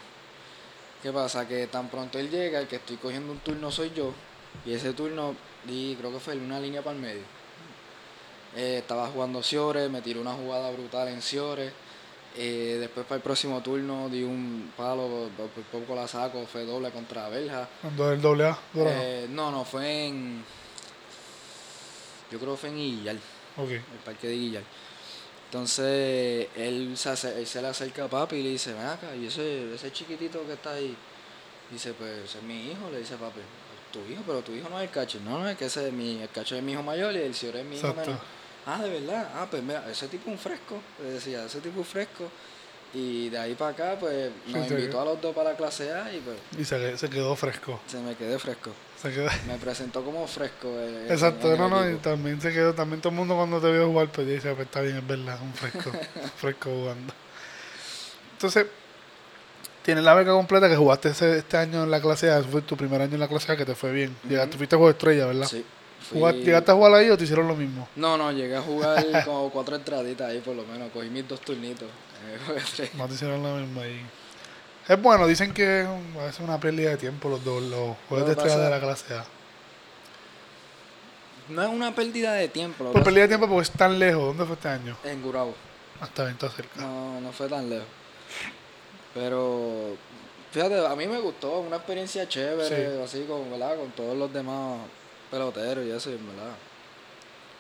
¿Qué 1.02 1.12
pasa? 1.12 1.47
Que 1.47 1.65
tan 1.65 1.89
pronto 1.89 2.19
él 2.19 2.30
llega, 2.30 2.60
el 2.60 2.67
que 2.67 2.76
estoy 2.76 2.97
cogiendo 2.97 3.32
un 3.32 3.39
turno 3.39 3.71
soy 3.71 3.91
yo. 3.95 4.13
Y 4.67 4.73
ese 4.73 4.93
turno, 4.93 5.36
di, 5.65 5.95
creo 5.97 6.12
que 6.12 6.19
fue 6.19 6.36
una 6.36 6.60
línea 6.60 6.84
para 6.84 6.95
el 6.95 7.02
medio. 7.02 7.42
Eh, 8.55 8.77
estaba 8.79 9.07
jugando 9.07 9.41
Ciores, 9.41 9.89
me 9.89 10.01
tiró 10.01 10.21
una 10.21 10.33
jugada 10.33 10.69
brutal 10.71 11.07
en 11.07 11.21
Ciores. 11.21 11.71
Eh, 12.35 12.77
después 12.79 13.05
para 13.05 13.17
el 13.17 13.21
próximo 13.21 13.61
turno 13.61 14.09
di 14.09 14.23
un 14.23 14.71
palo, 14.75 15.29
por 15.37 15.47
por 15.49 15.63
poco 15.81 15.95
la 15.95 16.07
saco, 16.07 16.45
fue 16.51 16.65
doble 16.65 16.89
contra 16.91 17.29
Belja. 17.29 17.67
El 17.83 17.95
doble 18.21 18.45
A. 18.45 18.57
Eh, 18.75 19.27
no, 19.29 19.51
no, 19.51 19.63
fue 19.65 20.07
en. 20.07 20.43
Yo 22.31 22.39
creo 22.39 22.51
que 22.53 22.57
fue 22.57 22.69
en 22.69 22.77
Guillar, 22.77 23.15
ok. 23.57 23.69
el 23.69 23.81
parque 24.03 24.27
de 24.27 24.33
Guillar. 24.35 24.63
Entonces, 25.45 26.47
él 26.55 26.93
se, 26.97 27.09
ace- 27.09 27.37
él 27.39 27.45
se 27.45 27.61
le 27.61 27.67
acerca 27.67 28.05
a 28.05 28.07
papi 28.07 28.37
y 28.37 28.43
le 28.43 28.49
dice: 28.49 28.73
Ven 28.73 28.87
acá, 28.87 29.15
y 29.15 29.27
ese, 29.27 29.75
ese 29.75 29.91
chiquitito 29.91 30.43
que 30.47 30.53
está 30.53 30.71
ahí. 30.73 30.95
Dice: 31.69 31.93
Pues 31.93 32.25
ese 32.25 32.39
es 32.39 32.43
mi 32.43 32.71
hijo, 32.71 32.89
le 32.91 32.99
dice 32.99 33.15
papi. 33.17 33.41
Tu 33.91 33.99
hijo, 34.11 34.23
pero 34.25 34.41
tu 34.41 34.51
hijo 34.53 34.67
no 34.69 34.79
es 34.79 34.85
el 34.85 34.89
cacho. 34.89 35.19
No, 35.23 35.37
no, 35.39 35.47
es 35.47 35.55
que 35.55 35.65
ese 35.65 35.87
es 35.89 35.93
mi, 35.93 36.19
el 36.19 36.29
cacho 36.29 36.55
es 36.55 36.63
mi 36.63 36.71
hijo 36.71 36.81
mayor 36.81 37.13
y 37.13 37.17
el 37.19 37.35
señor 37.35 37.57
es 37.57 37.65
mi 37.65 37.77
hijo 37.77 37.87
Exacto. 37.89 38.09
menor. 38.09 38.25
Ah, 38.65 38.82
de 38.82 38.89
verdad. 38.89 39.30
Ah, 39.36 39.47
pues 39.49 39.62
mira, 39.63 39.84
ese 39.91 40.08
tipo 40.08 40.23
es 40.30 40.34
un 40.34 40.39
fresco. 40.39 40.80
Le 41.04 41.12
decía, 41.12 41.45
ese 41.45 41.60
tipo 41.60 41.82
es 41.82 41.88
fresco. 41.88 42.30
Y 42.93 43.30
de 43.30 43.38
ahí 43.39 43.56
para 43.56 43.71
acá, 43.71 43.97
pues 43.99 44.30
nos 44.47 44.67
Sí, 44.67 44.73
invitó 44.76 45.02
a 45.02 45.06
los 45.06 45.19
dos 45.19 45.34
para 45.36 45.49
la 45.52 45.58
clase 45.58 45.91
A 45.91 46.13
y 46.13 46.19
pues 46.19 46.38
Y 46.60 46.63
se, 46.63 46.95
se 46.97 47.10
quedó 47.10 47.36
fresco. 47.36 47.80
se 47.88 47.97
me 47.99 48.15
quedé 48.15 48.38
fresco. 48.38 48.69
Se 49.02 49.12
quedó... 49.12 49.28
Me 49.47 49.58
presentó 49.58 50.04
como 50.04 50.28
fresco. 50.28 50.67
eh, 50.78 51.08
Exacto, 51.10 51.52
el 51.52 51.58
no, 51.58 51.67
no, 51.69 51.89
y 51.89 51.95
también 51.95 52.39
se 52.39 52.54
quedó, 52.54 52.73
también 52.73 53.02
todo 53.02 53.10
el 53.10 53.15
mundo 53.17 53.36
cuando 53.36 53.60
te 53.60 53.71
vio 53.71 53.88
jugar, 53.88 54.10
pues 54.10 54.28
dice, 54.28 54.54
pues 54.54 54.67
está 54.67 54.82
bien, 54.82 54.97
es 54.97 55.08
verdad, 55.08 55.39
un 55.41 55.54
fresco, 55.56 55.91
fresco 56.38 56.69
jugando. 56.69 57.13
Entonces, 58.34 58.67
tienes 59.82 60.04
la 60.04 60.13
beca 60.13 60.32
completa 60.32 60.69
que 60.69 60.76
jugaste 60.76 61.10
ese- 61.10 61.39
este 61.39 61.58
año 61.58 61.84
en 61.84 61.91
la 61.91 61.99
clase 62.02 62.30
A, 62.32 62.41
fue 62.43 62.62
tu 62.62 62.78
primer 62.78 63.02
año 63.02 63.15
en 63.15 63.19
la 63.19 63.28
clase 63.28 63.52
A 63.52 63.58
que 63.58 63.65
te 63.65 63.76
fue 63.76 63.91
bien. 63.91 64.15
Llegaste, 64.30 64.56
fuiste 64.58 64.76
juego 64.76 64.91
estrella, 64.91 65.26
¿verdad? 65.26 65.47
Sí. 65.47 65.65
Fui- 66.19 66.43
¿Llegaste 66.43 66.71
a 66.71 66.76
jugar 66.76 66.93
ahí 66.93 67.10
o 67.10 67.17
te 67.17 67.23
hicieron 67.23 67.47
lo 67.47 67.56
mismo? 67.56 67.88
No, 67.95 68.17
no, 68.17 68.32
llegué 68.32 68.56
a 68.56 68.62
jugar 68.62 69.04
como 69.26 69.49
cuatro 69.49 69.76
entraditas 69.76 70.30
ahí 70.30 70.39
por 70.39 70.56
lo 70.56 70.63
menos. 70.65 70.91
Cogí 70.91 71.10
mis 71.10 71.28
dos 71.28 71.39
turnitos. 71.41 71.88
No 72.97 73.08
te 73.08 73.13
hicieron 73.15 73.43
lo 73.43 73.56
mismo 73.58 73.82
ahí. 73.82 74.02
Es 74.88 75.02
bueno, 75.02 75.28
dicen 75.28 75.54
que 75.54 75.82
es 75.82 75.88
un- 75.88 76.19
a 76.19 76.26
veces 76.26 76.39
una 76.41 76.60
pérdida 76.60 76.89
de 76.91 76.97
tiempo 76.97 77.30
los 77.30 77.43
dos, 77.43 77.62
los 77.63 77.95
juegos 78.10 78.28
de 78.28 78.34
estrella 78.34 78.58
de 78.58 78.69
la 78.69 78.80
clase 78.80 79.13
A. 79.15 79.26
No 81.49 81.62
es 81.62 81.69
una 81.69 81.93
pérdida 81.93 82.34
de 82.34 82.47
tiempo. 82.47 82.86
Por 82.86 82.93
que 82.93 83.02
pérdida 83.02 83.23
de 83.23 83.28
tiempo 83.30 83.47
porque 83.47 83.63
es 83.63 83.71
tan 83.71 83.99
lejos. 83.99 84.23
¿Dónde 84.28 84.45
fue 84.45 84.56
este 84.56 84.69
año? 84.69 84.95
En 85.04 85.21
Gurabo. 85.21 85.54
Hasta 85.99 86.23
bien, 86.23 86.34
está 86.36 86.49
cerca. 86.49 86.82
No, 86.82 87.19
no 87.21 87.32
fue 87.32 87.47
tan 87.49 87.69
lejos. 87.69 87.86
Pero, 89.13 89.95
fíjate, 90.52 90.86
a 90.88 90.95
mí 90.95 91.06
me 91.08 91.19
gustó. 91.19 91.60
Una 91.60 91.76
experiencia 91.78 92.28
chévere, 92.28 92.67
Sí. 92.95 93.02
así 93.04 93.26
con, 93.26 93.49
¿verdad? 93.52 93.76
Con 93.78 93.91
todos 93.91 94.17
los 94.17 94.32
demás 94.34 94.80
peloteros 95.34 95.84
y 95.84 95.89
eso, 95.89 96.12
y 96.12 96.13
en 96.13 96.28
verdad. 96.28 96.54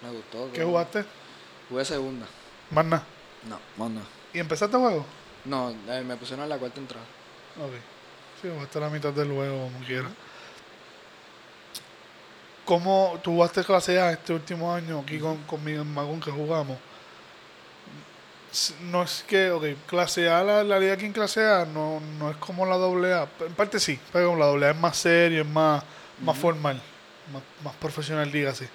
Me 0.03 0.11
gustó. 0.11 0.51
¿Qué 0.53 0.63
jugaste? 0.63 1.05
Jugué 1.69 1.83
segunda. 1.83 2.27
Más 2.69 2.85
nada. 2.85 3.03
No, 3.49 3.59
más 3.77 3.89
no. 3.89 4.01
¿Y 4.31 4.39
empezaste 4.39 4.77
el 4.77 4.83
juego? 4.83 5.05
No, 5.45 5.73
eh, 5.89 6.03
me 6.05 6.15
pusieron 6.15 6.43
en 6.43 6.49
la 6.49 6.57
cuarta 6.57 6.79
entrada. 6.79 7.05
Ok. 7.57 7.73
Sí, 8.41 8.49
jugaste 8.53 8.79
la 8.79 8.89
mitad 8.89 9.11
del 9.11 9.31
juego 9.31 9.63
como 9.63 9.85
quiera. 9.85 10.09
¿Cómo 12.63 13.19
tú 13.23 13.43
a 13.43 13.49
clase 13.49 13.99
A 13.99 14.11
este 14.11 14.33
último 14.33 14.71
año 14.71 14.99
aquí 14.99 15.19
con, 15.19 15.37
con 15.43 15.63
mi 15.63 15.73
magón 15.73 16.21
que 16.21 16.31
jugamos? 16.31 16.77
No 18.83 19.01
es 19.01 19.25
que, 19.27 19.49
ok, 19.49 19.65
clase 19.87 20.29
A, 20.29 20.43
la, 20.43 20.63
la 20.63 20.79
liga 20.79 20.93
aquí 20.93 21.05
en 21.05 21.11
clase 21.11 21.43
A 21.43 21.65
no, 21.65 21.99
no 22.19 22.29
es 22.29 22.37
como 22.37 22.67
la 22.67 22.77
doble 22.77 23.13
A. 23.13 23.27
En 23.39 23.53
parte 23.55 23.79
sí, 23.79 23.99
pero 24.11 24.35
la 24.35 24.45
doble 24.45 24.67
A 24.67 24.71
es 24.71 24.77
más 24.77 24.95
serio, 24.95 25.41
es 25.41 25.47
más, 25.47 25.83
más 26.21 26.37
formal, 26.37 26.79
más, 27.31 27.43
más 27.63 27.75
profesional, 27.75 28.31
dígase. 28.31 28.69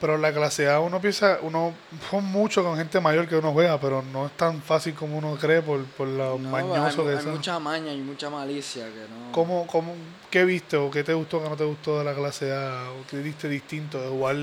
Pero 0.00 0.18
la 0.18 0.32
clase 0.34 0.68
A 0.68 0.80
uno 0.80 1.00
piensa, 1.00 1.38
uno 1.42 1.72
son 2.10 2.24
mucho 2.24 2.62
con 2.62 2.76
gente 2.76 3.00
mayor 3.00 3.26
que 3.28 3.36
uno 3.36 3.52
juega, 3.52 3.80
pero 3.80 4.02
no 4.02 4.26
es 4.26 4.32
tan 4.36 4.60
fácil 4.60 4.92
como 4.94 5.16
uno 5.16 5.36
cree 5.36 5.62
por, 5.62 5.82
por 5.84 6.08
lo 6.08 6.36
No, 6.38 6.50
mañoso 6.50 7.02
hay, 7.02 7.06
que 7.08 7.12
hay 7.16 7.22
son. 7.22 7.32
mucha 7.36 7.58
maña 7.58 7.92
y 7.92 7.98
mucha 7.98 8.28
malicia 8.28 8.84
que 8.86 9.00
no. 9.08 9.32
¿Cómo, 9.32 9.66
cómo, 9.66 9.94
¿Qué 10.30 10.44
viste 10.44 10.76
o 10.76 10.90
qué 10.90 11.04
te 11.04 11.14
gustó 11.14 11.42
que 11.42 11.48
no 11.48 11.56
te 11.56 11.64
gustó 11.64 11.98
de 11.98 12.04
la 12.04 12.12
clase 12.14 12.52
A? 12.52 12.90
¿O 12.90 13.06
qué 13.08 13.18
viste 13.18 13.48
distinto 13.48 14.00
de 14.02 14.08
jugar 14.08 14.36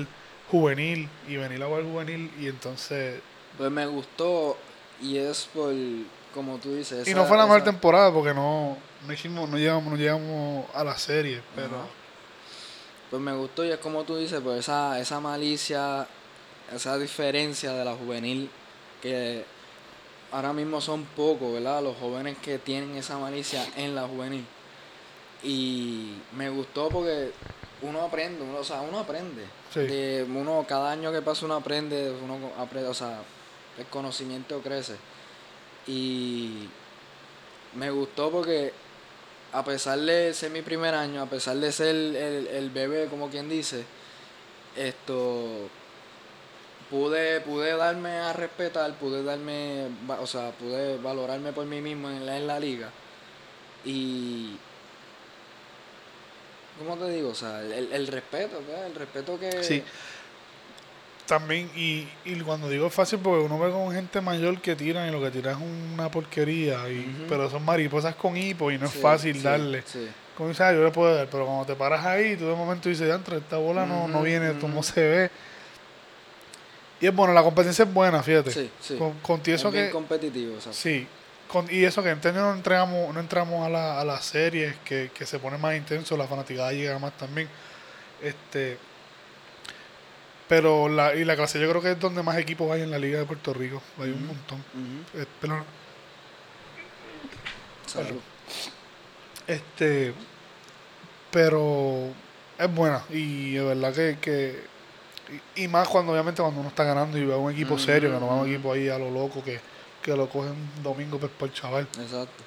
juvenil 0.50 1.08
y 1.28 1.36
venir 1.36 1.62
a 1.62 1.66
jugar 1.66 1.84
juvenil 1.84 2.30
y 2.40 2.48
entonces... 2.48 3.20
Pues 3.56 3.70
me 3.70 3.86
gustó 3.86 4.56
y 5.00 5.18
es 5.18 5.48
por, 5.52 5.72
como 6.34 6.56
tú 6.58 6.74
dices. 6.74 7.06
y 7.06 7.10
esa- 7.10 7.20
no 7.20 7.26
fue 7.26 7.36
la 7.36 7.44
mejor 7.44 7.58
esa- 7.58 7.70
temporada 7.70 8.10
porque 8.12 8.34
no, 8.34 8.76
no, 9.06 9.12
hicimos, 9.12 9.48
no, 9.48 9.58
llegamos, 9.58 9.84
no 9.84 9.96
llegamos 9.96 10.66
a 10.74 10.82
la 10.82 10.96
serie, 10.98 11.40
pero... 11.54 11.76
Ajá. 11.76 11.86
Pues 13.12 13.20
me 13.22 13.34
gustó 13.34 13.62
y 13.62 13.70
es 13.70 13.76
como 13.76 14.04
tú 14.04 14.16
dices, 14.16 14.40
pues 14.42 14.60
esa, 14.60 14.98
esa 14.98 15.20
malicia, 15.20 16.06
esa 16.74 16.96
diferencia 16.96 17.74
de 17.74 17.84
la 17.84 17.92
juvenil, 17.94 18.48
que 19.02 19.44
ahora 20.30 20.54
mismo 20.54 20.80
son 20.80 21.04
pocos, 21.04 21.52
¿verdad? 21.52 21.82
Los 21.82 21.98
jóvenes 21.98 22.38
que 22.38 22.58
tienen 22.58 22.96
esa 22.96 23.18
malicia 23.18 23.66
en 23.76 23.94
la 23.94 24.08
juvenil. 24.08 24.46
Y 25.42 26.14
me 26.34 26.48
gustó 26.48 26.88
porque 26.88 27.32
uno 27.82 28.00
aprende, 28.00 28.42
uno, 28.44 28.60
o 28.60 28.64
sea, 28.64 28.80
uno 28.80 29.00
aprende. 29.00 29.44
Sí. 29.74 29.80
De 29.80 30.26
uno, 30.26 30.64
cada 30.66 30.90
año 30.90 31.12
que 31.12 31.20
pasa 31.20 31.44
uno 31.44 31.56
aprende, 31.56 32.14
uno 32.24 32.38
aprende, 32.56 32.88
o 32.88 32.94
sea, 32.94 33.18
el 33.76 33.84
conocimiento 33.88 34.62
crece. 34.62 34.96
Y 35.86 36.66
me 37.74 37.90
gustó 37.90 38.30
porque 38.30 38.72
a 39.52 39.64
pesar 39.64 39.98
de 39.98 40.32
ser 40.34 40.50
mi 40.50 40.62
primer 40.62 40.94
año, 40.94 41.22
a 41.22 41.26
pesar 41.26 41.56
de 41.56 41.72
ser 41.72 41.88
el, 41.94 42.16
el 42.50 42.70
bebé, 42.70 43.06
como 43.08 43.28
quien 43.28 43.48
dice, 43.48 43.84
esto 44.76 45.68
pude, 46.90 47.40
pude 47.40 47.76
darme 47.76 48.10
a 48.10 48.32
respetar, 48.32 48.92
pude 48.94 49.22
darme, 49.22 49.88
o 50.20 50.26
sea, 50.26 50.50
pude 50.52 50.98
valorarme 50.98 51.52
por 51.52 51.66
mí 51.66 51.80
mismo 51.80 52.10
en 52.10 52.26
la, 52.26 52.36
en 52.36 52.46
la 52.46 52.60
liga. 52.60 52.90
Y 53.84 54.56
¿cómo 56.78 56.96
te 56.96 57.10
digo? 57.10 57.30
O 57.30 57.34
sea, 57.34 57.60
el, 57.62 57.92
el 57.92 58.06
respeto, 58.06 58.62
¿verdad? 58.66 58.86
el 58.86 58.94
respeto 58.94 59.38
que 59.38 59.62
Sí. 59.62 59.82
También, 61.32 61.70
y, 61.74 62.06
y 62.26 62.38
cuando 62.40 62.68
digo 62.68 62.90
fácil 62.90 63.18
porque 63.18 63.42
uno 63.42 63.58
ve 63.58 63.70
con 63.70 63.90
gente 63.90 64.20
mayor 64.20 64.60
que 64.60 64.76
tiran 64.76 65.08
y 65.08 65.12
lo 65.12 65.18
que 65.18 65.30
tiran 65.30 65.54
es 65.54 65.66
una 65.94 66.10
porquería, 66.10 66.86
y, 66.90 67.24
pero 67.26 67.48
son 67.48 67.64
mariposas 67.64 68.14
con 68.16 68.36
hipo 68.36 68.70
y 68.70 68.76
no 68.76 68.86
Sí, 68.86 68.96
es 68.96 69.02
fácil 69.02 69.36
sí, 69.36 69.40
darle. 69.40 69.82
Sí. 69.86 70.10
Como 70.36 70.50
dices, 70.50 70.60
ah, 70.60 70.74
yo 70.74 70.84
le 70.84 70.90
puedo 70.90 71.14
dar, 71.14 71.28
pero 71.30 71.46
cuando 71.46 71.64
te 71.64 71.74
paras 71.74 72.04
ahí, 72.04 72.36
tú 72.36 72.46
de 72.48 72.54
momento 72.54 72.90
dices, 72.90 73.06
"Diantre, 73.06 73.38
esta 73.38 73.56
bola 73.56 73.86
no, 73.86 74.08
no 74.08 74.20
viene, 74.20 74.50
ujú. 74.50 74.60
cómo 74.60 74.82
se 74.82 75.00
ve. 75.00 75.30
Y 77.00 77.06
es 77.06 77.14
bueno, 77.14 77.32
la 77.32 77.42
competencia 77.42 77.86
es 77.86 77.94
buena, 77.94 78.22
fíjate. 78.22 78.50
Sí, 78.50 78.70
sí. 78.78 78.96
Con, 78.96 79.12
con 79.20 79.40
ti 79.40 79.52
eso 79.52 79.68
es 79.68 79.72
bien 79.74 79.86
que... 79.86 79.90
competitivo, 79.92 80.58
o 80.58 80.60
sea. 80.60 80.74
Sí, 80.74 81.06
con, 81.48 81.66
y 81.70 81.82
eso 81.84 82.02
que 82.02 82.10
en 82.10 82.20
no 82.34 82.52
entramos, 82.52 83.14
no 83.14 83.20
entramos 83.20 83.66
a, 83.66 83.70
la, 83.70 83.98
a 83.98 84.04
las 84.04 84.26
series, 84.26 84.76
que, 84.84 85.10
que 85.14 85.24
se 85.24 85.38
pone 85.38 85.56
más 85.56 85.74
intenso, 85.78 86.14
la 86.14 86.26
fanaticada 86.26 86.72
llega 86.72 86.98
más 86.98 87.16
también. 87.16 87.48
Este, 88.22 88.76
pero 90.52 90.86
la, 90.86 91.14
y 91.14 91.24
la 91.24 91.34
clase 91.34 91.58
yo 91.58 91.66
creo 91.70 91.80
que 91.80 91.92
es 91.92 91.98
donde 91.98 92.22
más 92.22 92.36
equipos 92.36 92.70
hay 92.70 92.82
en 92.82 92.90
la 92.90 92.98
Liga 92.98 93.18
de 93.18 93.24
Puerto 93.24 93.54
Rico, 93.54 93.80
hay 93.98 94.10
un 94.10 94.26
montón. 94.26 94.62
Eh, 95.14 95.24
pero, 95.40 95.64
Salud. 97.86 98.20
este, 99.46 100.12
pero 101.30 102.08
es 102.58 102.74
buena 102.74 103.02
y 103.08 103.54
de 103.54 103.64
verdad 103.64 103.94
que, 103.94 104.18
que 104.20 104.62
y, 105.56 105.64
y 105.64 105.68
más 105.68 105.88
cuando 105.88 106.12
obviamente 106.12 106.42
cuando 106.42 106.60
uno 106.60 106.68
está 106.68 106.84
ganando 106.84 107.16
y 107.16 107.24
ve 107.24 107.32
a 107.32 107.38
un 107.38 107.50
equipo 107.50 107.78
serio, 107.78 108.12
que 108.12 108.20
no 108.20 108.26
va 108.26 108.34
a 108.34 108.42
un 108.42 108.50
equipo 108.50 108.74
ahí 108.74 108.90
a 108.90 108.98
lo 108.98 109.10
loco 109.10 109.42
que, 109.42 109.58
que 110.02 110.14
lo 110.14 110.28
cogen 110.28 110.54
domingo 110.82 111.18
pues, 111.18 111.32
por 111.32 111.50
chaval. 111.54 111.88
Exacto. 111.98 112.44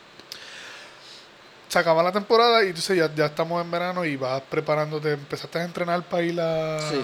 se 1.69 1.79
acaba 1.79 2.03
la 2.03 2.11
temporada 2.11 2.63
y 2.63 2.67
entonces 2.67 2.95
ya, 2.99 3.11
ya 3.15 3.25
estamos 3.25 3.65
en 3.65 3.71
verano 3.71 4.05
y 4.05 4.15
vas 4.15 4.43
preparándote, 4.43 5.13
empezaste 5.13 5.57
a 5.57 5.63
entrenar 5.63 6.03
para 6.03 6.21
ir 6.21 6.39
a... 6.39 6.79
Sí. 6.81 7.03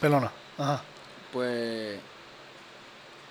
Pelona. 0.00 0.30
Ajá. 0.58 0.82
Pues 1.32 1.98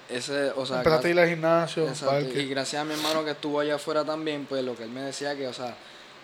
ese, 0.10 0.52
o 0.52 0.66
sea, 0.66 0.78
empezaste 0.78 1.08
a 1.08 1.12
ir 1.12 1.20
al 1.20 1.30
gimnasio, 1.30 1.88
Exacto. 1.88 2.40
Y 2.40 2.48
gracias 2.48 2.82
a 2.82 2.86
mi 2.86 2.94
hermano 2.94 3.24
que 3.26 3.32
estuvo 3.32 3.60
allá 3.60 3.76
afuera 3.76 4.04
también, 4.06 4.46
pues 4.46 4.64
lo 4.64 4.76
que 4.76 4.84
él 4.84 4.90
me 4.92 5.02
decía 5.02 5.36
que, 5.36 5.48
o 5.48 5.54
sea, 5.54 5.76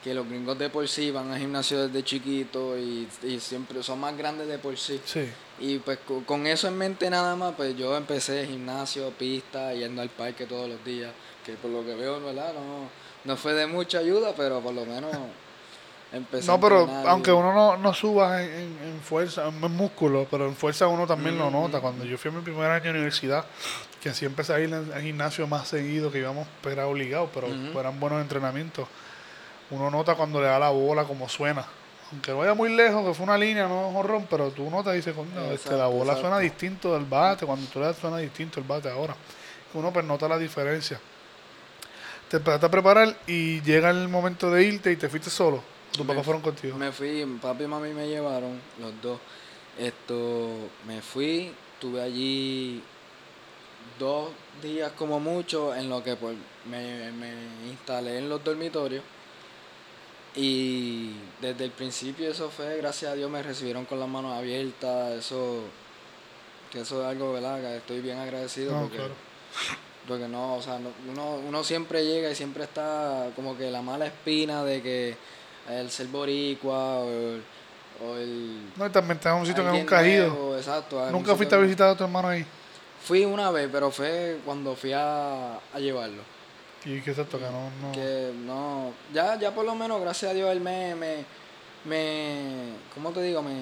que 0.03 0.13
los 0.13 0.27
gringos 0.27 0.57
de 0.57 0.69
por 0.69 0.87
sí 0.87 1.11
van 1.11 1.31
al 1.31 1.39
gimnasio 1.39 1.87
desde 1.87 2.03
chiquito 2.03 2.77
y, 2.77 3.07
y 3.23 3.39
siempre 3.39 3.81
son 3.83 3.99
más 3.99 4.15
grandes 4.17 4.47
de 4.47 4.57
por 4.59 4.77
sí. 4.77 4.99
Sí. 5.05 5.27
Y 5.59 5.79
pues 5.79 5.99
co- 6.07 6.23
con 6.25 6.45
eso 6.47 6.67
en 6.67 6.77
mente 6.77 7.09
nada 7.09 7.35
más, 7.35 7.53
pues 7.55 7.75
yo 7.75 7.95
empecé 7.97 8.45
gimnasio, 8.47 9.09
pista, 9.11 9.73
yendo 9.73 10.01
al 10.01 10.09
parque 10.09 10.45
todos 10.45 10.69
los 10.69 10.83
días, 10.85 11.11
que 11.45 11.53
por 11.53 11.71
lo 11.71 11.83
que 11.85 11.95
veo, 11.95 12.19
¿verdad? 12.21 12.53
No, 12.53 12.89
no 13.25 13.37
fue 13.37 13.53
de 13.53 13.65
mucha 13.67 13.99
ayuda, 13.99 14.33
pero 14.35 14.59
por 14.61 14.73
lo 14.73 14.85
menos 14.85 15.11
empecé 16.11 16.47
No, 16.47 16.59
pero 16.59 16.89
aunque 17.07 17.31
uno 17.31 17.53
no, 17.53 17.77
no 17.77 17.93
suba 17.93 18.41
en, 18.43 18.51
en- 18.51 19.01
fuerza, 19.01 19.47
en 19.47 19.59
músculo, 19.59 20.27
pero 20.29 20.45
en 20.47 20.55
fuerza 20.55 20.87
uno 20.87 21.07
también 21.07 21.37
lo 21.37 21.49
Mm, 21.49 21.53
nota. 21.53 21.77
mm, 21.77 21.81
Cuando 21.81 22.05
yo 22.05 22.17
fui 22.17 22.29
a 22.31 22.33
mi 22.33 22.41
primer 22.41 22.69
año 22.69 22.85
de 22.85 22.91
universidad, 22.91 23.45
que 24.01 24.09
así 24.09 24.25
empecé 24.25 24.53
a 24.53 24.59
ir 24.59 24.73
al 24.73 25.01
gimnasio 25.01 25.47
más 25.47 25.67
seguido, 25.67 26.11
que 26.11 26.19
íbamos, 26.19 26.47
pues, 26.61 26.73
era 26.73 26.87
obligado, 26.87 27.29
pero 27.33 27.47
Ujú. 27.47 27.79
eran 27.79 27.99
buenos 27.99 28.21
entrenamientos. 28.21 28.87
Uno 29.69 29.89
nota 29.89 30.15
cuando 30.15 30.41
le 30.41 30.47
da 30.47 30.59
la 30.59 30.69
bola 30.69 31.03
como 31.05 31.29
suena. 31.29 31.65
Aunque 32.11 32.33
vaya 32.33 32.53
muy 32.53 32.69
lejos, 32.75 33.05
que 33.07 33.13
fue 33.13 33.23
una 33.23 33.37
línea, 33.37 33.67
no 33.69 33.89
jorrón, 33.93 34.27
pero 34.29 34.51
tú 34.51 34.69
notas 34.69 34.93
y 34.93 34.97
dices, 34.97 35.13
coño, 35.15 35.29
este, 35.29 35.45
la 35.45 35.53
Exacto, 35.53 35.89
bola 35.91 36.01
exacto. 36.11 36.21
suena 36.21 36.39
distinto 36.39 36.93
del 36.93 37.05
bate, 37.05 37.45
cuando 37.45 37.65
tú 37.67 37.79
le 37.79 37.85
das 37.85 37.95
suena 37.97 38.17
distinto 38.17 38.59
el 38.59 38.65
bate 38.65 38.89
ahora. 38.89 39.15
Uno 39.73 39.93
pues 39.93 40.03
nota 40.05 40.27
la 40.27 40.37
diferencia. 40.37 40.99
Te 42.29 42.37
empezaste 42.37 42.65
a 42.65 42.69
preparar 42.71 43.15
y 43.27 43.61
llega 43.61 43.89
el 43.89 44.07
momento 44.09 44.51
de 44.51 44.63
irte 44.63 44.91
y 44.91 44.97
te 44.97 45.07
fuiste 45.07 45.29
solo. 45.29 45.63
Tus 45.91 46.05
papás 46.05 46.23
fueron 46.23 46.41
contigo. 46.41 46.77
Me 46.77 46.91
fui, 46.91 47.25
papi 47.41 47.63
y 47.63 47.67
mami 47.67 47.93
me 47.93 48.07
llevaron, 48.07 48.59
los 48.79 49.01
dos. 49.01 49.19
Esto, 49.77 50.49
me 50.87 51.01
fui, 51.01 51.51
tuve 51.79 52.01
allí 52.01 52.81
dos 53.99 54.29
días 54.61 54.91
como 54.93 55.19
mucho, 55.19 55.75
en 55.75 55.89
lo 55.89 56.03
que 56.03 56.15
pues 56.15 56.35
me, 56.65 57.11
me 57.11 57.31
instalé 57.69 58.17
en 58.19 58.29
los 58.29 58.43
dormitorios. 58.43 59.03
Y 60.35 61.11
desde 61.41 61.65
el 61.65 61.71
principio 61.71 62.29
eso 62.31 62.49
fue, 62.49 62.77
gracias 62.77 63.11
a 63.11 63.15
Dios, 63.15 63.29
me 63.29 63.43
recibieron 63.43 63.83
con 63.85 63.99
las 63.99 64.07
manos 64.07 64.33
abiertas, 64.33 65.11
eso, 65.13 65.63
que 66.71 66.81
eso 66.81 67.01
es 67.01 67.07
algo, 67.07 67.33
¿verdad? 67.33 67.59
Que 67.61 67.77
estoy 67.77 67.99
bien 67.99 68.17
agradecido 68.17 68.73
No, 68.73 68.81
porque, 68.83 68.97
claro. 68.97 69.13
porque 70.07 70.27
no, 70.29 70.55
o 70.55 70.61
sea, 70.61 70.79
no- 70.79 70.93
uno, 71.11 71.35
uno 71.45 71.63
siempre 71.65 72.05
llega 72.05 72.31
y 72.31 72.35
siempre 72.35 72.63
está 72.63 73.29
como 73.35 73.57
que 73.57 73.69
la 73.69 73.81
mala 73.81 74.05
espina 74.05 74.63
de 74.63 74.81
que 74.81 75.17
el 75.69 75.89
ser 75.91 76.07
boricua 76.07 76.99
o 76.99 77.09
el... 77.09 77.43
O 78.03 78.15
el 78.17 78.71
No, 78.77 78.87
y 78.87 78.89
también 78.89 79.19
en 79.23 79.31
un 79.33 79.45
sitio 79.45 79.63
que 79.63 79.71
nunca 79.77 79.99
has 79.99 80.07
ido. 80.07 80.57
exacto, 80.57 81.09
Nunca 81.11 81.35
fuiste 81.35 81.53
a 81.55 81.59
visitar 81.59 81.89
a 81.89 81.95
tu 81.95 82.03
hermano 82.03 82.29
ahí. 82.29 82.45
Fui 83.03 83.25
una 83.25 83.51
vez, 83.51 83.69
pero 83.71 83.91
fue 83.91 84.39
cuando 84.45 84.75
fui 84.75 84.91
a, 84.93 85.55
a 85.55 85.79
llevarlo. 85.79 86.23
Y 86.83 86.99
que 87.01 87.11
exacto, 87.11 87.37
que 87.37 87.45
no, 87.45 87.69
no. 87.81 87.91
Que 87.91 88.31
no, 88.35 88.91
ya, 89.13 89.37
ya 89.37 89.53
por 89.53 89.65
lo 89.65 89.75
menos, 89.75 90.01
gracias 90.01 90.31
a 90.31 90.33
Dios, 90.33 90.49
él 90.51 90.61
me, 90.61 90.95
me, 90.95 91.25
me 91.85 92.73
¿cómo 92.93 93.11
te 93.11 93.21
digo? 93.21 93.43
Me, 93.43 93.53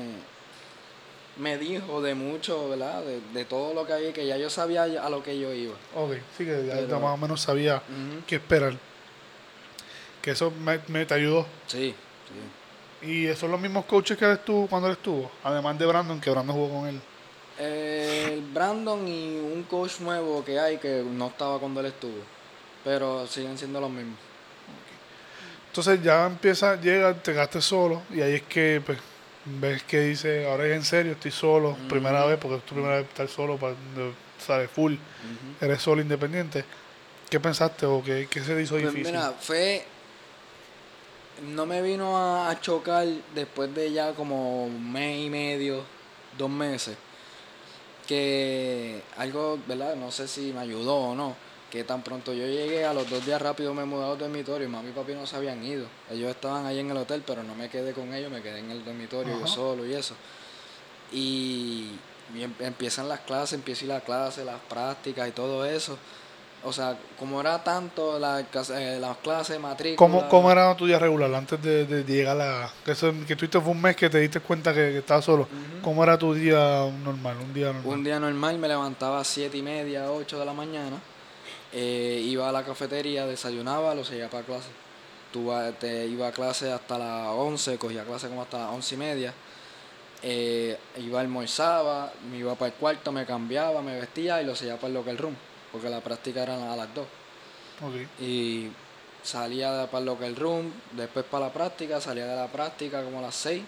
me 1.38 1.58
dijo 1.58 2.02
de 2.02 2.16
mucho, 2.16 2.70
¿verdad? 2.70 3.02
De, 3.04 3.20
de 3.34 3.46
todo 3.46 3.74
lo 3.74 3.86
que 3.86 3.94
había, 3.94 4.14
que 4.14 4.26
ya 4.26 4.38
yo 4.38 4.50
sabía 4.50 4.84
a 4.84 5.10
lo 5.10 5.22
que 5.24 5.38
yo 5.40 5.54
iba. 5.54 5.74
Ok, 5.96 6.14
sí 6.38 6.46
que 6.46 6.66
ya 6.66 6.76
Pero- 6.76 7.00
más 7.02 7.14
o 7.14 7.18
menos 7.18 7.42
sabía 7.42 7.78
Ujú. 7.78 8.24
qué 8.28 8.36
esperar. 8.38 8.74
Que 10.22 10.32
eso 10.32 10.52
me, 10.52 10.80
me 10.88 11.06
te 11.06 11.14
ayudó. 11.14 11.46
Sí, 11.68 11.94
sí. 13.02 13.08
Y 13.08 13.26
esos 13.28 13.40
son 13.40 13.52
los 13.52 13.62
mismos 13.62 13.86
coaches 13.86 14.18
que 14.18 14.26
él 14.26 14.32
estuvo 14.32 14.68
cuando 14.68 14.88
él 14.90 14.94
estuvo. 14.94 15.32
Además 15.44 15.80
de 15.80 15.86
Brandon, 15.86 16.20
que 16.20 16.30
Brandon 16.30 16.56
jugó 16.56 16.80
con 16.80 16.88
él. 16.90 17.02
El 17.58 18.42
Brandon 18.54 19.08
y 19.08 19.38
un 19.38 19.64
coach 19.64 20.00
nuevo 20.00 20.44
que 20.44 20.60
hay 20.60 20.78
que 20.78 21.04
no 21.06 21.28
estaba 21.28 21.60
cuando 21.60 21.80
él 21.82 21.88
estuvo, 21.88 22.20
pero 22.84 23.28
siguen 23.28 23.58
siendo 23.58 23.80
los 23.82 23.90
mismos. 23.90 24.18
Entonces 25.68 26.02
ya 26.02 26.26
empieza, 26.26 26.80
llega, 26.80 27.14
te 27.14 27.34
gastes 27.34 27.64
solo. 27.64 28.02
Y 28.14 28.22
ahí 28.22 28.36
es 28.36 28.42
que 28.44 28.82
pues, 28.86 28.98
ves 29.46 29.84
que 29.84 30.02
dice, 30.02 30.50
ahora 30.50 30.68
es 30.68 30.76
en 30.76 30.84
serio, 30.84 31.12
estoy 31.14 31.32
solo. 31.32 31.78
Primera 31.88 32.26
vez, 32.26 32.38
porque 32.38 32.58
es 32.58 32.64
tu 32.66 32.74
primera 32.76 32.96
vez 32.98 33.08
estar 33.08 33.28
solo, 33.28 33.58
para, 33.58 33.76
sabes, 34.40 34.70
full. 34.72 34.96
Eres 35.62 35.82
solo, 35.82 36.02
independiente. 36.02 36.64
¿Qué 37.30 37.40
pensaste 37.40 37.86
o 37.86 38.04
qué, 38.04 38.28
qué 38.30 38.42
se 38.44 38.56
te 38.56 38.62
hizo 38.62 38.76
Pues 38.76 38.86
difícil? 38.92 39.14
mira, 39.14 39.32
fue. 39.40 39.86
No 41.42 41.66
me 41.66 41.82
vino 41.82 42.18
a, 42.18 42.50
a 42.50 42.60
chocar 42.60 43.08
después 43.34 43.74
de 43.74 43.92
ya 43.92 44.14
como 44.14 44.66
un 44.66 44.92
mes 44.92 45.26
y 45.26 45.30
medio, 45.30 45.84
dos 46.38 46.50
meses, 46.50 46.98
que 48.08 49.02
algo, 49.18 49.60
¿verdad? 49.68 49.96
No 49.96 50.12
sé 50.12 50.28
si 50.28 50.52
me 50.54 50.62
ayudó 50.62 50.96
o 50.96 51.16
no, 51.16 51.36
que 51.70 51.84
tan 51.84 52.02
pronto 52.02 52.34
yo 52.34 52.46
llegué, 52.46 52.86
a 52.86 52.94
los 52.94 53.10
dos 53.10 53.26
días 53.26 53.42
rápido 53.42 53.74
me 53.74 53.86
mudé 53.86 54.06
al 54.06 54.18
dormitorio 54.18 54.68
y 54.68 54.72
mami 54.72 54.90
y 54.90 54.94
papi 54.94 55.14
no 55.14 55.28
se 55.28 55.36
habían 55.36 55.64
ido. 55.64 55.86
Ellos 56.12 56.30
estaban 56.32 56.66
ahí 56.66 56.80
en 56.80 56.90
el 56.90 56.98
hotel, 56.98 57.24
pero 57.26 57.44
no 57.44 57.54
me 57.56 57.70
quedé 57.70 57.94
con 57.94 58.14
ellos, 58.14 58.32
me 58.32 58.42
quedé 58.42 58.60
en 58.60 58.72
el 58.72 58.84
dormitorio 58.84 59.34
yo 59.42 59.48
solo 59.48 59.86
y 59.86 59.94
eso. 59.94 60.16
Y, 61.12 61.92
y 62.36 62.44
em- 62.44 62.54
empiezan 62.60 63.08
las 63.08 63.20
clases, 63.22 63.54
empiezo 63.54 63.82
a 63.82 63.86
ir 63.86 63.92
a 63.92 63.96
la 63.96 64.02
clase, 64.02 64.44
las 64.46 64.60
prácticas 64.62 65.28
y 65.28 65.32
todo 65.32 65.66
eso. 65.66 65.98
O 66.64 66.74
sea, 66.74 66.98
como 67.18 67.40
era 67.40 67.64
tanto 67.64 68.20
la, 68.20 68.44
cas- 68.52 68.70
eh, 68.72 68.98
las 69.00 69.16
clases, 69.18 69.58
matrícula... 69.60 69.96
¿Cómo, 69.96 70.28
¿Cómo 70.28 70.52
era 70.52 70.76
tu 70.76 70.86
día 70.86 71.00
regular 71.00 71.34
antes 71.34 71.62
de, 71.62 71.86
de 71.86 72.04
llegar 72.04 72.40
a... 72.42 72.70
Que, 72.84 72.92
eso, 72.92 73.14
que 73.26 73.36
tuviste 73.38 73.62
fue 73.62 73.72
un 73.72 73.82
mes 73.82 73.96
que 73.96 74.10
te 74.10 74.20
diste 74.20 74.42
cuenta 74.42 74.74
que, 74.74 74.92
que 74.92 74.98
estabas 74.98 75.24
solo. 75.24 75.44
Ujú. 75.44 75.82
¿Cómo 75.82 76.04
era 76.04 76.18
tu 76.18 76.34
día 76.34 76.86
normal? 77.04 77.38
Un 77.42 77.54
día 77.54 77.68
normal. 77.72 77.86
Un 77.86 78.04
día 78.04 78.20
normal 78.20 78.58
me 78.58 78.68
levantaba 78.68 79.22
a 79.22 79.24
7 79.24 79.58
y 79.58 79.62
media, 79.62 80.12
8 80.12 80.38
de 80.38 80.46
la 80.46 80.54
mañana, 80.54 80.98
eh, 81.72 82.22
iba 82.26 82.50
a 82.50 82.52
la 82.52 82.64
cafetería, 82.64 83.26
desayunaba, 83.26 83.96
lo 83.96 84.04
seguía 84.04 84.30
para 84.30 84.44
clase. 84.44 84.68
Tuva- 85.32 85.72
te 85.72 86.08
iba 86.08 86.28
a 86.28 86.32
clase 86.34 86.74
hasta 86.74 86.98
las 86.98 87.28
11, 87.28 87.78
cogía 87.78 88.04
clase 88.04 88.28
como 88.28 88.42
hasta 88.42 88.58
las 88.58 88.72
11 88.74 88.96
y 88.96 88.98
media. 88.98 89.34
Eh, 90.22 90.78
iba, 90.98 91.22
almorzaba, 91.22 92.12
me 92.30 92.38
iba 92.40 92.54
para 92.56 92.68
el 92.68 92.74
cuarto, 92.74 93.14
me 93.14 93.26
cambiaba, 93.26 93.82
me 93.82 93.98
vestía 93.98 94.42
y 94.42 94.46
lo 94.46 94.54
seguía 94.56 94.76
para 94.76 94.88
el 94.88 94.94
local 94.96 95.18
room, 95.18 95.36
porque 95.72 95.90
la 95.90 96.02
práctica 96.02 96.44
era 96.44 96.72
a 96.72 96.76
las 96.76 96.94
2. 96.94 97.06
Ok. 97.82 98.22
Y 98.22 98.70
salía 99.24 99.88
para 99.88 100.00
el 100.00 100.06
local 100.06 100.36
room, 100.36 100.72
después 100.94 101.26
para 101.26 101.48
la 101.48 101.54
práctica, 101.54 102.00
salía 102.02 102.26
de 102.26 102.36
la 102.36 102.48
práctica 102.48 103.04
como 103.04 103.20
a 103.20 103.24
las 103.24 103.36
6. 103.36 103.62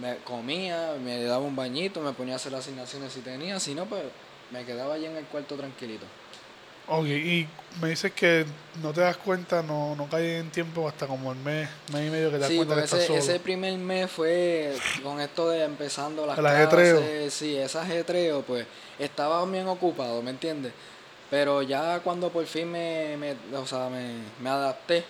Me 0.00 0.16
comía, 0.18 0.94
me 1.02 1.22
daba 1.24 1.44
un 1.44 1.56
bañito, 1.56 2.00
me 2.00 2.12
ponía 2.12 2.34
a 2.34 2.36
hacer 2.36 2.54
asignaciones 2.54 3.12
si 3.12 3.20
tenía, 3.20 3.58
si 3.60 3.74
no, 3.74 3.86
pues 3.86 4.02
me 4.50 4.64
quedaba 4.64 4.94
allí 4.94 5.06
en 5.06 5.16
el 5.16 5.24
cuarto 5.24 5.54
tranquilito. 5.56 6.04
Ok, 6.88 7.06
y 7.06 7.48
me 7.80 7.88
dices 7.88 8.12
que 8.12 8.46
no 8.80 8.92
te 8.92 9.00
das 9.00 9.16
cuenta, 9.16 9.60
no, 9.60 9.96
no 9.96 10.08
cae 10.08 10.38
en 10.38 10.50
tiempo 10.50 10.86
hasta 10.88 11.06
como 11.08 11.32
el 11.32 11.38
mes, 11.38 11.68
mes 11.92 12.06
y 12.06 12.10
medio 12.10 12.30
que 12.30 12.36
te 12.36 12.40
das 12.42 12.48
Sí, 12.48 12.56
cuenta 12.56 12.76
que 12.76 12.84
estás 12.84 12.98
ese, 13.00 13.06
solo. 13.08 13.18
ese 13.18 13.40
primer 13.40 13.76
mes 13.78 14.08
fue 14.08 14.76
con 15.02 15.20
esto 15.20 15.48
de 15.50 15.64
empezando 15.64 16.24
las 16.26 16.38
El 16.38 16.46
ajetreo. 16.46 16.98
clases, 16.98 17.34
sí, 17.34 17.56
ese 17.56 17.78
ajetreo, 17.78 18.42
pues 18.42 18.66
estaba 19.00 19.44
bien 19.46 19.66
ocupado, 19.66 20.22
¿me 20.22 20.30
entiendes? 20.30 20.72
Pero 21.30 21.62
ya 21.62 22.00
cuando 22.00 22.30
por 22.30 22.46
fin 22.46 22.70
me, 22.70 23.16
me, 23.16 23.34
o 23.56 23.66
sea, 23.66 23.88
me, 23.88 24.14
me 24.40 24.48
adapté, 24.50 25.04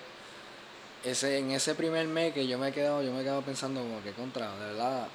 ese, 1.05 1.38
en 1.38 1.50
ese 1.50 1.74
primer 1.74 2.07
mes 2.07 2.33
que 2.33 2.46
yo 2.46 2.59
me 2.59 2.68
he 2.68 2.72
quedado, 2.72 3.02
yo 3.02 3.12
me 3.12 3.20
he 3.20 3.22
quedado 3.22 3.42
pensando 3.42 3.81
como 3.81 4.02
que 4.02 4.12
contra, 4.12 4.50
de 4.57 4.66
verdad, 4.72 5.07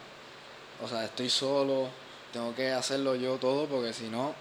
o 0.83 0.87
sea, 0.87 1.03
estoy 1.03 1.29
solo, 1.29 1.87
tengo 2.31 2.53
que 2.55 2.71
hacerlo 2.71 3.15
yo 3.15 3.35
todo 3.37 3.65
porque 3.65 3.93
si 3.93 4.09
no... 4.09 4.33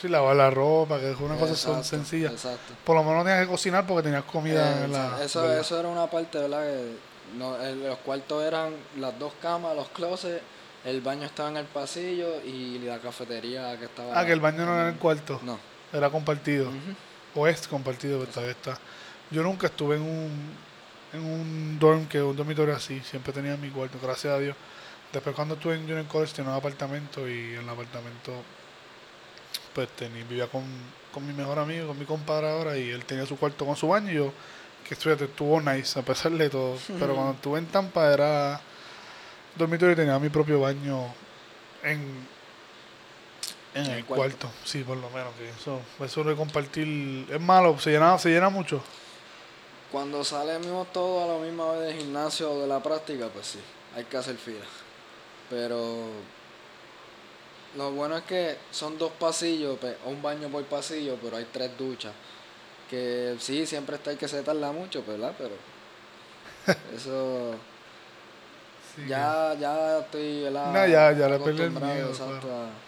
Sí, 0.00 0.08
lavar 0.08 0.36
la 0.36 0.50
ropa, 0.50 0.98
que 1.00 1.10
es 1.10 1.18
una 1.18 1.36
cosa 1.36 1.52
Exacto, 1.52 1.82
sencilla. 1.84 2.28
Exacto. 2.30 2.72
Por 2.84 2.94
lo 2.96 3.02
menos 3.02 3.24
tenías 3.24 3.42
que 3.44 3.50
cocinar 3.50 3.84
porque 3.86 4.04
tenías 4.04 4.24
comida 4.24 4.80
Eh, 4.80 4.84
en 4.84 4.92
la... 4.92 5.22
eso, 5.22 5.42
¿verdad? 5.42 5.58
eso 5.58 5.78
era 5.80 5.88
una 5.88 6.06
parte, 6.06 6.38
¿verdad? 6.38 6.62
Que 6.64 7.36
no, 7.36 7.60
el- 7.60 7.82
los 7.84 7.98
cuartos 7.98 8.44
eran 8.44 8.74
las 8.96 9.18
dos 9.18 9.32
camas, 9.42 9.74
los 9.76 9.88
closets, 9.88 10.40
el 10.84 11.00
baño 11.00 11.26
estaba 11.26 11.48
en 11.50 11.56
el 11.58 11.64
pasillo 11.66 12.40
y 12.44 12.78
la 12.78 12.98
cafetería 12.98 13.76
que 13.78 13.86
estaba... 13.86 14.18
Ah, 14.18 14.24
que 14.24 14.32
el 14.32 14.40
baño 14.40 14.64
no 14.64 14.74
era 14.74 14.82
en 14.88 14.94
el 14.94 15.00
cuarto, 15.00 15.40
No. 15.42 15.58
Era 15.92 16.10
compartido. 16.10 16.68
Ujú. 16.68 17.40
O 17.40 17.46
es 17.46 17.66
compartido, 17.68 18.24
todavía 18.26 18.52
está. 18.52 18.78
Yo 19.30 19.42
nunca 19.42 19.66
estuve 19.66 19.96
en 19.96 20.02
un, 20.02 20.30
en 21.12 21.24
un 21.24 21.78
dorm, 21.78 22.06
que 22.06 22.22
un 22.22 22.36
dormitorio 22.36 22.74
así, 22.74 23.00
siempre 23.00 23.32
tenía 23.32 23.56
mi 23.56 23.68
cuarto, 23.70 23.98
gracias 24.02 24.34
a 24.34 24.38
Dios. 24.38 24.56
Después 25.12 25.34
cuando 25.34 25.54
estuve 25.54 25.74
en 25.74 25.82
Junior 25.82 26.06
College 26.06 26.34
tenía 26.34 26.50
un 26.50 26.56
apartamento 26.56 27.28
y 27.28 27.54
en 27.54 27.60
el 27.60 27.68
apartamento 27.68 28.32
pues 29.74 29.88
tenía, 29.90 30.24
vivía 30.24 30.46
con, 30.48 30.64
con 31.12 31.26
mi 31.26 31.32
mejor 31.32 31.58
amigo, 31.58 31.88
con 31.88 31.98
mi 31.98 32.04
compadre 32.04 32.50
ahora 32.50 32.76
y 32.76 32.90
él 32.90 33.04
tenía 33.04 33.24
su 33.26 33.36
cuarto 33.36 33.64
con 33.64 33.76
su 33.76 33.88
baño 33.88 34.10
y 34.10 34.14
yo, 34.14 34.32
que 34.86 34.94
estudiante, 34.94 35.24
estuvo 35.24 35.60
nice 35.60 35.98
a 35.98 36.02
pesar 36.02 36.32
de 36.32 36.50
todo. 36.50 36.76
Pero 36.98 37.14
cuando 37.14 37.32
estuve 37.32 37.58
en 37.58 37.66
Tampa 37.66 38.12
era 38.12 38.60
dormitorio 39.56 39.92
y 39.92 39.96
tenía 39.96 40.18
mi 40.18 40.28
propio 40.28 40.60
baño 40.60 41.04
en, 41.82 42.26
en 43.74 43.84
En 43.84 43.90
el 43.92 43.98
el 43.98 44.04
cuarto. 44.04 44.36
cuarto. 44.38 44.50
Sí, 44.64 44.82
por 44.84 44.96
lo 44.96 45.08
menos. 45.10 45.34
que 45.34 45.48
Eso, 45.48 45.80
eso 46.04 46.24
de 46.24 46.34
compartir 46.36 47.26
es 47.30 47.40
malo, 47.40 47.78
se 47.78 47.90
llena, 47.90 48.18
se 48.18 48.30
llena 48.30 48.48
mucho. 48.48 48.82
Cuando 49.92 50.22
salimos 50.24 50.92
todos 50.92 51.24
a 51.28 51.32
la 51.34 51.38
misma 51.46 51.72
vez 51.72 51.88
del 51.88 51.96
gimnasio 51.98 52.52
o 52.52 52.60
de 52.60 52.66
la 52.66 52.82
práctica, 52.82 53.28
pues 53.32 53.46
sí, 53.46 53.58
hay 53.96 54.04
que 54.04 54.16
hacer 54.18 54.36
fila. 54.36 54.64
Pero 55.48 56.08
lo 57.76 57.90
bueno 57.92 58.16
es 58.16 58.24
que 58.24 58.56
son 58.70 58.98
dos 58.98 59.12
pasillos, 59.12 59.78
pe- 59.78 59.96
un 60.06 60.20
baño 60.20 60.48
por 60.48 60.64
pasillo, 60.64 61.16
pero 61.22 61.36
hay 61.36 61.46
tres 61.52 61.70
duchas. 61.78 62.12
Que 62.90 63.36
sí, 63.38 63.66
siempre 63.66 63.96
está 63.96 64.10
hay 64.10 64.16
que 64.16 64.28
se 64.28 64.42
tarda 64.42 64.72
mucho, 64.72 65.02
¿verdad? 65.06 65.34
Pero 65.38 65.54
eso 66.96 67.54
Sí, 68.94 69.06
ya, 69.06 69.54
ya 69.58 69.98
estoy 70.00 70.42
¿verdad? 70.44 70.72
No, 70.72 70.86
ya- 70.86 71.12
ya 71.12 71.28
le 71.28 71.38
perdí 71.38 71.62
el 71.62 71.70
miedo, 71.70 72.08
exacto, 72.10 72.40
claro. 72.40 72.64
a- 72.64 72.87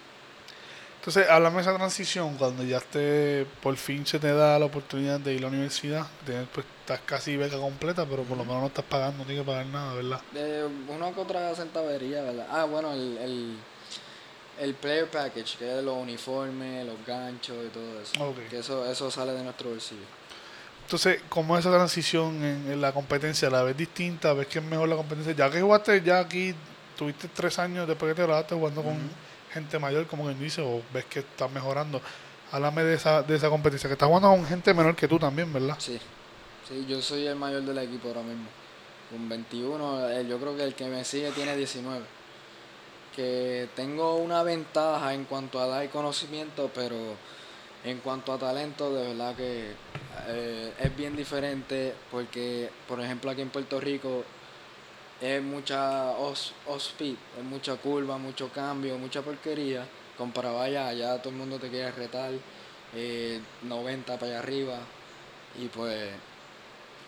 Entonces, 1.01 1.31
háblame 1.31 1.57
de 1.57 1.63
esa 1.63 1.75
transición, 1.75 2.37
cuando 2.37 2.63
ya 2.63 2.79
te, 2.79 3.47
por 3.63 3.75
fin 3.79 4.05
se 4.05 4.19
te 4.19 4.35
da 4.35 4.59
la 4.59 4.67
oportunidad 4.67 5.19
de 5.19 5.33
ir 5.33 5.39
a 5.39 5.43
la 5.43 5.49
universidad, 5.49 6.07
tienes, 6.27 6.47
pues 6.53 6.67
estás 6.83 7.01
casi 7.07 7.39
beca 7.39 7.57
completa, 7.57 8.05
pero 8.05 8.23
por 8.25 8.37
lo 8.37 8.45
menos 8.45 8.61
no 8.61 8.67
estás 8.67 8.85
pagando, 8.85 9.17
no 9.17 9.25
tienes 9.25 9.43
que 9.43 9.51
pagar 9.51 9.65
nada, 9.65 9.95
¿verdad? 9.95 10.21
de 10.35 10.69
una 10.89 11.11
que 11.13 11.21
otra 11.21 11.55
centavería, 11.55 12.21
¿verdad? 12.21 12.47
Ah, 12.51 12.65
bueno, 12.65 12.93
el, 12.93 13.17
el, 13.17 13.57
el 14.61 14.75
player 14.75 15.09
package, 15.09 15.57
que 15.57 15.79
es 15.79 15.83
los 15.83 15.97
uniformes, 15.97 16.85
los 16.85 17.07
ganchos 17.07 17.57
y 17.67 17.69
todo 17.71 18.01
eso. 18.03 18.23
Ok. 18.23 18.51
Que 18.51 18.59
eso, 18.59 18.85
eso 18.85 19.11
sale 19.11 19.33
de 19.33 19.43
nuestro 19.43 19.71
bolsillo. 19.71 20.05
Entonces, 20.85 21.23
¿cómo 21.31 21.57
es 21.57 21.65
esa 21.65 21.75
transición 21.75 22.45
en, 22.45 22.73
en 22.73 22.79
la 22.79 22.93
competencia? 22.93 23.49
¿La 23.49 23.63
ves 23.63 23.75
distinta? 23.75 24.35
¿Ves 24.35 24.49
que 24.49 24.59
es 24.59 24.65
mejor 24.67 24.87
la 24.87 24.97
competencia? 24.97 25.33
Ya 25.33 25.51
que 25.51 25.63
jugaste 25.63 26.03
ya 26.03 26.19
aquí, 26.19 26.55
tuviste 26.99 27.27
tres 27.29 27.59
años 27.59 27.89
después 27.89 28.11
que 28.11 28.17
te 28.17 28.23
graduaste 28.27 28.55
jugando 28.55 28.83
con 28.83 28.93
Ujú. 28.93 29.30
Gente 29.53 29.79
mayor, 29.79 30.07
como 30.07 30.25
quien 30.25 30.39
dice, 30.39 30.63
o 30.63 30.83
ves 30.93 31.05
que 31.07 31.21
estás 31.21 31.51
mejorando. 31.51 32.01
Háblame 32.53 32.83
de 32.83 32.95
esa, 32.95 33.23
de 33.23 33.37
esa 33.37 33.49
competencia, 33.49 33.89
que 33.89 33.95
estás 33.95 34.09
jugando 34.09 34.29
con 34.31 34.45
gente 34.45 34.75
menor 34.75 34.97
que 34.97 35.07
tú 35.07 35.19
también, 35.19 35.53
¿verdad? 35.53 35.77
Sí, 35.79 36.01
sí, 36.69 36.85
yo 36.89 37.01
soy 37.01 37.27
el 37.27 37.37
mayor 37.37 37.63
del 37.63 37.79
equipo 37.79 38.09
ahora 38.09 38.23
mismo. 38.23 38.47
Con 39.11 39.29
21, 39.29 40.11
eh, 40.11 40.27
yo 40.29 40.39
creo 40.39 40.57
que 40.57 40.65
el 40.65 40.75
que 40.75 40.87
me 40.87 41.05
sigue 41.05 41.31
tiene 41.33 41.57
19. 41.57 42.05
Que 43.15 43.69
tengo 43.75 44.17
una 44.17 44.43
ventaja 44.43 45.15
en 45.15 45.25
cuanto 45.25 45.61
a 45.61 45.67
dar 45.67 45.89
conocimiento, 45.91 46.71
pero 46.75 46.97
en 47.85 47.99
cuanto 47.99 48.33
a 48.33 48.39
talento, 48.39 48.93
de 48.95 49.09
verdad 49.09 49.35
que 49.35 49.73
eh, 50.29 50.73
es 50.79 50.97
bien 50.97 51.17
diferente 51.17 51.95
porque, 52.11 52.71
por 52.87 53.01
ejemplo, 53.01 53.31
aquí 53.31 53.41
en 53.41 53.51
Puerto 53.51 53.81
Rico 53.81 54.25
es 55.21 55.43
mucha 55.43 56.11
off- 56.13 56.53
off-speed, 56.67 57.17
es 57.39 57.45
mucha 57.45 57.77
curva, 57.77 58.17
mucho 58.19 58.49
cambio, 58.49 58.97
mucha 58.99 59.23
porquería. 59.23 59.87
Comparado 60.17 60.61
allá, 60.61 60.89
allá 60.89 61.19
todo 61.19 61.31
el 61.33 61.39
mundo 61.39 61.59
te 61.59 61.69
quiere 61.69 61.91
retar, 61.93 62.31
eh, 62.95 63.41
90 63.63 64.15
para 64.19 64.33
allá 64.33 64.39
arriba, 64.41 64.79
y 65.59 65.67
pues 65.69 66.11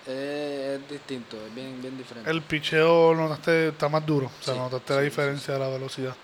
es, 0.06 0.12
es 0.12 0.88
distinto, 0.88 1.36
es 1.46 1.54
bien, 1.54 1.80
bien 1.82 1.96
diferente. 1.98 2.30
El 2.30 2.42
picheo 2.42 3.14
notaste, 3.14 3.68
está 3.68 3.88
más 3.88 4.04
duro, 4.06 4.26
o 4.40 4.42
sea, 4.44 4.54
Sí, 4.54 4.60
notaste 4.60 4.94
la 4.94 5.00
sí, 5.00 5.04
diferencia 5.04 5.54
de 5.54 5.60
la 5.60 5.68
velocidad. 5.68 6.14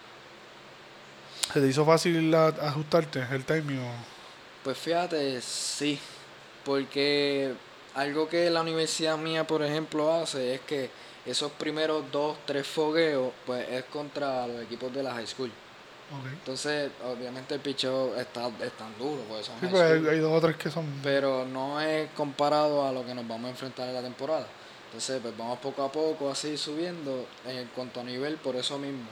¿Se 1.53 1.61
te 1.61 1.67
hizo 1.69 1.85
fácil 1.85 2.35
ajustarte 2.35 3.25
el 3.33 3.45
timing? 3.45 3.81
Pues 4.65 4.77
fíjate, 4.77 5.41
sí, 5.41 5.99
porque 6.65 7.55
algo 7.95 8.29
que 8.29 8.51
la 8.51 8.61
universidad 8.61 9.17
mía, 9.17 9.47
por 9.47 9.63
ejemplo, 9.63 10.13
hace 10.13 10.55
es 10.55 10.61
que 10.63 10.91
esos 11.27 11.53
primeros 11.53 12.11
dos, 12.11 12.37
tres 12.47 12.67
fogueos, 12.67 13.33
pues 13.47 13.69
es 13.69 13.85
contra 13.85 14.47
los 14.47 14.63
equipos 14.63 14.93
de 14.93 15.03
la 15.03 15.13
high 15.15 15.27
school. 15.27 15.51
Entonces, 16.33 16.91
obviamente 17.05 17.55
el 17.55 17.61
picheo 17.61 18.17
está, 18.17 18.49
es 18.63 18.73
tan 18.73 18.97
duro, 18.99 19.21
pues 19.29 19.45
son 19.45 19.57
Sí, 19.61 19.67
high 19.67 19.71
pues 19.71 20.09
hay, 20.09 20.19
dos 20.21 20.33
o 20.33 20.41
tres 20.41 20.57
que 20.57 20.71
son... 20.71 20.87
pero 21.03 21.45
no 21.45 21.79
es 21.83 22.09
comparado 22.13 22.87
a 22.87 22.93
lo 22.93 23.05
que 23.05 23.15
nos 23.15 23.29
vamos 23.29 23.49
a 23.49 23.51
enfrentar 23.51 23.89
en 23.89 23.95
la 23.95 24.01
temporada. 24.03 24.47
Entonces, 24.87 25.21
pues 25.21 25.37
vamos 25.37 25.59
poco 25.59 25.83
a 25.85 25.93
poco 25.93 26.31
así 26.31 26.57
subiendo 26.57 27.27
en 27.47 27.67
cuanto 27.75 28.01
a 28.01 28.05
nivel 28.05 28.37
por 28.37 28.57
eso 28.57 28.79
mismo. 28.79 29.05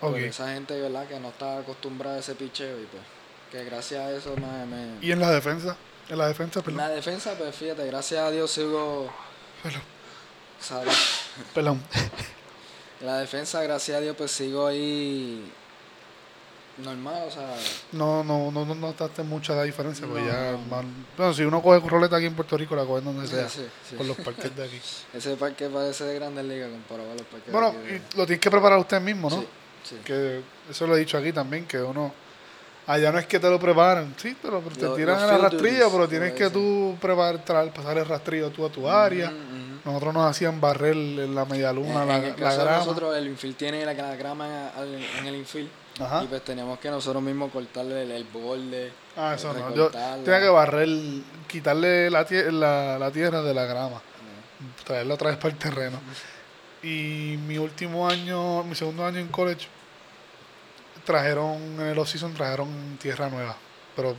Ok. 0.00 0.12
Por 0.12 0.20
esa 0.20 0.52
gente, 0.54 0.80
¿verdad? 0.80 1.08
Que 1.08 1.18
no 1.18 1.30
está 1.30 1.58
acostumbrada 1.58 2.16
a 2.16 2.20
ese 2.20 2.36
picheo 2.36 2.80
y 2.80 2.84
pues 2.86 3.02
que 3.50 3.64
gracias 3.64 4.00
a 4.00 4.12
eso 4.12 4.36
me... 4.36 4.66
me- 4.66 5.04
¿Y 5.04 5.10
en 5.10 5.18
la 5.18 5.32
defensa? 5.32 5.76
En 6.08 6.16
la 6.18 6.28
defensa, 6.28 6.60
En 6.60 6.64
perdón. 6.64 6.78
la 6.78 6.88
defensa, 6.90 7.34
pues 7.36 7.56
fíjate, 7.56 7.84
gracias 7.86 8.20
a 8.20 8.30
Dios 8.30 8.48
sigo... 8.52 9.10
¿sabes? 10.60 11.19
Perdón. 11.54 11.82
La 13.00 13.18
defensa, 13.18 13.62
gracias 13.62 13.96
a 13.96 14.00
Dios, 14.00 14.14
pues 14.16 14.30
sigo 14.30 14.66
ahí 14.66 15.50
normal, 16.84 17.24
o 17.26 17.30
sea, 17.30 17.56
No, 17.92 18.24
no, 18.24 18.50
no, 18.50 18.64
no 18.64 18.74
notaste 18.74 19.22
mucha 19.22 19.54
la 19.54 19.64
diferencia, 19.64 20.06
porque 20.06 20.22
No, 20.22 20.28
ya, 20.28 20.52
no. 20.52 20.84
bueno, 21.16 21.34
si 21.34 21.42
uno 21.42 21.62
coge 21.62 21.86
roleta 21.88 22.16
aquí 22.16 22.26
en 22.26 22.34
Puerto 22.34 22.56
Rico, 22.56 22.74
la 22.76 22.84
coge 22.84 23.02
donde 23.02 23.26
sea, 23.26 23.48
sí, 23.48 23.66
sí. 23.88 23.96
por 23.96 24.06
los 24.06 24.16
parques 24.18 24.54
de 24.54 24.64
aquí. 24.64 24.80
ese 25.14 25.36
parque 25.36 25.68
parece 25.68 26.04
de 26.04 26.14
Grandes 26.14 26.44
Ligas 26.44 26.70
comparado 26.70 27.10
a 27.12 27.14
los 27.14 27.26
parques 27.26 27.52
Bueno, 27.52 27.72
de 27.72 27.78
aquí 27.78 28.04
y 28.14 28.16
lo 28.16 28.26
tienes 28.26 28.40
que 28.40 28.50
preparar 28.50 28.78
usted 28.78 29.00
mismo, 29.00 29.30
¿no? 29.30 29.40
Sí, 29.40 29.46
sí. 29.84 29.96
Que 30.04 30.42
eso 30.68 30.86
lo 30.86 30.96
he 30.96 31.00
dicho 31.00 31.18
aquí 31.18 31.32
también, 31.32 31.66
que 31.66 31.78
uno, 31.78 32.12
allá 32.86 33.12
no 33.12 33.18
es 33.18 33.26
que 33.26 33.38
te 33.38 33.48
lo 33.48 33.58
preparan, 33.58 34.14
sí, 34.16 34.34
te, 34.40 34.48
lo, 34.50 34.60
te 34.60 34.88
tiran 34.96 35.20
en 35.22 35.42
la 35.42 35.48
duties, 35.48 35.84
pero 35.90 36.08
tienes 36.08 36.32
que 36.32 36.50
tú 36.50 36.96
preparar, 37.00 37.42
pasar 37.72 37.98
el 37.98 38.06
rastrillo 38.06 38.50
tú 38.50 38.66
a 38.66 38.70
tu 38.70 38.88
área. 38.88 39.28
Ujú, 39.28 39.36
ujú. 39.36 39.69
Nosotros 39.84 40.12
nos 40.14 40.30
hacían 40.30 40.60
barrer 40.60 40.94
la 40.96 41.44
media 41.46 41.72
luna, 41.72 42.02
En- 42.02 42.08
la, 42.08 42.16
en 42.18 42.24
el 42.24 42.30
la 42.30 42.36
caso 42.36 42.58
de 42.58 42.64
grama. 42.64 42.78
nosotros, 42.78 43.16
el 43.16 43.26
infield 43.28 43.56
tiene 43.56 43.84
la, 43.86 43.94
la 43.94 44.14
grama 44.16 44.70
en 45.18 45.26
el 45.26 45.36
infield. 45.36 45.68
Ajá. 46.00 46.22
Y 46.24 46.26
pues 46.28 46.42
teníamos 46.44 46.78
que 46.78 46.90
nosotros 46.90 47.22
mismos 47.22 47.50
cortarle 47.52 48.02
el, 48.04 48.10
el 48.10 48.24
borde. 48.24 48.92
Ah, 49.16 49.34
eso 49.36 49.52
no. 49.52 49.74
Yo 49.74 49.90
tenía 49.90 50.40
que 50.40 50.48
barrer, 50.48 50.88
quitarle 51.46 52.10
la, 52.10 52.26
la, 52.52 52.98
la 52.98 53.10
tierra 53.10 53.42
de 53.42 53.52
la 53.54 53.64
grama, 53.64 54.00
traerla 54.84 55.14
otra 55.14 55.30
vez 55.30 55.38
para 55.38 55.52
el 55.52 55.58
terreno. 55.58 55.98
Y 56.82 57.36
mi 57.46 57.58
último 57.58 58.08
año, 58.08 58.62
mi 58.64 58.74
segundo 58.74 59.04
año 59.04 59.18
en 59.18 59.28
college, 59.28 59.66
trajeron, 61.04 61.56
en 61.80 61.86
el 61.86 61.98
off-season 61.98 62.34
trajeron 62.34 62.98
tierra 63.00 63.28
nueva. 63.28 63.56
Pero 63.96 64.16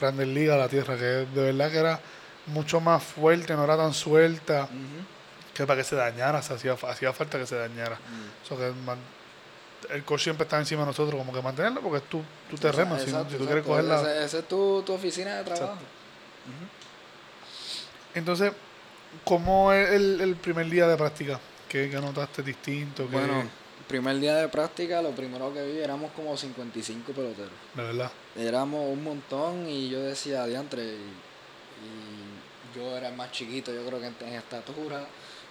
Grandes 0.00 0.28
Ligas, 0.28 0.58
la 0.58 0.68
tierra, 0.68 0.96
que 0.96 1.02
de 1.04 1.26
verdad 1.52 1.70
que 1.70 1.78
era 1.78 2.00
mucho 2.46 2.80
más 2.80 3.02
fuerte, 3.02 3.54
no 3.54 3.64
era 3.64 3.76
tan 3.76 3.92
suelta, 3.94 4.68
que 5.54 5.66
para 5.66 5.78
que 5.80 5.84
se 5.84 5.96
dañara, 5.96 6.42
se 6.42 6.54
hacía, 6.54 6.74
hacía 6.74 7.12
falta 7.12 7.38
que 7.38 7.46
se 7.46 7.56
dañara. 7.56 7.96
Mm. 7.96 8.44
Eso 8.44 8.56
que 8.56 8.70
man- 8.84 8.98
el 9.90 10.04
coach 10.04 10.22
siempre 10.22 10.44
está 10.44 10.58
encima 10.58 10.80
de 10.82 10.86
nosotros, 10.88 11.16
como 11.18 11.32
que 11.32 11.40
mantenerlo, 11.42 11.80
porque 11.80 11.98
es 11.98 12.04
tu, 12.04 12.22
tu 12.50 12.56
terreno. 12.56 12.96
Exacto, 12.96 13.30
si 13.30 13.36
tú 13.36 13.44
quieres 13.46 13.64
cogerla. 13.64 14.24
Esa 14.24 14.38
es 14.38 14.48
tu, 14.48 14.82
tu 14.82 14.92
oficina 14.94 15.36
de 15.36 15.44
trabajo. 15.44 15.78
Entonces, 18.14 18.52
¿cómo 19.24 19.72
es 19.72 19.90
el, 19.90 20.20
el 20.20 20.36
primer 20.36 20.66
día 20.68 20.86
de 20.88 20.96
práctica? 20.96 21.38
¿Qué, 21.68 21.90
qué 21.90 21.96
notaste 22.00 22.42
distinto? 22.42 23.04
¿Qué- 23.08 23.12
Bueno, 23.16 23.44
primer 23.88 24.18
día 24.18 24.36
de 24.36 24.48
práctica, 24.48 25.00
lo 25.02 25.10
primero 25.10 25.52
que 25.52 25.62
vi 25.64 25.78
éramos 25.78 26.10
como 26.12 26.36
55 26.36 27.12
peloteros. 27.12 27.52
de 27.74 27.82
verdad. 27.82 28.10
Éramos 28.36 28.88
un 28.90 29.04
montón 29.04 29.68
y 29.68 29.88
yo 29.88 30.00
decía, 30.00 30.44
diantre, 30.46 30.82
y, 30.82 30.86
y 30.86 31.12
yo 32.76 32.96
era 32.96 33.10
más 33.10 33.32
chiquito, 33.32 33.72
yo 33.72 33.84
creo 33.86 34.00
que 34.00 34.06
en, 34.06 34.32
estatura, 34.34 35.04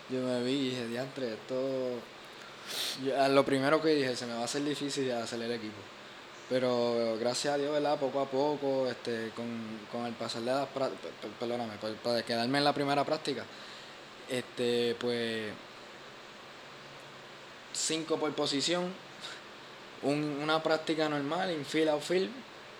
yo 0.10 0.20
me 0.22 0.44
vi 0.44 0.52
y 0.52 0.70
dije, 0.70 0.88
diantre, 0.88 1.34
esto... 1.34 2.00
lo 3.30 3.46
primero 3.46 3.82
que 3.82 3.90
dije, 3.90 4.16
se 4.16 4.26
me 4.26 4.34
va 4.34 4.42
a 4.42 4.46
hacer 4.46 4.64
difícil 4.64 5.12
hacer 5.12 5.42
el 5.42 5.52
equipo. 5.52 5.78
Pero 6.50 7.18
gracias 7.20 7.56
a 7.56 7.58
Dios, 7.58 7.72
¿verdad? 7.72 8.00
Poco 8.00 8.20
a 8.22 8.26
poco, 8.26 8.88
este, 8.88 9.32
con, 9.36 9.48
con 9.92 10.06
el 10.06 10.14
pasar 10.14 10.42
de 10.42 10.52
las 10.52 10.68
prá- 10.70 10.90
pe- 10.90 11.10
pe- 11.22 11.34
perdóname, 11.40 11.74
para 12.04 12.22
quedarme 12.24 12.60
en 12.60 12.64
la 12.64 12.74
primera 12.74 13.04
práctica, 13.04 13.44
este, 14.30 14.96
pues 15.00 15.52
cinco 17.74 18.18
por 18.18 18.32
posición, 18.34 18.94
un- 20.04 20.40
una 20.42 20.62
práctica 20.62 21.10
normal, 21.10 21.52
infield, 21.52 21.90
outfield, 21.90 22.30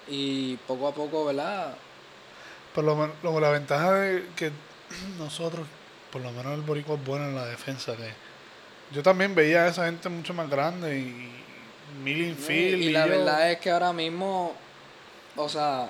y 0.08 0.58
poco 0.68 0.88
a 0.88 0.94
poco, 0.94 1.26
¿verdad? 1.26 1.76
Por 2.76 2.84
lo 2.84 2.96
menos, 2.96 3.42
la 3.42 3.50
ventaja 3.50 3.94
de 3.94 4.26
que 4.36 4.52
nosotros, 5.18 5.66
por 6.12 6.22
lo 6.22 6.32
menos 6.32 6.54
el 6.54 6.62
boricua 6.62 6.96
es 6.96 7.06
bueno 7.06 7.26
en 7.26 7.36
la 7.36 7.46
defensa. 7.46 7.96
que 7.96 8.12
Yo 8.94 9.02
también 9.02 9.34
veía 9.34 9.64
a 9.64 9.68
esa 9.70 9.86
gente 9.86 10.10
mucho 10.10 10.34
más 10.34 10.50
grande 10.50 11.00
y 11.00 11.32
mil 12.04 12.22
infield. 12.28 12.82
y 12.82 12.88
y 12.88 12.92
la 12.92 13.06
verdad 13.06 13.52
es 13.52 13.60
que 13.60 13.72
ahora 13.72 13.94
mismo, 13.94 14.54
o 15.38 15.48
sea, 15.50 15.90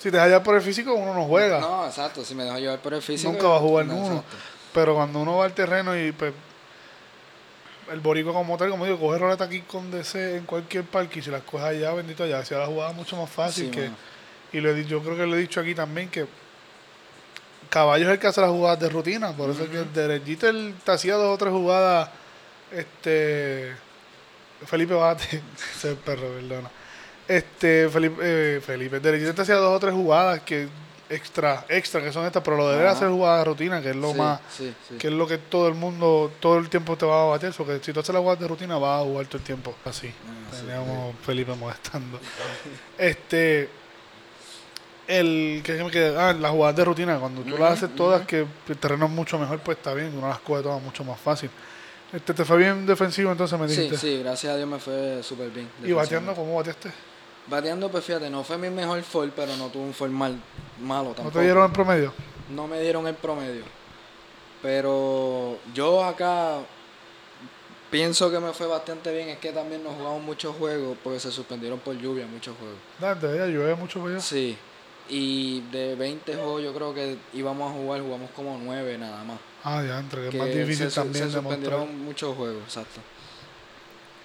Si 0.00 0.10
te 0.10 0.18
hallas 0.18 0.40
por 0.42 0.56
el 0.56 0.62
físico, 0.62 0.94
uno 0.94 1.14
no 1.14 1.24
juega. 1.24 1.60
no, 1.60 1.86
exacto, 1.86 2.24
si 2.24 2.34
me 2.34 2.44
dejo 2.44 2.58
llevar 2.58 2.80
por 2.80 2.94
el 2.94 3.02
físico. 3.02 3.30
Nunca 3.32 3.46
va 3.48 3.56
a 3.56 3.60
jugar 3.60 3.86
no, 3.86 3.94
uno. 3.94 4.16
exacto. 4.16 4.36
Pero 4.74 4.94
cuando 4.94 5.18
uno 5.20 5.36
va 5.38 5.44
al 5.46 5.52
terreno 5.54 5.96
y 5.98 6.12
pues, 6.12 6.32
el 7.92 8.00
boricua 8.00 8.32
como 8.32 8.56
tal, 8.56 8.70
como 8.70 8.84
digo, 8.86 8.98
coge 8.98 9.18
roleta 9.18 9.44
aquí 9.44 9.60
con 9.62 9.90
DC 9.90 10.36
en 10.36 10.46
cualquier 10.46 10.84
parque 10.84 11.18
y 11.18 11.22
si 11.22 11.30
las 11.30 11.42
coge 11.42 11.64
allá, 11.66 11.92
bendito 11.92 12.22
allá, 12.24 12.38
hacía 12.38 12.58
la 12.58 12.66
jugada 12.66 12.92
mucho 12.92 13.16
más 13.16 13.28
fácil 13.30 13.66
Sí, 13.66 13.70
que... 13.70 13.80
mano. 13.82 13.96
Y 14.52 14.60
lo 14.60 14.70
he 14.70 14.84
yo 14.84 15.02
creo 15.02 15.16
que 15.16 15.26
lo 15.26 15.36
he 15.36 15.40
dicho 15.40 15.60
aquí 15.60 15.74
también 15.74 16.08
que 16.08 16.26
Caballo 17.68 18.06
es 18.06 18.10
el 18.12 18.18
que 18.18 18.26
hace 18.26 18.40
las 18.40 18.50
jugadas 18.50 18.80
de 18.80 18.88
rutina, 18.88 19.32
por 19.32 19.50
eso 19.50 19.62
es 19.62 19.70
que 19.70 19.78
el 20.48 20.74
te 20.84 20.90
hacía 20.92 21.14
dos 21.14 21.34
o 21.34 21.38
tres 21.38 21.52
jugadas, 21.52 22.10
este 22.72 23.72
Felipe 24.66 24.94
Bate, 24.94 25.40
ese 25.76 25.94
perro, 25.94 26.28
perdona. 26.34 26.68
Este 27.28 27.88
Felipe, 27.88 28.16
eh, 28.22 28.60
Felipe, 28.60 28.96
el 28.96 29.02
derechito 29.02 29.34
te 29.34 29.42
hacía 29.42 29.54
dos 29.56 29.76
o 29.76 29.78
tres 29.78 29.94
jugadas 29.94 30.40
que 30.40 30.68
extra, 31.08 31.64
extra 31.68 32.02
que 32.02 32.12
son 32.12 32.26
estas, 32.26 32.42
pero 32.42 32.56
lo 32.56 32.68
de 32.70 32.76
él 32.80 32.86
Ajá. 32.86 32.96
hacer 32.96 33.08
jugadas 33.08 33.40
de 33.40 33.44
rutina, 33.44 33.80
que 33.80 33.90
es 33.90 33.96
lo 33.96 34.10
Sí, 34.12 34.18
más, 34.18 34.40
sí, 34.56 34.74
sí. 34.88 34.96
que 34.96 35.06
es 35.08 35.12
lo 35.12 35.26
que 35.28 35.38
todo 35.38 35.68
el 35.68 35.74
mundo, 35.74 36.32
todo 36.40 36.58
el 36.58 36.68
tiempo 36.68 36.96
te 36.96 37.06
va 37.06 37.22
a 37.22 37.26
bater, 37.26 37.52
porque 37.56 37.78
si 37.82 37.92
tú 37.92 38.00
haces 38.00 38.12
las 38.12 38.20
jugadas 38.20 38.40
de 38.40 38.48
rutina 38.48 38.78
vas 38.78 39.00
a 39.00 39.04
jugar 39.04 39.26
todo 39.26 39.38
el 39.38 39.44
tiempo 39.44 39.74
así. 39.84 40.08
Ah, 40.08 40.56
Teníamos 40.56 41.14
Felipe 41.24 41.54
molestando. 41.54 42.18
Este 42.98 43.68
el 45.10 45.62
que 45.64 45.72
me 45.84 45.90
queda, 45.90 46.30
ah, 46.30 46.32
las 46.32 46.50
jugadas 46.52 46.76
de 46.76 46.84
rutina, 46.84 47.18
cuando 47.18 47.42
tú 47.42 47.50
las 47.58 47.60
Ujú, 47.60 47.84
haces 47.84 47.96
todas, 47.96 48.26
que 48.26 48.46
el 48.68 48.76
terreno 48.78 49.06
es 49.06 49.10
mucho 49.12 49.38
mejor, 49.38 49.58
pues 49.60 49.78
está 49.78 49.92
bien, 49.94 50.12
uno 50.16 50.28
las 50.28 50.40
coge 50.40 50.62
todas 50.62 50.80
mucho 50.82 51.04
más 51.04 51.18
fácil. 51.20 51.50
Este, 52.12 52.34
te 52.34 52.44
fue 52.44 52.56
bien 52.56 52.86
defensivo, 52.86 53.30
entonces 53.30 53.58
me 53.58 53.68
Sí, 53.68 53.74
dijiste. 53.76 53.96
sí, 53.98 54.18
gracias 54.22 54.52
a 54.52 54.56
Dios 54.56 54.68
me 54.68 54.78
fue 54.78 55.22
súper 55.22 55.50
bien. 55.50 55.68
y 55.84 55.92
bateando, 55.92 56.34
¿cómo 56.34 56.56
bateaste? 56.56 56.90
Bateando, 57.46 57.90
pues 57.90 58.04
fíjate, 58.04 58.30
no 58.30 58.44
fue 58.44 58.58
mi 58.58 58.70
mejor 58.70 59.02
fall, 59.02 59.32
pero 59.34 59.56
no 59.56 59.68
tuve 59.68 59.84
un 59.84 59.94
fall 59.94 60.10
mal, 60.10 60.36
malo 60.80 61.08
tampoco. 61.08 61.24
¿No 61.24 61.30
te 61.32 61.42
dieron 61.42 61.64
el 61.64 61.72
promedio? 61.72 62.12
No 62.48 62.66
me 62.66 62.80
dieron 62.80 63.06
el 63.06 63.14
promedio. 63.14 63.62
Pero 64.62 65.58
yo 65.74 66.04
acá 66.04 66.58
pienso 67.90 68.30
que 68.30 68.38
me 68.40 68.52
fue 68.52 68.66
bastante 68.66 69.12
bien. 69.12 69.28
Es 69.30 69.38
que 69.38 69.52
también 69.52 69.82
nos 69.82 69.94
jugamos 69.94 70.22
muchos 70.22 70.54
juegos 70.56 70.96
porque 71.02 71.20
se 71.20 71.30
suspendieron 71.32 71.78
por 71.78 71.96
lluvia 71.96 72.26
muchos 72.26 72.56
juegos. 72.58 72.78
Dale, 72.98 73.38
ya 73.38 73.46
llueve 73.46 73.74
mucho 73.74 74.00
para 74.00 74.14
allá. 74.14 74.20
Sí. 74.20 74.56
Y 75.10 75.60
de 75.72 75.96
20 75.96 76.34
juegos 76.36 76.62
yo 76.62 76.72
creo 76.72 76.94
que 76.94 77.18
íbamos 77.34 77.70
a 77.70 77.74
jugar, 77.74 78.00
jugamos 78.00 78.30
como 78.30 78.58
9 78.62 78.96
nada 78.96 79.24
más. 79.24 79.38
Ah, 79.64 79.82
ya, 79.86 79.98
entre 79.98 80.22
que 80.22 80.28
es 80.28 80.34
más 80.36 80.48
difícil 80.54 80.88
se, 80.90 80.94
también 81.00 81.24
se 81.30 81.36
de 81.36 81.42
suspendieron 81.42 82.04
muchos 82.04 82.36
juegos, 82.36 82.62
exacto. 82.64 83.00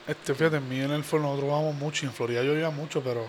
Este, 0.07 0.35
fíjate, 0.35 0.57
en 0.57 0.69
mí 0.69 0.79
en 0.79 0.91
el 0.91 0.99
nosotros 0.99 1.39
jugamos 1.41 1.73
mucho 1.75 2.05
y 2.05 2.09
en 2.09 2.13
Florida 2.13 2.43
llovía 2.43 2.69
mucho, 2.69 3.01
pero 3.01 3.25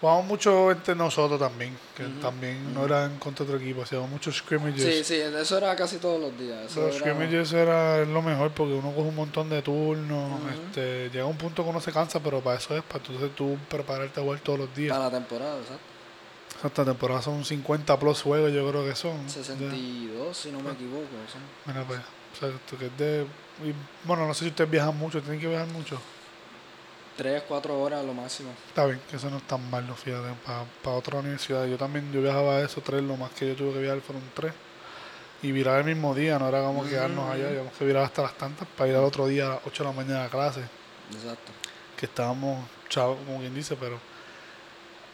jugamos 0.00 0.24
mucho 0.24 0.70
entre 0.70 0.94
nosotros 0.94 1.38
también, 1.38 1.76
que 1.94 2.04
también 2.22 2.72
no 2.72 2.86
era 2.86 3.04
en 3.04 3.18
contra 3.18 3.44
de 3.44 3.52
otro 3.52 3.62
equipo, 3.62 3.82
hacíamos 3.82 4.08
muchos 4.08 4.36
scrimmages. 4.38 4.82
Sí, 4.82 5.04
sí, 5.04 5.14
eso 5.20 5.58
era 5.58 5.76
casi 5.76 5.98
todos 5.98 6.18
los 6.18 6.38
días. 6.38 6.70
Eso 6.70 6.80
Los 6.86 6.96
era- 6.96 6.98
scrimmages 7.00 7.52
era 7.52 8.04
lo 8.06 8.22
mejor 8.22 8.50
porque 8.52 8.72
uno 8.72 8.90
coge 8.92 9.08
un 9.08 9.16
montón 9.16 9.50
de 9.50 9.60
turnos, 9.60 10.40
este, 10.54 11.10
llega 11.10 11.26
un 11.26 11.36
punto 11.36 11.62
que 11.62 11.68
uno 11.68 11.80
se 11.82 11.92
cansa, 11.92 12.18
pero 12.20 12.40
para 12.40 12.56
eso 12.56 12.74
es, 12.74 12.82
para 12.82 13.04
entonces 13.04 13.30
tú 13.36 13.58
prepararte 13.68 14.20
a 14.20 14.22
jugar 14.22 14.40
todos 14.40 14.60
los 14.60 14.74
días. 14.74 14.96
Para 14.96 15.10
la 15.10 15.18
temporada, 15.18 15.58
exacto. 15.58 15.97
Esta 16.64 16.84
temporada 16.84 17.22
son 17.22 17.44
50 17.44 17.98
plus 17.98 18.22
juegos, 18.22 18.52
yo 18.52 18.68
creo 18.68 18.84
que 18.84 18.94
son. 18.96 19.28
62, 19.28 20.36
si 20.36 20.50
no 20.50 20.60
me 20.60 20.72
equivoco. 20.72 21.06
son- 21.30 21.40
Mira 21.66 21.84
pues, 21.86 22.00
o 22.00 22.36
sea, 22.38 22.48
esto 22.48 22.76
que 22.76 22.86
es 22.86 22.96
de... 22.98 23.26
y, 23.64 23.72
bueno, 24.04 24.26
no 24.26 24.34
sé 24.34 24.44
si 24.44 24.50
ustedes 24.50 24.68
viajan 24.70 24.96
mucho, 24.96 25.20
tienen 25.22 25.40
que 25.40 25.46
viajar 25.46 25.68
mucho. 25.68 26.00
3, 27.16 27.42
4 27.48 27.80
horas 27.80 28.04
lo 28.04 28.14
máximo. 28.14 28.50
Está 28.68 28.86
bien, 28.86 29.00
que 29.10 29.16
eso 29.16 29.28
no 29.30 29.38
es 29.38 29.42
tan 29.44 29.68
malo, 29.70 29.94
fíjate, 29.96 30.28
para 30.82 30.96
otra 30.96 31.18
universidad. 31.18 31.66
Yo 31.66 31.76
también, 31.76 32.12
yo 32.12 32.20
viajaba 32.22 32.56
a 32.56 32.62
eso, 32.62 32.80
tres, 32.80 33.02
lo 33.02 33.16
más 33.16 33.30
que 33.32 33.48
yo 33.48 33.56
tuve 33.56 33.72
que 33.74 33.80
viajar 33.80 34.00
fueron 34.00 34.22
tres. 34.34 34.52
Y 35.42 35.52
virar 35.52 35.78
el 35.80 35.84
mismo 35.84 36.14
día, 36.14 36.38
no 36.38 36.48
era 36.48 36.62
como 36.62 36.80
Ujú, 36.80 36.90
quedarnos 36.90 37.30
allá, 37.30 37.52
íbamos 37.52 37.72
que 37.74 37.84
virar 37.84 38.04
hasta 38.04 38.22
las 38.22 38.34
tantas 38.36 38.66
para 38.76 38.90
ir 38.90 38.96
al 38.96 39.04
otro 39.04 39.26
día 39.28 39.46
a 39.46 39.48
las 39.50 39.60
8 39.66 39.84
de 39.84 39.90
la 39.90 39.94
mañana 39.96 40.24
a 40.24 40.28
clase, 40.28 40.62
Exacto. 41.12 41.52
que 41.96 42.06
estábamos 42.06 42.64
chavos, 42.88 43.18
como 43.24 43.38
quien 43.40 43.54
dice, 43.54 43.76
pero 43.76 43.98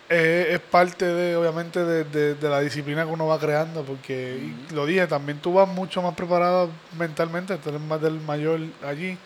es 0.09 0.61
parte 0.61 1.05
de, 1.07 1.35
obviamente, 1.37 1.83
de, 1.85 2.05
de- 2.05 2.35
de 2.35 2.49
la 2.49 2.61
disciplina 2.61 3.05
que 3.05 3.11
uno 3.11 3.27
va 3.27 3.39
creando, 3.39 3.83
porque, 3.85 4.53
Ujú. 4.67 4.75
lo 4.77 4.87
dije, 4.87 5.07
también 5.07 5.39
tú 5.39 5.55
vas 5.55 5.67
mucho 5.69 6.03
más 6.03 6.15
preparado 6.15 6.71
mentalmente, 6.99 7.57
tú 7.57 7.71
eres 7.71 7.81
más 7.81 8.01
del 8.01 8.21
mayor 8.21 8.61
allí, 8.87 9.17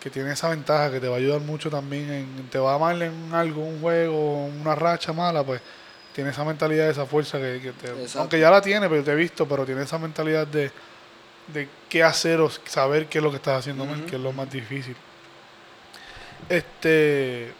que 0.00 0.08
tiene 0.08 0.32
esa 0.32 0.48
ventaja, 0.48 0.90
que 0.90 1.00
te 1.00 1.08
va 1.08 1.16
a 1.16 1.18
ayudar 1.18 1.40
mucho 1.42 1.68
también, 1.70 2.10
en, 2.10 2.48
te 2.50 2.58
va 2.58 2.78
mal 2.78 3.02
en 3.02 3.34
algo, 3.34 3.62
un 3.62 3.80
juego, 3.82 4.46
una 4.46 4.74
racha 4.74 5.12
mala, 5.12 5.42
pues 5.44 5.60
tiene 6.14 6.30
esa 6.30 6.44
mentalidad, 6.44 6.88
esa 6.88 7.04
fuerza 7.04 7.38
que, 7.38 7.60
que 7.60 7.72
te, 7.72 8.18
aunque 8.18 8.40
ya 8.40 8.50
la 8.50 8.62
tiene, 8.62 8.88
pero 8.88 9.04
te 9.04 9.12
he 9.12 9.14
visto, 9.14 9.46
pero 9.46 9.66
tiene 9.66 9.82
esa 9.82 9.98
mentalidad 9.98 10.46
de, 10.46 10.70
de 11.48 11.68
qué 11.90 12.02
hacer 12.02 12.40
o 12.40 12.48
saber 12.50 13.06
qué 13.06 13.18
es 13.18 13.24
lo 13.24 13.30
que 13.30 13.36
estás 13.36 13.58
haciendo 13.58 13.84
mal, 13.84 14.04
que 14.06 14.16
es 14.16 14.22
lo 14.22 14.32
más 14.32 14.50
difícil. 14.50 14.96
Este 16.48 17.52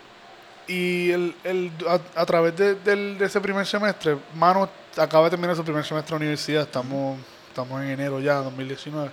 y 0.72 1.10
el, 1.10 1.34
el, 1.44 1.72
a, 1.88 2.00
a 2.20 2.26
través 2.26 2.56
de, 2.56 2.74
del- 2.76 3.18
de 3.18 3.24
ese 3.26 3.40
primer 3.40 3.66
semestre, 3.66 4.16
Mano 4.34 4.68
acaba 4.96 5.24
de 5.24 5.30
terminar 5.30 5.56
su 5.56 5.64
primer 5.64 5.84
semestre 5.84 6.10
de 6.14 6.16
universidad, 6.16 6.62
estamos, 6.62 7.18
estamos 7.48 7.80
en 7.82 7.90
enero 7.90 8.20
ya, 8.20 8.34
2019. 8.36 9.10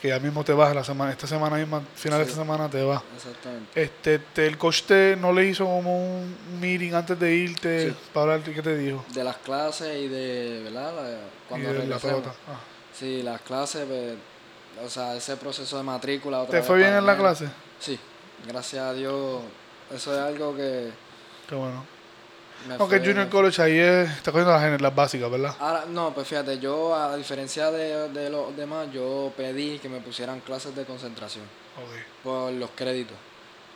que 0.00 0.08
ya 0.08 0.18
mismo 0.20 0.44
te 0.44 0.52
vas, 0.52 0.74
la 0.74 0.84
semana, 0.84 1.12
esta 1.12 1.26
semana 1.26 1.56
misma, 1.56 1.82
final 1.94 2.18
de 2.18 2.24
esta 2.26 2.36
semana 2.36 2.68
te 2.68 2.82
vas. 2.82 3.00
Exactamente. 3.16 3.82
Este, 3.82 4.18
te- 4.18 4.46
el 4.46 4.58
coach 4.58 4.82
te, 4.82 5.16
no 5.16 5.32
le 5.32 5.46
hizo 5.46 5.64
como 5.64 6.18
un 6.18 6.36
meeting 6.60 6.92
antes 6.92 7.18
de 7.18 7.34
irte 7.34 7.88
Sí. 7.90 7.96
para 8.12 8.34
hablar, 8.34 8.52
¿qué 8.54 8.60
te 8.62 8.76
dijo? 8.76 9.02
De 9.14 9.24
las 9.24 9.36
clases 9.38 9.96
y 9.96 10.08
de, 10.08 10.60
¿verdad? 10.64 10.94
La- 10.94 11.18
cuando 11.48 11.70
y 11.70 11.72
de 11.72 11.86
la. 11.86 11.96
Ah. 11.96 12.60
Sí, 12.92 13.22
las 13.22 13.40
clases, 13.40 13.86
pues, 13.86 14.14
o 14.84 14.90
sea, 14.90 15.16
ese 15.16 15.36
proceso 15.38 15.76
de 15.78 15.82
matrícula. 15.84 16.40
Otra 16.40 16.50
¿Te 16.50 16.56
vez 16.58 16.66
fue 16.66 16.76
bien 16.78 16.92
en 16.92 17.06
la 17.06 17.16
clase? 17.16 17.48
Sí, 17.80 17.98
gracias 18.46 18.82
a 18.82 18.92
Dios. 18.92 19.40
Eso 19.94 20.12
es 20.12 20.18
algo 20.20 20.56
que 20.56 20.90
Qué 21.48 21.54
bueno. 21.54 21.84
Aunque 22.78 22.98
Junior 23.00 23.28
College 23.28 23.60
ahí 23.60 23.78
es, 23.78 24.10
está 24.10 24.32
cogiendo 24.32 24.52
las, 24.52 24.80
las 24.80 24.94
básicas, 24.94 25.30
¿verdad? 25.30 25.54
Ahora, 25.60 25.84
no, 25.86 26.14
pues 26.14 26.26
fíjate, 26.26 26.58
yo 26.58 26.94
a 26.94 27.14
diferencia 27.14 27.70
de, 27.70 28.08
de 28.08 28.30
los 28.30 28.56
demás, 28.56 28.88
yo 28.90 29.30
pedí 29.36 29.78
que 29.78 29.90
me 29.90 30.00
pusieran 30.00 30.40
clases 30.40 30.74
de 30.74 30.84
concentración 30.86 31.44
Ok. 31.76 31.98
por 32.24 32.52
los 32.52 32.70
créditos. 32.74 33.16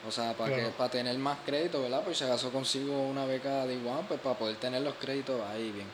O 0.07 0.11
sea, 0.11 0.33
para 0.33 0.55
que 0.57 0.62
para 0.69 0.89
tener 0.91 1.19
más 1.19 1.37
créditos, 1.45 1.83
¿verdad? 1.83 2.01
Pues 2.03 2.16
si 2.16 2.25
acaso 2.25 2.51
consigo 2.51 2.99
una 2.99 3.27
beca 3.27 3.66
de 3.66 3.75
igual, 3.75 4.05
pues 4.09 4.21
para 4.21 4.39
poder 4.39 4.57
tener 4.57 4.81
los 4.81 4.95
créditos 4.95 5.39
ahí 5.51 5.71
bien. 5.71 5.89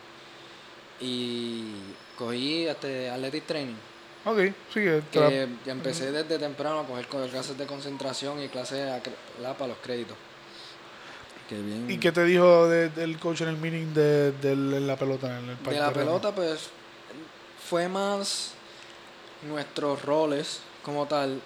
Y 1.01 1.73
cogí 2.17 2.65
este 2.67 3.09
Athletic 3.09 3.45
Training, 3.45 3.75
Ok, 4.25 4.39
sí, 4.73 4.79
que 5.11 5.47
ya 5.65 5.71
empecé 5.71 6.11
desde 6.11 6.39
temprano 6.39 6.79
a 6.79 6.85
coger 6.87 7.07
co- 7.07 7.25
clases 7.27 7.57
de 7.57 7.65
concentración 7.67 8.41
y 8.41 8.47
clases 8.47 9.01
para 9.57 9.67
los 9.67 9.77
créditos. 9.77 10.17
Que 11.47 11.61
bien. 11.61 11.89
¿Y 11.91 11.99
qué 11.99 12.11
te 12.11 12.23
dijo 12.23 12.67
de- 12.67 12.89
del 12.89 13.19
coach 13.19 13.41
en 13.41 13.49
el 13.49 13.57
meeting 13.57 13.93
de, 13.93 14.33
la 14.81 14.95
pelota? 14.97 15.39
En 15.39 15.49
el 15.49 15.57
De 15.57 15.79
la 15.79 15.87
terreno? 15.89 15.93
pelota, 15.93 16.33
pues 16.33 16.69
fue 17.69 17.87
más 17.87 18.53
nuestros 19.47 20.01
roles 20.01 20.61
como 20.83 21.05
tal 21.05 21.39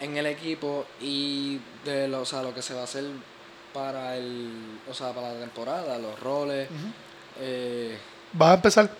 en 0.00 0.16
el 0.16 0.24
equipo 0.26 0.86
y 1.00 1.60
de 1.84 2.08
lo, 2.08 2.22
o 2.22 2.24
sea, 2.26 2.42
lo 2.42 2.54
que 2.54 2.62
se 2.62 2.72
va 2.72 2.80
a 2.82 2.84
hacer 2.84 3.04
para 3.74 4.16
el, 4.16 4.78
o 4.88 4.94
sea, 4.94 5.12
para 5.12 5.34
la 5.34 5.40
temporada, 5.40 5.98
los 5.98 6.18
roles. 6.20 6.70
Ujú. 6.70 6.88
eh, 7.40 7.98
¿Vas 8.32 8.50
a 8.50 8.54
empezar? 8.54 8.90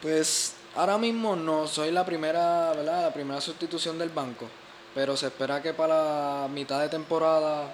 pues 0.00 0.54
ahora 0.76 0.98
mismo 0.98 1.36
no 1.36 1.66
soy 1.66 1.90
la 1.90 2.04
primera, 2.04 2.72
¿verdad? 2.74 3.02
La 3.06 3.12
primera 3.12 3.40
sustitución 3.40 3.98
del 3.98 4.10
banco, 4.10 4.46
pero 4.94 5.16
se 5.16 5.26
espera 5.26 5.60
que 5.62 5.72
para 5.74 6.42
la 6.42 6.48
mitad 6.48 6.80
de 6.80 6.88
temporada 6.88 7.68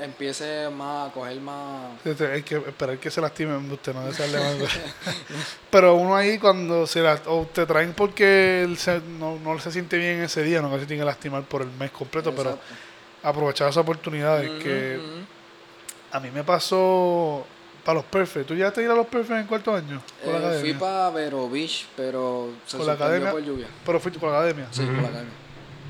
empiece 0.00 0.68
más 0.70 1.10
a 1.10 1.12
coger 1.12 1.40
más 1.40 1.90
Hay 2.32 2.42
que 2.42 2.56
esperar 2.56 2.98
que 2.98 3.10
se 3.10 3.20
lastime 3.20 3.56
usted, 3.56 3.92
no 3.94 4.02
más. 4.02 4.14
Pero 5.70 5.94
uno 5.94 6.16
ahí 6.16 6.38
cuando 6.38 6.86
se 6.86 7.00
la, 7.00 7.20
o 7.26 7.46
te 7.52 7.66
traen 7.66 7.92
porque 7.92 8.62
él 8.62 8.76
se- 8.78 9.00
no, 9.00 9.38
no 9.38 9.58
se 9.58 9.70
siente 9.70 9.98
bien 9.98 10.22
ese 10.22 10.42
día, 10.42 10.60
no 10.62 10.70
que 10.72 10.80
se 10.80 10.86
tiene 10.86 11.02
que 11.02 11.06
lastimar 11.06 11.42
por 11.44 11.62
el 11.62 11.70
mes 11.72 11.90
completo, 11.90 12.32
pero 12.34 12.58
aprovechar 13.22 13.68
esas 13.68 13.82
oportunidades 13.82 14.48
Ujú, 14.50 14.58
que 14.60 14.98
ujú. 14.98 16.16
a 16.16 16.20
mí 16.20 16.30
me 16.30 16.42
pasó 16.44 17.44
para 17.90 17.94
los 17.94 18.04
perfects. 18.04 18.46
¿Tú 18.46 18.54
ya 18.54 18.70
te 18.70 18.82
ir 18.82 18.90
a 18.90 18.94
los 18.94 19.06
perfects 19.06 19.40
en 19.40 19.46
cuarto 19.48 19.74
año? 19.74 20.00
Con 20.24 20.40
la 20.40 20.56
Eh, 20.56 20.60
fui 20.60 20.74
para 20.74 21.10
Vero 21.10 21.50
Beach, 21.50 21.88
pero 21.96 22.50
se 22.64 22.76
¿Con 22.76 22.86
la 22.86 22.92
academia? 22.92 23.32
por 23.32 23.42
lluvia. 23.42 23.66
Pero 23.84 23.98
fuiste 23.98 24.20
con 24.20 24.30
la 24.30 24.38
academia. 24.38 24.68
Sí, 24.70 24.84
con 24.84 24.96
la 25.02 25.08
academia. 25.08 25.32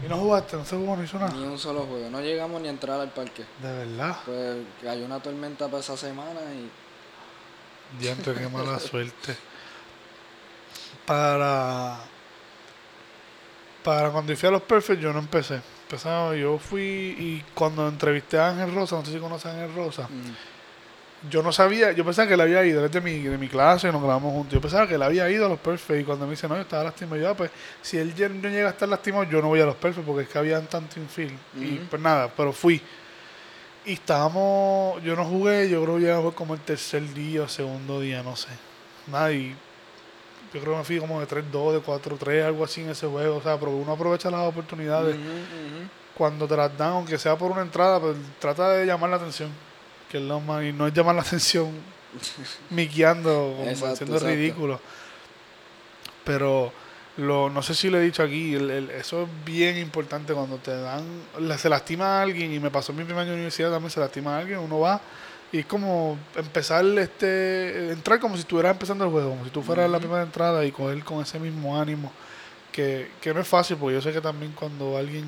Y 0.03 0.09
no 0.09 0.17
jugaste, 0.17 0.57
no 0.57 0.65
se 0.65 0.77
jugó, 0.77 0.97
no 0.97 1.05
hizo 1.05 1.19
nada. 1.19 1.33
Ni 1.35 1.45
un 1.45 1.59
solo 1.59 1.83
juego. 1.83 2.09
No 2.09 2.23
llegamos 2.23 2.63
ni 2.63 2.69
a 2.69 2.71
entrar 2.71 2.99
al 2.99 3.11
parque. 3.11 3.45
De 3.63 3.71
verdad. 3.71 4.17
Pues 4.25 4.57
cayó 4.83 5.05
una 5.05 5.21
tormenta 5.21 5.67
para 5.67 5.81
esa 5.81 5.95
semana 5.97 6.41
y 6.55 6.71
Diantre, 8.01 8.33
qué 8.35 8.49
mala 8.49 8.79
suerte. 8.79 9.37
Para. 11.05 11.99
Para 13.85 14.11
cuando 14.11 14.35
fui 14.37 14.49
a 14.49 14.53
los 14.53 14.63
Perfect, 14.63 15.01
yo 15.03 15.13
no 15.13 15.19
empecé. 15.19 15.61
Empezaba, 15.83 16.35
yo 16.37 16.57
fui 16.59 16.83
y 17.19 17.45
cuando 17.55 17.87
entrevisté 17.89 18.39
a 18.39 18.49
Ángel 18.51 18.75
Rosa, 18.75 18.97
no 18.97 19.05
sé 19.05 19.13
si 19.13 19.19
conoces 19.19 19.47
a 19.47 19.51
Ángel 19.51 19.75
Rosa, 19.75 20.05
mm, 20.09 20.35
yo 21.29 21.43
no 21.43 21.53
sabía, 21.53 21.93
yo 21.93 22.05
pensaba 22.05 22.27
que 22.27 22.35
él 22.35 22.41
había 22.41 22.65
ido, 22.65 22.81
él 22.81 22.87
es 22.87 22.93
de 22.93 23.01
mi, 23.01 23.19
de 23.19 23.37
mi 23.37 23.49
clase, 23.49 23.93
nos 23.93 24.03
grabamos 24.03 24.33
juntos. 24.33 24.55
Yo 24.55 24.61
pensaba 24.61 24.89
que 24.89 24.95
él 24.95 25.03
había 25.03 25.29
ido 25.31 25.47
a 25.47 25.49
los 25.49 25.59
Perfect 25.59 26.01
y 26.01 26.05
cuando 26.05 26.25
me 26.25 26.33
dice, 26.33 26.49
no, 26.49 26.55
yo 26.55 26.63
estaba 26.63 26.85
lastimado, 26.85 27.21
yo, 27.21 27.29
ah, 27.29 27.35
pues 27.35 27.51
si 27.83 27.99
él 27.99 28.15
no 28.41 28.49
llega 28.49 28.69
a 28.69 28.71
estar 28.71 28.89
lastimado, 28.89 29.25
yo 29.25 29.43
no 29.43 29.49
voy 29.49 29.61
a 29.61 29.67
los 29.67 29.77
Perfect 29.77 30.07
porque 30.07 30.23
es 30.23 30.29
que 30.29 30.39
habían 30.39 30.67
tanto 30.67 30.99
infield. 30.99 31.37
Y 31.57 31.77
pues 31.91 32.01
nada, 32.01 32.31
pero 32.35 32.53
fui. 32.53 32.81
Y 33.85 33.93
estábamos, 33.93 35.03
yo 35.03 35.15
no 35.15 35.25
jugué, 35.25 35.69
yo 35.69 35.83
creo 35.83 35.97
que 35.97 36.03
ya 36.05 36.21
fue 36.21 36.33
como 36.33 36.55
el 36.55 36.61
tercer 36.61 37.03
día 37.13 37.43
o 37.43 37.49
segundo 37.49 38.01
día, 38.01 38.23
no 38.23 38.37
sé. 38.37 38.49
Nada, 39.07 39.33
y 39.33 39.55
yo 40.53 40.61
creo 40.61 40.73
que 40.73 40.79
me 40.79 40.85
fui 40.85 40.99
como 40.99 41.21
de 41.21 41.29
3-2, 41.29 41.73
de 41.73 41.83
4-3, 41.83 42.47
algo 42.47 42.65
así 42.65 42.81
en 42.81 42.91
ese 42.91 43.07
juego. 43.07 43.37
O 43.37 43.43
sea, 43.43 43.59
pero 43.59 43.73
uno 43.73 43.93
aprovecha 43.93 44.31
las 44.31 44.47
oportunidades 44.47 45.17
cuando 46.17 46.47
te 46.47 46.57
las 46.57 46.77
dan, 46.77 46.91
aunque 46.91 47.19
sea 47.19 47.37
por 47.37 47.51
una 47.51 47.63
entrada, 47.63 48.01
pues 48.01 48.17
trata 48.39 48.71
de 48.71 48.87
llamar 48.87 49.11
la 49.11 49.17
atención. 49.17 49.51
Que 50.11 50.19
es 50.19 50.23
lo 50.25 50.41
más, 50.41 50.65
y 50.65 50.73
no 50.73 50.87
es 50.87 50.93
llamar 50.93 51.15
la 51.15 51.23
atención 51.23 51.71
miqueando, 52.71 53.57
haciendo 53.93 54.19
ridículo. 54.37 54.81
Pero 56.25 56.73
lo, 57.17 57.51
no 57.51 57.63
sé 57.63 57.75
si 57.75 57.91
lo 57.91 57.99
he 57.99 58.03
dicho 58.03 58.23
aquí, 58.23 58.55
el- 58.55 58.71
el- 58.71 58.91
eso 58.91 59.23
es 59.25 59.29
bien 59.45 59.77
importante 59.79 60.33
cuando 60.33 60.57
te 60.59 60.77
dan, 60.77 61.05
la- 61.39 61.59
se 61.59 61.69
lastima 61.69 62.19
a 62.19 62.23
alguien, 62.23 62.53
y 62.53 62.59
me 62.61 62.71
pasó 62.71 62.93
en 62.93 62.99
mi 62.99 63.05
primer 63.05 63.23
año 63.23 63.31
de 63.31 63.37
universidad 63.37 63.71
también, 63.71 63.91
se 63.91 64.01
lastima 64.01 64.37
a 64.37 64.41
alguien, 64.41 64.59
uno 64.59 64.81
va 64.81 65.01
y 65.53 65.59
es 65.59 65.67
como 65.67 66.17
empezar, 66.37 66.85
este 66.99 67.91
entrar 67.91 68.21
como 68.21 68.37
si 68.37 68.43
estuvieras 68.43 68.73
empezando 68.73 69.05
el 69.05 69.11
juego, 69.11 69.31
como 69.31 69.45
si 69.45 69.51
tú 69.51 69.63
fueras 69.63 69.91
la 69.91 69.97
Ujú. 69.97 70.07
primera 70.07 70.23
entrada 70.23 70.65
y 70.65 70.71
coger 70.71 71.03
con 71.05 71.21
ese 71.23 71.41
mismo 71.41 71.79
ánimo, 71.81 72.13
que, 72.71 73.11
que 73.21 73.35
no 73.35 73.41
es 73.41 73.49
fácil, 73.49 73.77
porque 73.77 73.95
yo 73.95 74.01
sé 74.03 74.13
que 74.13 74.21
también 74.21 74.53
cuando 74.53 74.97
alguien, 74.97 75.25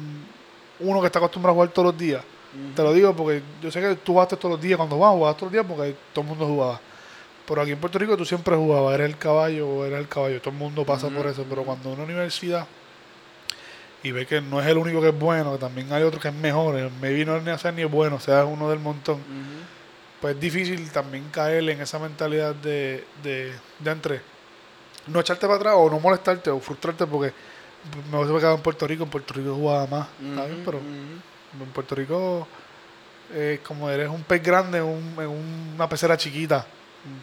uno 0.78 1.01
que 1.01 1.07
está 1.07 1.18
acostumbrado 1.18 1.53
a 1.53 1.55
jugar 1.55 1.68
todos 1.70 1.87
los 1.87 1.99
días, 1.99 2.22
te 2.74 2.82
lo 2.82 2.92
digo 2.92 3.14
porque 3.14 3.42
yo 3.62 3.70
sé 3.70 3.80
que 3.80 3.94
tú 3.96 4.12
jugaste 4.12 4.36
todos 4.36 4.53
los 4.57 4.61
días, 4.61 4.76
cuando 4.76 4.98
vas, 4.98 5.12
jugabas 5.12 5.36
todos 5.36 5.53
los 5.53 5.53
días 5.53 5.66
porque 5.66 5.94
todo 6.12 6.22
el 6.22 6.28
mundo 6.28 6.46
jugaba. 6.46 6.80
Pero 7.46 7.62
aquí 7.62 7.72
en 7.72 7.78
Puerto 7.78 7.98
Rico 7.98 8.16
tú 8.16 8.24
siempre 8.24 8.55
jugabas, 8.57 8.94
era 8.94 9.05
el 9.05 9.16
caballo 9.18 9.68
o 9.68 9.84
era 9.84 9.98
el 9.98 10.09
caballo, 10.09 10.40
todo 10.40 10.50
el 10.50 10.57
mundo 10.59 10.84
pasa 10.84 11.09
por 11.09 11.26
eso. 11.26 11.44
Pero 11.48 11.64
cuando 11.64 11.90
una 11.90 12.05
universidad 12.05 12.66
y 14.05 14.11
ve 14.11 14.26
que 14.26 14.40
no 14.40 14.61
es 14.61 14.66
el 14.66 14.78
único 14.78 15.00
que 15.00 15.09
es 15.09 15.18
bueno, 15.18 15.53
que 15.53 15.59
también 15.59 15.92
hay 15.92 16.03
otro 16.03 16.20
que 16.20 16.28
es 16.28 16.34
mejor, 16.34 16.76
el 16.76 16.90
maybe 17.00 17.24
no 17.24 17.36
es 17.36 17.42
ni 17.42 17.50
hacer 17.50 17.72
ni 17.74 17.82
es 17.82 17.90
bueno, 17.90 18.18
sea 18.20 18.44
uno 18.44 18.68
del 18.68 18.78
montón, 18.80 19.18
pues 20.20 20.34
es 20.34 20.40
difícil 20.40 20.90
también 20.90 21.28
caer 21.30 21.68
en 21.68 21.80
esa 21.80 21.98
mentalidad 21.98 22.55
de, 22.55 23.05
de, 23.22 23.53
de 23.78 23.90
entre 23.90 24.20
no 25.07 25.20
echarte 25.20 25.46
para 25.46 25.57
atrás 25.57 25.74
o 25.76 25.90
no 25.90 25.98
molestarte 26.00 26.50
o 26.50 26.61
frustrarte 26.61 27.07
porque 27.07 27.32
me 28.11 28.18
hubiese 28.18 28.38
quedado 28.38 28.55
en 28.57 28.62
Puerto 28.62 28.86
Rico, 28.86 29.05
en 29.05 29.11
Puerto 29.11 29.34
Rico 29.34 29.55
jugaba 29.55 29.86
más, 29.86 30.09
¿está 30.30 30.46
bien? 30.46 30.61
Ujú, 30.62 30.64
Pero. 30.64 30.78
En 31.61 31.70
Puerto 31.72 31.94
Rico, 31.94 32.46
eh, 33.34 33.61
como 33.66 33.88
eres 33.90 34.09
un 34.09 34.22
pez 34.22 34.42
grande 34.42 34.78
en, 34.78 34.84
un- 34.84 35.72
una 35.74 35.88
pecera 35.88 36.16
chiquita. 36.16 36.66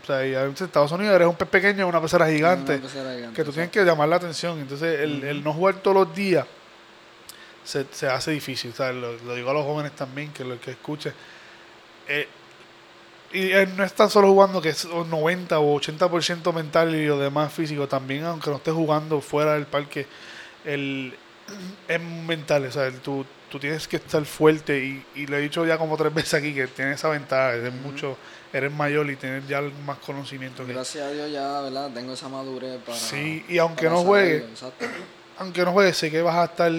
O 0.03 0.05
sea, 0.05 0.25
y 0.27 0.35
en 0.35 0.51
Estados 0.51 0.91
Unidos 0.91 1.15
eres 1.15 1.27
un 1.27 1.35
pez 1.35 1.47
pequeño 1.47 1.83
en 1.83 1.87
una 1.89 2.01
pecera 2.01 2.27
gigante. 2.29 2.73
Una 2.73 2.81
pecera 2.83 3.13
gigante, 3.15 3.35
que 3.35 3.43
tú 3.43 3.51
tienes 3.51 3.67
exacto. 3.69 3.79
que 3.79 3.85
llamar 3.85 4.09
la 4.09 4.15
atención. 4.17 4.59
Entonces, 4.59 4.99
el, 4.99 5.23
el 5.23 5.43
no 5.43 5.53
jugar 5.53 5.75
todos 5.75 5.95
los 6.07 6.15
días 6.15 6.45
se, 7.63 7.85
se 7.91 8.07
hace 8.07 8.31
difícil. 8.31 8.71
O 8.71 8.75
sea, 8.75 8.91
lo, 8.91 9.13
lo 9.19 9.35
digo 9.35 9.49
a 9.51 9.53
los 9.53 9.63
jóvenes 9.63 9.93
también, 9.93 10.33
que 10.33 10.43
lo 10.43 10.59
que 10.59 10.71
escuchen. 10.71 11.13
Eh, 12.07 12.27
y 13.31 13.51
eh, 13.51 13.67
no 13.77 13.83
es 13.83 13.93
tan 13.93 14.09
solo 14.09 14.27
jugando 14.27 14.59
que 14.61 14.69
es 14.69 14.85
un 14.85 15.09
90 15.09 15.59
o 15.59 15.79
80% 15.79 16.51
mental 16.53 16.93
y 16.95 17.05
lo 17.05 17.17
demás 17.19 17.53
físico. 17.53 17.87
También, 17.87 18.25
aunque 18.25 18.49
no 18.49 18.57
estés 18.57 18.73
jugando 18.73 19.21
fuera 19.21 19.53
del 19.53 19.65
parque, 19.67 20.07
el, 20.65 21.15
es 21.87 22.01
mental. 22.01 22.65
O 22.65 22.71
sea, 22.71 22.87
el- 22.87 22.99
tú, 22.99 23.25
tú 23.49 23.59
tienes 23.59 23.87
que 23.87 23.97
estar 23.97 24.23
fuerte. 24.25 24.77
Y, 24.83 25.05
y 25.15 25.27
lo 25.27 25.37
he 25.37 25.41
dicho 25.41 25.65
ya 25.65 25.77
como 25.77 25.97
tres 25.97 26.13
veces 26.13 26.33
aquí, 26.35 26.53
que 26.53 26.67
tienes 26.67 26.95
esa 26.99 27.09
ventaja. 27.09 27.53
Eres, 27.53 27.73
mucho, 27.73 28.17
eres 28.53 28.71
mayor 28.71 29.09
y 29.09 29.15
tienes 29.15 29.47
ya 29.47 29.61
más 29.85 29.97
conocimiento. 29.99 30.65
que- 30.65 30.73
Gracias 30.73 31.03
a 31.05 31.11
Dios 31.11 31.31
ya, 31.31 31.61
¿verdad? 31.61 31.91
Tengo 31.93 32.13
esa 32.13 32.29
madurez 32.29 32.79
para... 32.85 32.97
Sí, 32.97 33.45
y 33.49 33.57
aunque 33.57 33.89
no 33.89 34.03
juegue, 34.03 34.39
saberlo, 34.39 34.53
exacto. 34.53 34.85
aunque 35.37 35.65
no 35.65 35.71
juegues, 35.71 35.97
sé 35.97 36.09
que 36.11 36.21
vas 36.21 36.35
a 36.35 36.45
estar 36.45 36.71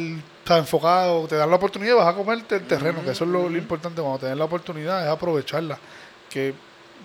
sea, 0.47 0.59
enfocado, 0.59 1.29
te 1.29 1.37
dan 1.37 1.49
la 1.49 1.57
oportunidad, 1.57 1.97
vas 1.97 2.09
a 2.09 2.15
comerte 2.17 2.57
el 2.57 2.67
terreno, 2.67 3.05
que 3.05 3.13
eso 3.13 3.25
es 3.25 3.31
lo, 3.31 3.49
importante 3.51 4.01
cuando 4.01 4.19
te 4.19 4.27
den 4.27 4.39
la 4.39 4.45
oportunidad, 4.47 5.05
es 5.05 5.09
aprovecharla. 5.09 5.79
Que 6.29 6.55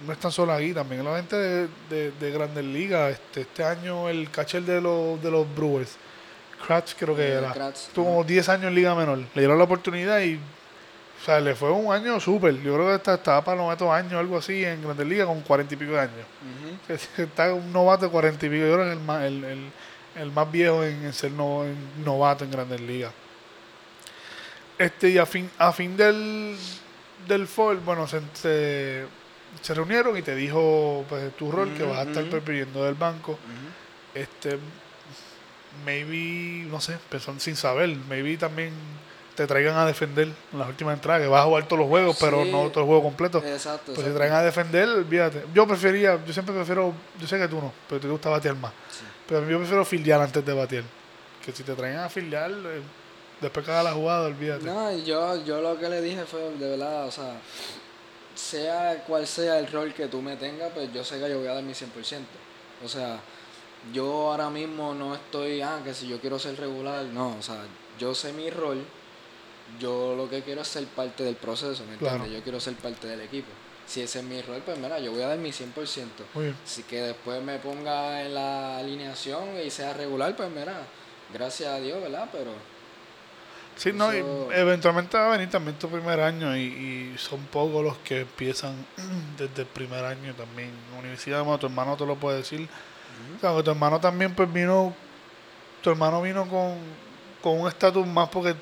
no 0.05 0.11
es 0.13 0.19
tan 0.19 0.31
solo 0.31 0.51
aquí, 0.51 0.73
también 0.73 1.03
la 1.05 1.15
gente 1.17 1.35
de, 1.35 1.67
de, 1.89 2.11
de 2.11 2.31
Grandes 2.31 2.65
Ligas, 2.65 3.13
este, 3.13 3.41
este 3.41 3.63
año 3.63 4.09
el 4.09 4.29
catcher 4.31 4.63
de 4.63 4.81
los, 4.81 5.21
de 5.21 5.29
los 5.31 5.45
Brewers, 5.55 5.95
Kratz 6.65 6.95
creo 6.97 7.15
que 7.15 7.21
Eh, 7.27 7.33
era, 7.37 7.51
Kratz, 7.53 7.87
tuvo 7.93 8.05
como 8.05 8.23
10 8.23 8.47
años 8.49 8.65
en 8.65 8.75
Liga 8.75 8.95
Menor, 8.95 9.17
le 9.19 9.27
dieron 9.41 9.57
la 9.57 9.63
oportunidad 9.63 10.19
y 10.21 10.35
o 10.35 11.25
sea, 11.25 11.39
le 11.39 11.55
fue 11.55 11.71
un 11.71 11.91
año 11.93 12.19
súper, 12.19 12.55
yo 12.61 12.75
creo 12.75 12.99
que 13.01 13.11
estaba 13.13 13.43
para 13.43 13.57
novato 13.57 13.91
años, 13.91 14.13
algo 14.13 14.37
así, 14.37 14.63
en 14.63 14.81
Grandes 14.83 15.07
Ligas 15.07 15.25
con 15.27 15.41
40 15.41 15.73
y 15.73 15.77
pico 15.77 15.93
de 15.93 15.99
años. 16.01 16.25
Ujú. 16.87 16.93
Está 17.23 17.53
un 17.53 17.71
novato 17.73 18.05
de 18.05 18.11
40 18.11 18.45
y 18.45 18.49
pico. 18.49 18.65
Yo 18.65 18.73
creo 18.73 18.85
que 18.85 18.91
es 18.91 18.97
el 18.97 19.03
más, 19.03 19.23
el, 19.23 19.43
el- 19.43 19.71
el 20.21 20.31
más 20.31 20.51
viejo 20.51 20.83
en, 20.83 21.03
en 21.05 21.13
ser 21.13 21.31
no- 21.31 21.63
en 21.65 21.75
novato 22.03 22.43
en 22.43 22.51
Grandes 22.51 22.79
Ligas. 22.81 23.11
Este, 24.77 25.09
y 25.09 25.17
a 25.17 25.25
fin, 25.25 25.49
a 25.57 25.71
fin 25.71 25.95
del, 25.95 26.55
del 27.27 27.47
fall, 27.47 27.77
bueno, 27.77 28.07
se, 28.07 28.21
se, 28.33 29.05
se 29.61 29.73
reunieron 29.73 30.17
y 30.17 30.21
te 30.21 30.35
dijo 30.35 31.05
pues 31.07 31.35
tu 31.37 31.49
rol 31.51 31.73
que 31.73 31.83
vas 31.83 31.99
a 31.99 32.03
estar 32.03 32.23
ujú. 32.23 32.31
prefiriendo 32.31 32.83
del 32.83 32.95
banco. 32.95 33.39
Este 34.13 34.57
maybe, 35.83 36.67
no 36.69 36.79
sé, 36.79 36.97
pensando 37.09 37.39
sin 37.39 37.55
saber, 37.55 37.89
maybe 38.09 38.37
también 38.37 38.73
te 39.35 39.45
traigan 39.47 39.75
a 39.75 39.85
defender 39.85 40.29
en 40.53 40.59
las 40.59 40.69
últimas 40.69 40.93
entradas, 40.95 41.21
que 41.21 41.27
vas 41.27 41.41
a 41.41 41.45
jugar 41.45 41.65
todos 41.67 41.79
los 41.81 41.89
juegos, 41.89 42.15
pero 42.19 42.43
Sí. 42.45 42.51
no 42.51 42.69
todo 42.69 42.81
el 42.81 42.85
juego 42.87 43.03
completo. 43.03 43.39
Exacto. 43.45 43.91
Pues 43.93 43.97
si 43.99 44.03
te 44.05 44.11
traen 44.13 44.31
a 44.33 44.41
defender, 44.41 44.87
olvídate. 44.87 45.43
Yo 45.53 45.67
prefería, 45.67 46.23
yo 46.25 46.31
siempre 46.31 46.55
prefiero, 46.55 46.93
yo 47.19 47.27
sé 47.27 47.37
que 47.37 47.47
tú 47.49 47.57
no, 47.57 47.73
pero 47.89 47.99
te 47.99 48.07
gusta 48.07 48.29
batear 48.29 48.55
más. 48.55 48.71
Sí. 48.89 49.03
Pero 49.27 49.49
yo 49.49 49.57
prefiero 49.57 49.83
fildear 49.83 50.21
antes 50.21 50.45
de 50.45 50.53
batear. 50.53 50.83
Que 51.43 51.51
si 51.51 51.63
te 51.63 51.73
traen 51.73 51.97
a 51.97 52.07
fildear, 52.09 52.49
eh, 52.51 52.81
después 53.41 53.65
que 53.65 53.71
haga 53.73 53.83
la 53.83 53.91
jugada, 53.91 54.27
olvídate. 54.27 54.63
No, 54.65 54.95
yo, 54.99 55.43
yo 55.43 55.59
lo 55.61 55.77
que 55.77 55.89
le 55.89 56.01
dije 56.01 56.23
fue, 56.25 56.39
de 56.57 56.69
verdad, 56.69 57.05
o 57.05 57.11
sea, 57.11 57.33
sea 58.33 59.03
cual 59.05 59.27
sea 59.27 59.59
el 59.59 59.67
rol 59.71 59.93
que 59.93 60.07
tú 60.07 60.21
me 60.21 60.35
tengas, 60.37 60.71
pues 60.73 60.91
yo 60.93 61.03
sé 61.03 61.19
que 61.19 61.29
yo 61.29 61.39
voy 61.39 61.47
a 61.47 61.53
dar 61.55 61.63
mi 61.63 61.73
100%. 61.73 61.85
O 62.83 62.87
sea, 62.87 63.19
yo 63.93 64.31
ahora 64.31 64.49
mismo 64.49 64.93
no 64.93 65.15
estoy, 65.15 65.61
ah, 65.61 65.81
que 65.83 65.93
si 65.93 66.07
yo 66.07 66.19
quiero 66.19 66.39
ser 66.39 66.57
regular, 66.59 67.05
no, 67.05 67.35
o 67.37 67.41
sea, 67.41 67.63
yo 67.99 68.15
sé 68.15 68.33
mi 68.33 68.49
rol, 68.49 68.83
yo 69.79 70.15
lo 70.15 70.29
que 70.29 70.41
quiero 70.41 70.61
es 70.61 70.67
ser 70.67 70.85
parte 70.87 71.23
del 71.23 71.35
proceso, 71.35 71.83
¿me 71.85 71.93
entiendes? 71.93 72.19
Claro. 72.19 72.31
Yo 72.31 72.43
quiero 72.43 72.59
ser 72.59 72.75
parte 72.75 73.07
del 73.07 73.21
equipo. 73.21 73.47
Si 73.85 74.01
ese 74.01 74.19
es 74.19 74.25
mi 74.25 74.41
rol, 74.41 74.61
pues 74.65 74.77
mira, 74.79 74.99
yo 74.99 75.11
voy 75.11 75.21
a 75.21 75.27
dar 75.27 75.37
mi 75.37 75.51
100%. 75.51 76.07
Muy 76.33 76.45
bien. 76.45 76.57
Así 76.63 76.83
que 76.83 77.01
después 77.01 77.41
me 77.43 77.59
ponga 77.59 78.23
en 78.23 78.33
la 78.33 78.79
alineación 78.79 79.59
y 79.63 79.69
sea 79.69 79.93
regular, 79.93 80.35
pues 80.35 80.49
mira, 80.49 80.75
gracias 81.33 81.69
a 81.69 81.79
Dios, 81.79 82.01
¿verdad? 82.01 82.29
Pero 82.31 82.51
Sí, 83.75 83.91
no, 83.91 84.13
y 84.13 84.23
eventualmente 84.53 85.17
va 85.17 85.27
a 85.27 85.31
venir 85.31 85.49
también 85.49 85.77
tu 85.77 85.89
primer 85.89 86.21
año 86.21 86.55
y, 86.55 86.61
y 86.61 87.15
son 87.17 87.41
pocos 87.47 87.83
los 87.83 87.97
que 87.97 88.21
empiezan 88.21 88.73
desde 89.37 89.63
el 89.63 89.67
primer 89.67 90.05
año 90.05 90.33
también. 90.33 90.69
En 90.69 90.93
la 90.93 90.99
universidad, 90.99 91.43
bueno, 91.43 91.59
tu 91.59 91.65
hermano 91.65 91.97
te 91.97 92.05
lo 92.05 92.15
puede 92.15 92.37
decir. 92.37 92.69
O 93.37 93.39
sea, 93.39 93.55
que 93.55 93.63
tu 93.63 93.71
hermano 93.71 93.99
también 93.99 94.33
pues 94.35 94.51
vino, 94.51 94.93
tu 95.81 95.89
hermano 95.89 96.21
vino 96.21 96.47
con, 96.47 96.77
con 97.41 97.59
un 97.61 97.67
estatus 97.67 98.05
más 98.07 98.29
porque 98.29 98.55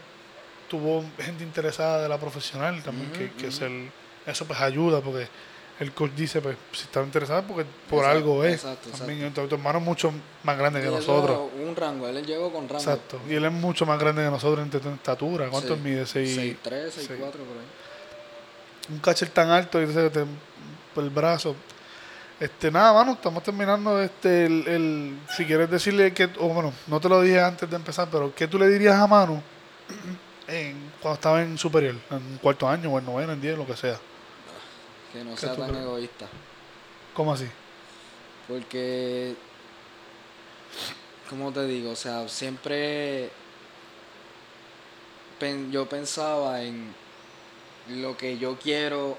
tuvo 0.70 1.04
gente 1.20 1.43
interesada 1.43 2.01
de 2.01 2.10
la 2.10 2.18
profesional 2.18 2.82
también, 2.84 3.12
que, 3.12 3.32
que 3.32 3.47
es 3.47 3.62
el, 3.62 3.89
eso 4.26 4.45
pues 4.45 4.60
ayuda 4.60 5.01
porque 5.01 5.28
el 5.80 5.91
coach 5.91 6.12
dice 6.12 6.39
pues 6.41 6.56
si 6.72 6.84
está 6.84 7.01
interesado 7.01 7.43
porque 7.43 7.66
por 7.89 7.99
Exacto, 7.99 8.18
algo 8.18 8.43
es. 8.43 8.54
exacto, 8.56 8.89
también 8.97 9.34
tu, 9.34 9.47
tu 9.47 9.56
hermano 9.56 9.80
es 9.80 9.86
mucho 9.86 10.12
más 10.43 10.58
grande 10.58 10.82
que 10.82 10.88
Y 10.88 10.91
nosotros. 10.91 11.49
Un 11.66 11.76
rango, 11.76 12.08
él 12.08 12.26
llegó 12.26 12.51
con 12.51 12.68
rango. 12.70 12.80
Exacto. 12.84 13.20
Y 13.30 13.34
él 13.36 13.45
es 13.45 13.51
mucho 13.51 13.86
más 13.86 13.99
grande 13.99 14.24
que 14.24 14.30
nosotros 14.30 14.68
en 14.68 14.93
estatura. 14.93 15.47
¿Cuánto 15.49 15.76
Sí. 15.76 15.82
mide? 15.84 16.06
Seis- 16.06 16.38
6'3, 16.38 16.91
6'4 16.91 16.91
seis- 16.91 17.08
por 17.20 17.28
ahí. 17.30 18.93
un 18.95 18.99
catcher 18.99 19.30
tan 19.30 19.49
alto 19.49 19.82
y 19.82 19.88
te- 19.88 20.26
por 20.93 21.04
el 21.04 21.10
brazo. 21.10 21.56
Este, 22.44 22.70
nada, 22.72 22.91
mano, 22.94 23.14
estamos 23.14 23.41
terminando 23.41 24.02
este 24.02 24.46
el, 24.48 24.68
el- 24.68 25.20
si 25.30 25.46
quieres 25.46 25.70
decirle 25.70 26.14
que 26.14 26.26
o 26.39 26.50
bueno, 26.50 26.74
no 26.88 27.00
te 27.00 27.08
lo 27.08 27.22
dije 27.22 27.39
antes 27.39 27.70
de 27.70 27.76
empezar, 27.78 28.10
pero 28.12 28.34
¿qué 28.36 28.48
tú 28.48 28.60
le 28.60 28.68
dirías 28.68 28.96
a 28.96 29.08
Manu 29.08 29.41
en, 30.48 30.91
cuando 31.02 31.16
estaba 31.16 31.41
en 31.41 31.58
superior, 31.58 31.96
en 32.12 32.38
cuarto 32.39 32.68
año 32.68 32.91
o 32.91 33.00
en 33.00 33.06
noveno, 33.06 33.32
en 33.32 33.39
diez, 33.39 33.58
lo 33.58 33.66
que 33.66 33.78
sea? 33.78 33.98
Que 35.14 35.24
no 35.24 35.32
¿Qué 35.36 35.38
sea 35.38 35.56
tan 35.56 35.70
crees? 35.70 35.84
egoísta. 35.84 36.26
¿Cómo 37.14 37.32
así? 37.32 37.48
Porque, 38.48 39.36
como 41.30 41.52
te 41.54 41.66
digo, 41.66 41.91
o 41.91 41.96
sea, 41.96 42.28
siempre 42.28 43.30
pen- 45.39 45.72
yo 45.72 45.88
pensaba 45.88 46.62
en 46.62 46.94
lo 47.88 48.18
que 48.18 48.38
yo 48.38 48.58
quiero 48.62 49.18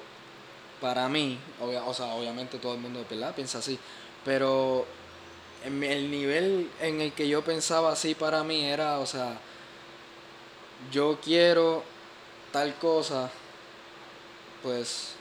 para 0.81 1.09
mí. 1.09 1.39
O 1.61 1.95
sea, 1.95 2.15
obviamente 2.15 2.59
todo 2.59 2.75
el 2.75 2.81
mundo 2.81 3.05
piensa 3.35 3.59
así. 3.59 3.79
Pero 4.25 4.87
el 5.65 6.11
nivel 6.11 6.71
en 6.81 7.01
el 7.01 7.13
que 7.13 7.29
yo 7.29 7.43
pensaba 7.43 7.93
así 7.93 8.15
para 8.15 8.45
mí 8.45 8.65
era, 8.65 8.99
o 8.99 9.07
sea, 9.07 9.39
yo 10.93 11.19
quiero 11.23 11.83
tal 12.53 12.75
cosa, 12.77 13.31
pues 14.63 15.13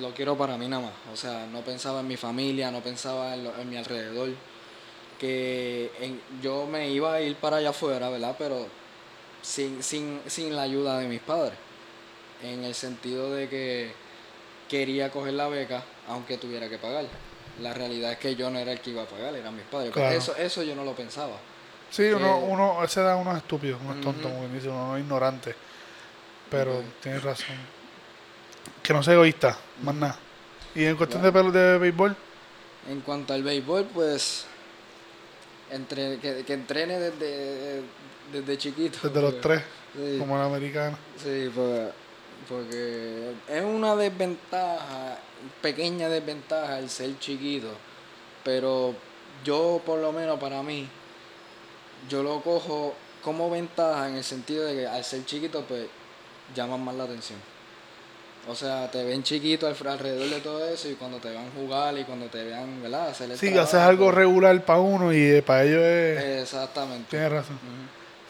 lo 0.00 0.12
quiero 0.12 0.36
para 0.36 0.56
mí 0.56 0.68
nada 0.68 0.82
más. 0.84 0.92
O 1.12 1.16
sea, 1.16 1.46
no 1.46 1.60
pensaba 1.62 2.00
en 2.00 2.08
mi 2.08 2.16
familia, 2.16 2.70
no 2.70 2.80
pensaba 2.80 3.34
en, 3.34 3.44
lo- 3.44 3.58
en 3.58 3.68
mi 3.70 3.76
alrededor. 3.76 4.30
Que 5.18 5.90
yo 6.42 6.66
me 6.66 6.90
iba 6.90 7.14
a 7.14 7.20
ir 7.22 7.36
para 7.36 7.56
allá 7.58 7.70
afuera, 7.70 8.10
¿verdad? 8.10 8.36
Pero 8.38 8.66
sin, 9.42 9.82
sin, 9.82 10.20
sin 10.26 10.54
la 10.56 10.62
ayuda 10.62 10.98
de 10.98 11.08
mis 11.08 11.20
padres. 11.20 11.58
En 12.42 12.64
el 12.64 12.74
sentido 12.74 13.32
de 13.32 13.48
que 13.48 13.92
quería 14.68 15.10
coger 15.10 15.34
la 15.34 15.48
beca, 15.48 15.82
aunque 16.08 16.36
tuviera 16.38 16.68
que 16.68 16.78
pagar. 16.78 17.04
La 17.60 17.72
realidad 17.72 18.12
es 18.12 18.18
que 18.18 18.36
yo 18.36 18.50
no 18.50 18.58
era 18.58 18.72
el 18.72 18.80
que 18.80 18.90
iba 18.90 19.02
a 19.02 19.06
pagar, 19.06 19.34
eran 19.34 19.54
mis 19.56 19.64
padres. 19.64 19.90
Pero 19.94 20.06
Claro. 20.06 20.18
eso, 20.18 20.36
eso 20.36 20.62
yo 20.62 20.74
no 20.74 20.84
lo 20.84 20.92
pensaba. 20.94 21.36
Sí, 21.90 22.02
uno, 22.04 22.40
Que- 22.40 22.44
uno, 22.46 22.80
a 22.80 22.84
esa 22.84 23.00
edad 23.02 23.20
uno 23.20 23.30
es 23.32 23.38
estúpido, 23.38 23.78
uno 23.82 23.94
es 23.94 24.00
tonto, 24.00 24.28
como 24.28 24.48
dice, 24.48 24.68
uno 24.68 24.96
es 24.96 25.02
ignorante. 25.02 25.54
Pero 26.50 26.82
tienes 27.02 27.22
razón. 27.22 27.56
Que 28.82 28.92
no 28.92 29.02
sea 29.02 29.14
egoísta, 29.14 29.56
más 29.82 29.94
nada. 29.94 30.18
Y 30.74 30.84
en 30.84 30.96
cuestión 30.96 31.22
Claro. 31.22 31.50
de, 31.50 31.58
de 31.60 31.78
béisbol, 31.78 32.16
En 32.88 33.00
cuanto 33.00 33.32
al 33.34 33.42
béisbol, 33.42 33.84
pues 33.92 34.46
entre, 35.70 36.18
que, 36.18 36.44
que 36.44 36.52
entrene 36.52 36.98
desde, 37.00 37.82
desde 38.32 38.58
chiquito. 38.58 38.98
desde 39.02 39.20
los 39.22 39.34
porque- 39.34 39.48
tres, 39.48 39.62
Sí, 39.94 40.18
como 40.18 40.36
el 40.36 40.42
americano. 40.44 40.96
sí, 41.16 41.50
pues, 41.54 41.88
porque 42.48 43.32
es 43.48 43.62
una 43.64 43.96
desventaja, 43.96 45.18
pequeña 45.62 46.08
desventaja 46.08 46.78
el 46.78 46.88
ser 46.90 47.18
chiquito, 47.18 47.68
pero 48.44 48.94
yo 49.44 49.80
por 49.84 49.98
lo 50.00 50.12
menos 50.12 50.38
para 50.38 50.62
mí, 50.62 50.88
yo 52.08 52.22
lo 52.22 52.40
cojo 52.42 52.94
como 53.22 53.50
ventaja 53.50 54.08
en 54.08 54.16
el 54.16 54.24
sentido 54.24 54.64
de 54.64 54.74
que 54.74 54.86
al 54.86 55.02
ser 55.04 55.24
chiquito 55.24 55.62
pues 55.66 55.86
llaman 56.54 56.84
más 56.84 56.94
la 56.94 57.04
atención. 57.04 57.38
O 58.48 58.54
sea, 58.54 58.88
te 58.88 59.02
ven 59.02 59.24
chiquito 59.24 59.66
al- 59.66 59.76
alrededor 59.88 60.28
de 60.30 60.40
todo 60.40 60.68
eso 60.68 60.88
y 60.88 60.94
cuando 60.94 61.18
te 61.18 61.30
vean 61.30 61.50
jugar 61.50 61.98
y 61.98 62.04
cuando 62.04 62.26
te 62.26 62.44
vean, 62.44 62.80
¿verdad? 62.80 63.08
Hacer 63.08 63.28
el 63.32 63.36
Sí, 63.36 63.46
trabajo, 63.46 63.64
haces 63.68 63.80
algo 63.80 64.04
pues, 64.04 64.14
regular 64.14 64.64
para 64.64 64.78
uno 64.78 65.12
y 65.12 65.16
eh, 65.20 65.42
para 65.42 65.64
ellos 65.64 65.82
es... 65.82 66.42
Exactamente. 66.42 67.08
Tienes 67.10 67.32
razón. 67.32 67.58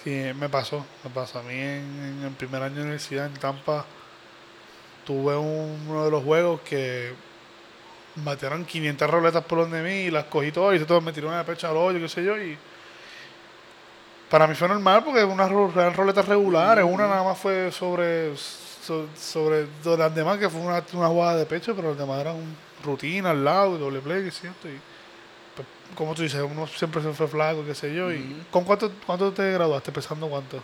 Sí, 0.03 0.11
me 0.35 0.49
pasó, 0.49 0.87
me 1.05 1.11
pasó. 1.11 1.41
A 1.41 1.43
mí 1.43 1.53
en, 1.53 2.19
en 2.21 2.25
el 2.25 2.33
primer 2.33 2.63
año 2.63 2.77
de 2.77 2.83
universidad 2.83 3.27
en 3.27 3.35
Tampa 3.35 3.85
tuve 5.07 5.37
un- 5.37 5.87
uno 5.89 6.05
de 6.05 6.11
los 6.11 6.23
juegos 6.25 6.61
que 6.63 7.13
batearon 8.17 8.65
500 8.65 9.09
roletas 9.11 9.45
por 9.45 9.59
donde 9.61 9.83
mí 9.83 10.07
y 10.07 10.11
las 10.11 10.25
cogí 10.25 10.51
todas 10.53 10.81
y 10.81 10.85
todo, 10.85 11.01
me 11.01 11.13
tiró 11.13 11.33
en 11.33 11.39
el 11.39 11.45
pecho 11.45 11.69
al 11.69 11.77
hoyo, 11.77 11.99
qué 12.01 12.09
sé 12.09 12.25
yo, 12.25 12.37
y 12.37 12.57
para 14.31 14.47
mí 14.47 14.55
fue 14.55 14.69
normal 14.69 15.05
porque 15.05 15.23
unas 15.25 15.51
eran 15.51 15.95
roletas 15.95 16.27
regulares, 16.27 16.85
una 16.85 17.07
nada 17.07 17.23
más 17.23 17.39
fue 17.39 17.71
sobre 17.71 18.37
so- 18.37 19.07
sobre 19.17 19.67
de 19.85 19.97
las 19.97 20.15
demás 20.15 20.39
que 20.39 20.49
fue 20.49 20.61
una, 20.61 20.83
una 20.95 21.09
jugada 21.09 21.37
de 21.37 21.47
pecho, 21.47 21.75
pero 21.77 21.91
las 21.91 21.99
demás 21.99 22.21
eran 22.21 22.37
rutina 22.85 23.31
al 23.31 23.45
lado, 23.45 23.79
doble 23.79 24.01
play, 24.01 24.25
qué 24.25 24.31
sé 24.31 24.47
yo, 24.47 24.69
y 24.69 24.79
pues, 25.55 25.69
como 25.95 26.15
tú 26.15 26.23
dices, 26.23 26.41
uno 26.43 26.67
siempre 26.67 27.03
se 27.03 27.13
fue 27.13 27.29
flaco, 27.29 27.65
qué 27.65 27.75
sé 27.75 27.95
yo, 27.95 28.11
y. 28.13 28.45
¿con 28.51 28.65
cuánto, 28.65 28.91
cuánto 29.07 29.31
te 29.33 29.53
graduaste? 29.53 29.93
¿Pesando 29.93 30.29
cuánto? 30.29 30.63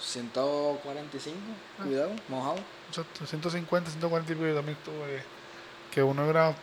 145, 0.00 1.36
cuidado, 1.82 2.10
mojado. 2.28 2.56
Exacto, 2.94 3.26
150, 3.26 3.90
140 3.90 4.30
y 4.30 4.34
pico, 4.36 4.46
yo 4.46 4.54
también 4.54 4.78
estuve, 4.78 5.20
que 5.90 6.00
uno 6.00 6.30
era 6.30 6.54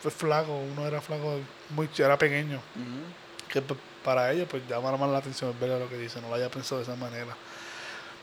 flaco, 0.00 0.56
uno 0.56 0.86
era 0.86 1.02
flaco, 1.02 1.38
muy 1.70 1.90
era 1.98 2.16
pequeño, 2.16 2.58
que 3.48 3.62
para 4.02 4.32
ellos 4.32 4.48
pues 4.50 4.62
llama 4.66 4.96
más 4.96 5.10
la 5.10 5.18
atención 5.18 5.50
es 5.50 5.60
ver 5.60 5.78
lo 5.78 5.86
que 5.86 5.98
dicen, 5.98 6.22
no 6.22 6.28
lo 6.28 6.36
haya 6.36 6.48
pensado 6.48 6.78
de 6.78 6.84
esa 6.84 6.96
manera. 6.96 7.36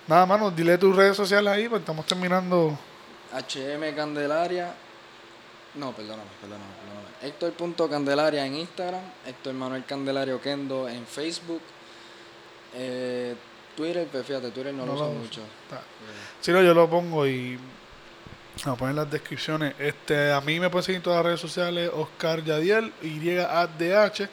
Nada, 0.07 0.25
mano, 0.25 0.49
dile 0.49 0.75
tus 0.79 0.95
redes 0.95 1.15
sociales 1.15 1.53
ahí, 1.53 1.69
pues 1.69 1.81
estamos 1.81 2.03
terminando. 2.07 2.75
HM 3.31 3.95
Candelaria. 3.95 4.73
No, 5.75 5.91
perdóname, 5.91 6.31
perdóname, 6.41 6.71
perdóname. 6.81 7.11
Héctor.candelaria 7.21 8.43
en 8.43 8.55
Instagram. 8.55 9.03
Héctor 9.27 9.53
Manuel 9.53 9.85
Candelario 9.85 10.41
Kendo 10.41 10.89
en 10.89 11.05
Facebook. 11.05 11.61
Eh, 12.73 13.35
Twitter, 13.75 14.07
pues 14.11 14.25
fíjate, 14.25 14.51
Twitter 14.51 14.73
no, 14.73 14.85
No 14.85 14.93
lo 14.93 14.93
uso 14.95 15.09
mucho. 15.11 15.41
Está- 15.63 15.81
Si 16.39 16.51
no, 16.51 16.61
yo 16.61 16.73
lo 16.73 16.89
pongo 16.89 17.25
y 17.27 17.57
lo 18.65 18.75
pongo 18.75 18.89
en 18.89 18.95
las 18.95 19.09
descripciones. 19.11 19.73
Este, 19.79 20.31
a 20.31 20.41
mí 20.41 20.59
me 20.59 20.69
pueden 20.69 20.83
seguir 20.85 20.97
en 20.97 21.03
todas 21.03 21.17
las 21.17 21.25
redes 21.25 21.39
sociales, 21.39 21.89
Oscar 21.93 22.43
Yadiel, 22.43 22.91
YADH. 23.01 24.29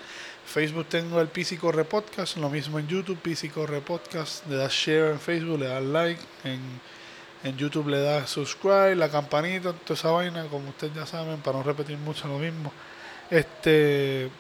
Facebook 0.47 0.87
tengo 0.89 1.21
el 1.21 1.29
PC 1.29 1.59
Corre 1.59 1.85
Podcast, 1.85 2.39
lo 2.39 2.49
mismo 2.49 2.79
en 2.79 2.89
YouTube, 2.89 3.19
PC 3.19 3.51
Corre 3.51 3.81
Podcast. 3.83 4.47
Le 4.47 4.57
das 4.57 4.73
share 4.73 5.11
en 5.13 5.21
Facebook, 5.21 5.59
le 5.61 5.67
das 5.69 5.83
like. 5.83 6.21
En, 6.45 6.61
en 7.45 7.57
YouTube 7.57 7.89
le 7.89 8.01
das 8.01 8.31
subscribe, 8.31 8.97
la 8.97 9.09
campanita, 9.11 9.73
toda 9.75 9.95
esa 9.95 10.11
vaina, 10.11 10.47
como 10.47 10.71
ustedes 10.71 10.95
ya 10.95 11.05
saben, 11.07 11.41
para 11.41 11.59
no 11.59 11.63
repetir 11.63 11.99
mucho 11.99 12.27
lo 12.29 12.39
mismo. 12.39 12.73
Este. 13.31 14.31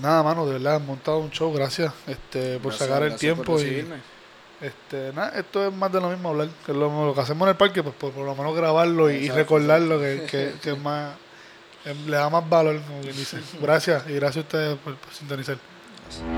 Nada, 0.00 0.22
mano, 0.22 0.46
de 0.46 0.54
verdad, 0.54 0.76
han 0.76 0.86
montado 0.86 1.18
un 1.18 1.30
show, 1.30 1.52
gracias 1.52 1.92
este, 2.06 2.58
por 2.58 2.72
Gracias- 2.72 2.88
sacar 2.88 3.02
el 3.04 3.16
tiempo 3.16 3.60
y, 3.60 3.86
este, 4.60 5.12
nada, 5.12 5.32
esto 5.38 5.66
es 5.66 5.72
más 5.74 5.92
de 5.92 6.00
lo 6.00 6.08
mismo 6.08 6.30
hablar, 6.30 6.48
que 6.64 6.72
lo, 6.72 7.06
lo 7.06 7.14
que 7.14 7.20
hacemos 7.20 7.46
en 7.46 7.50
el 7.50 7.56
parque, 7.56 7.82
pues 7.82 7.94
por, 7.96 8.12
por 8.12 8.24
lo 8.24 8.34
menos 8.34 8.54
grabarlo 8.56 9.10
y, 9.10 9.28
recordarlo, 9.28 9.98
que, 10.00 10.26
que, 10.30 10.54
que 10.62 10.70
es 10.70 10.78
más, 10.78 11.14
le 12.06 12.16
da 12.16 12.30
más 12.30 12.48
valor, 12.48 12.80
como 12.86 13.00
quien 13.00 13.16
dice. 13.16 13.38
Gracias 13.60 14.04
y 14.08 14.14
gracias 14.14 14.44
a 14.44 14.46
ustedes 14.46 14.78
por, 14.78 14.94
por 14.96 15.12
sintonizar. 15.12 15.58
Gracias. 16.04 16.32